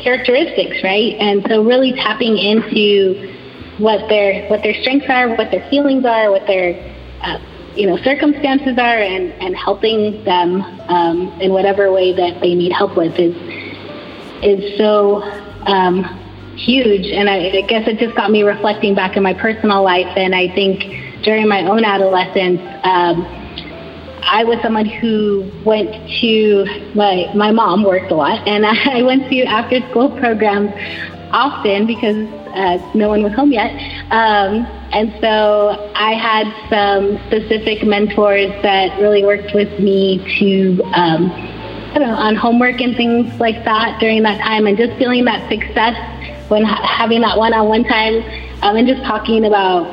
characteristics, 0.00 0.82
right? 0.82 1.14
And 1.20 1.46
so 1.48 1.62
really 1.62 1.92
tapping 1.92 2.36
into 2.36 3.32
what 3.78 4.08
their 4.08 4.48
what 4.48 4.62
their 4.62 4.74
strengths 4.74 5.08
are, 5.08 5.36
what 5.36 5.52
their 5.52 5.68
feelings 5.70 6.04
are, 6.04 6.32
what 6.32 6.46
their 6.48 6.93
uh, 7.24 7.38
you 7.74 7.86
know 7.86 7.96
circumstances 7.98 8.78
are, 8.78 8.98
and 8.98 9.32
and 9.34 9.56
helping 9.56 10.22
them 10.24 10.62
um, 10.88 11.40
in 11.40 11.52
whatever 11.52 11.90
way 11.92 12.12
that 12.12 12.40
they 12.40 12.54
need 12.54 12.72
help 12.72 12.96
with 12.96 13.18
is 13.18 13.34
is 14.42 14.76
so 14.78 15.22
um, 15.66 16.04
huge. 16.56 17.06
And 17.06 17.28
I, 17.28 17.48
I 17.48 17.60
guess 17.62 17.88
it 17.88 17.98
just 17.98 18.14
got 18.14 18.30
me 18.30 18.42
reflecting 18.42 18.94
back 18.94 19.16
in 19.16 19.22
my 19.22 19.34
personal 19.34 19.82
life, 19.82 20.16
and 20.16 20.34
I 20.34 20.48
think 20.54 21.22
during 21.22 21.48
my 21.48 21.62
own 21.66 21.84
adolescence, 21.84 22.60
um, 22.84 23.24
I 24.26 24.44
was 24.44 24.60
someone 24.62 24.86
who 24.86 25.50
went 25.64 25.90
to 26.20 26.92
my 26.94 27.30
my 27.34 27.50
mom 27.50 27.82
worked 27.82 28.10
a 28.10 28.14
lot, 28.14 28.46
and 28.46 28.64
I 28.66 29.02
went 29.02 29.28
to 29.30 29.42
after 29.44 29.80
school 29.90 30.10
programs 30.10 30.72
often 31.34 31.86
because 31.86 32.28
uh, 32.54 32.78
no 32.94 33.08
one 33.08 33.22
was 33.22 33.32
home 33.34 33.52
yet. 33.52 33.72
Um, 34.12 34.64
and 34.94 35.12
so 35.20 35.90
I 35.96 36.14
had 36.14 36.46
some 36.70 37.18
specific 37.26 37.84
mentors 37.84 38.50
that 38.62 38.98
really 39.00 39.24
worked 39.24 39.52
with 39.52 39.80
me 39.80 40.22
to, 40.38 40.82
um, 40.94 41.30
I 41.92 41.98
don't 41.98 42.08
know, 42.08 42.14
on 42.14 42.36
homework 42.36 42.80
and 42.80 42.96
things 42.96 43.38
like 43.40 43.64
that 43.64 43.98
during 43.98 44.22
that 44.22 44.38
time, 44.40 44.66
and 44.66 44.78
just 44.78 44.96
feeling 44.96 45.24
that 45.24 45.48
success 45.50 45.96
when 46.48 46.64
ha- 46.64 46.86
having 46.86 47.20
that 47.22 47.36
one-on-one 47.36 47.84
time, 47.84 48.22
um, 48.62 48.76
and 48.76 48.86
just 48.86 49.02
talking 49.02 49.44
about 49.44 49.84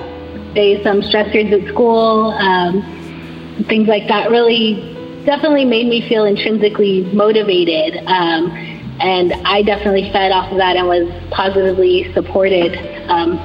say 0.54 0.84
some 0.84 1.02
stressors 1.02 1.52
at 1.52 1.68
school, 1.74 2.32
um, 2.38 2.84
things 3.68 3.88
like 3.88 4.08
that. 4.08 4.30
Really, 4.30 4.76
definitely 5.26 5.66
made 5.66 5.88
me 5.88 6.08
feel 6.08 6.26
intrinsically 6.26 7.02
motivated. 7.14 8.04
Um, 8.06 8.71
and 9.02 9.34
I 9.46 9.64
definitely 9.64 10.12
fed 10.12 10.32
off 10.32 10.52
of 10.52 10.58
that 10.58 10.76
and 10.76 10.88
was 10.88 11.12
positively 11.32 12.12
supported 12.14 12.78
um, 13.10 13.38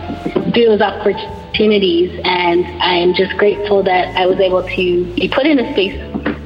through 0.52 0.66
those 0.66 0.82
opportunities. 0.82 2.20
And 2.24 2.66
I 2.82 2.94
am 2.94 3.14
just 3.14 3.36
grateful 3.38 3.82
that 3.84 4.14
I 4.16 4.26
was 4.26 4.38
able 4.38 4.62
to 4.62 5.14
be 5.14 5.28
put 5.28 5.46
in 5.46 5.58
a 5.58 5.72
space 5.72 5.98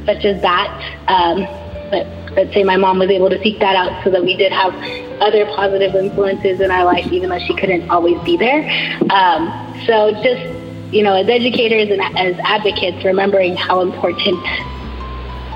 such 0.06 0.24
as 0.24 0.40
that. 0.42 0.68
Um, 1.08 1.42
but 1.90 2.06
let's 2.36 2.54
say 2.54 2.62
my 2.62 2.76
mom 2.76 3.00
was 3.00 3.10
able 3.10 3.30
to 3.30 3.42
seek 3.42 3.58
that 3.58 3.74
out 3.74 4.04
so 4.04 4.10
that 4.10 4.22
we 4.22 4.36
did 4.36 4.52
have 4.52 4.72
other 5.20 5.44
positive 5.46 5.94
influences 5.94 6.60
in 6.60 6.70
our 6.70 6.84
life, 6.84 7.10
even 7.12 7.30
though 7.30 7.40
she 7.40 7.54
couldn't 7.56 7.90
always 7.90 8.20
be 8.22 8.36
there. 8.36 8.62
Um, 9.10 9.82
so 9.86 10.12
just 10.22 10.60
you 10.92 11.04
know, 11.04 11.14
as 11.14 11.28
educators 11.28 11.88
and 11.90 12.00
as 12.18 12.36
advocates, 12.42 13.04
remembering 13.04 13.56
how 13.56 13.80
important 13.80 14.38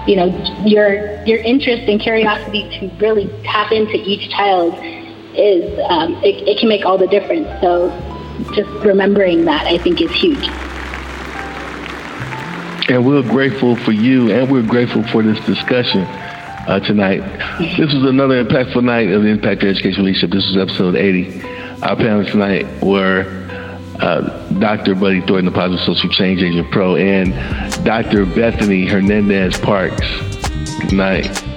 you 0.06 0.16
know, 0.16 0.26
your 0.64 1.24
your 1.24 1.38
interest 1.38 1.88
and 1.88 2.00
curiosity 2.00 2.68
to 2.78 2.94
really 2.96 3.26
tap 3.44 3.72
into 3.72 3.94
each 3.96 4.30
child 4.30 4.74
is 5.34 5.78
um, 5.88 6.14
it, 6.22 6.46
it 6.46 6.58
can 6.60 6.68
make 6.68 6.84
all 6.84 6.98
the 6.98 7.06
difference. 7.06 7.48
So 7.60 7.90
just 8.54 8.68
remembering 8.84 9.44
that 9.46 9.66
I 9.66 9.78
think 9.78 10.00
is 10.00 10.10
huge. 10.12 10.46
And 12.88 13.06
we're 13.06 13.22
grateful 13.22 13.76
for 13.76 13.92
you, 13.92 14.30
and 14.30 14.50
we're 14.50 14.62
grateful 14.62 15.02
for 15.04 15.22
this 15.22 15.38
discussion 15.46 16.02
uh, 16.02 16.80
tonight. 16.80 17.20
This 17.78 17.92
was 17.94 18.04
another 18.04 18.44
impactful 18.44 18.84
night 18.84 19.10
of 19.10 19.22
the 19.22 19.28
Impact 19.28 19.62
Education 19.62 20.04
Leadership. 20.04 20.30
This 20.30 20.46
was 20.46 20.58
episode 20.58 20.94
80. 20.94 21.42
Our 21.82 21.96
panelists 21.96 22.32
tonight 22.32 22.66
were 22.82 23.43
uh, 24.00 24.48
Dr. 24.58 24.94
Buddy 24.94 25.20
Thornton, 25.20 25.46
the 25.46 25.50
Positive 25.52 25.84
Social 25.84 26.10
Change 26.10 26.42
Agent 26.42 26.70
Pro, 26.70 26.96
and 26.96 27.32
Dr. 27.84 28.26
Bethany 28.26 28.86
Hernandez 28.86 29.58
Parks. 29.58 30.06
Good 30.80 30.92
night. 30.92 31.53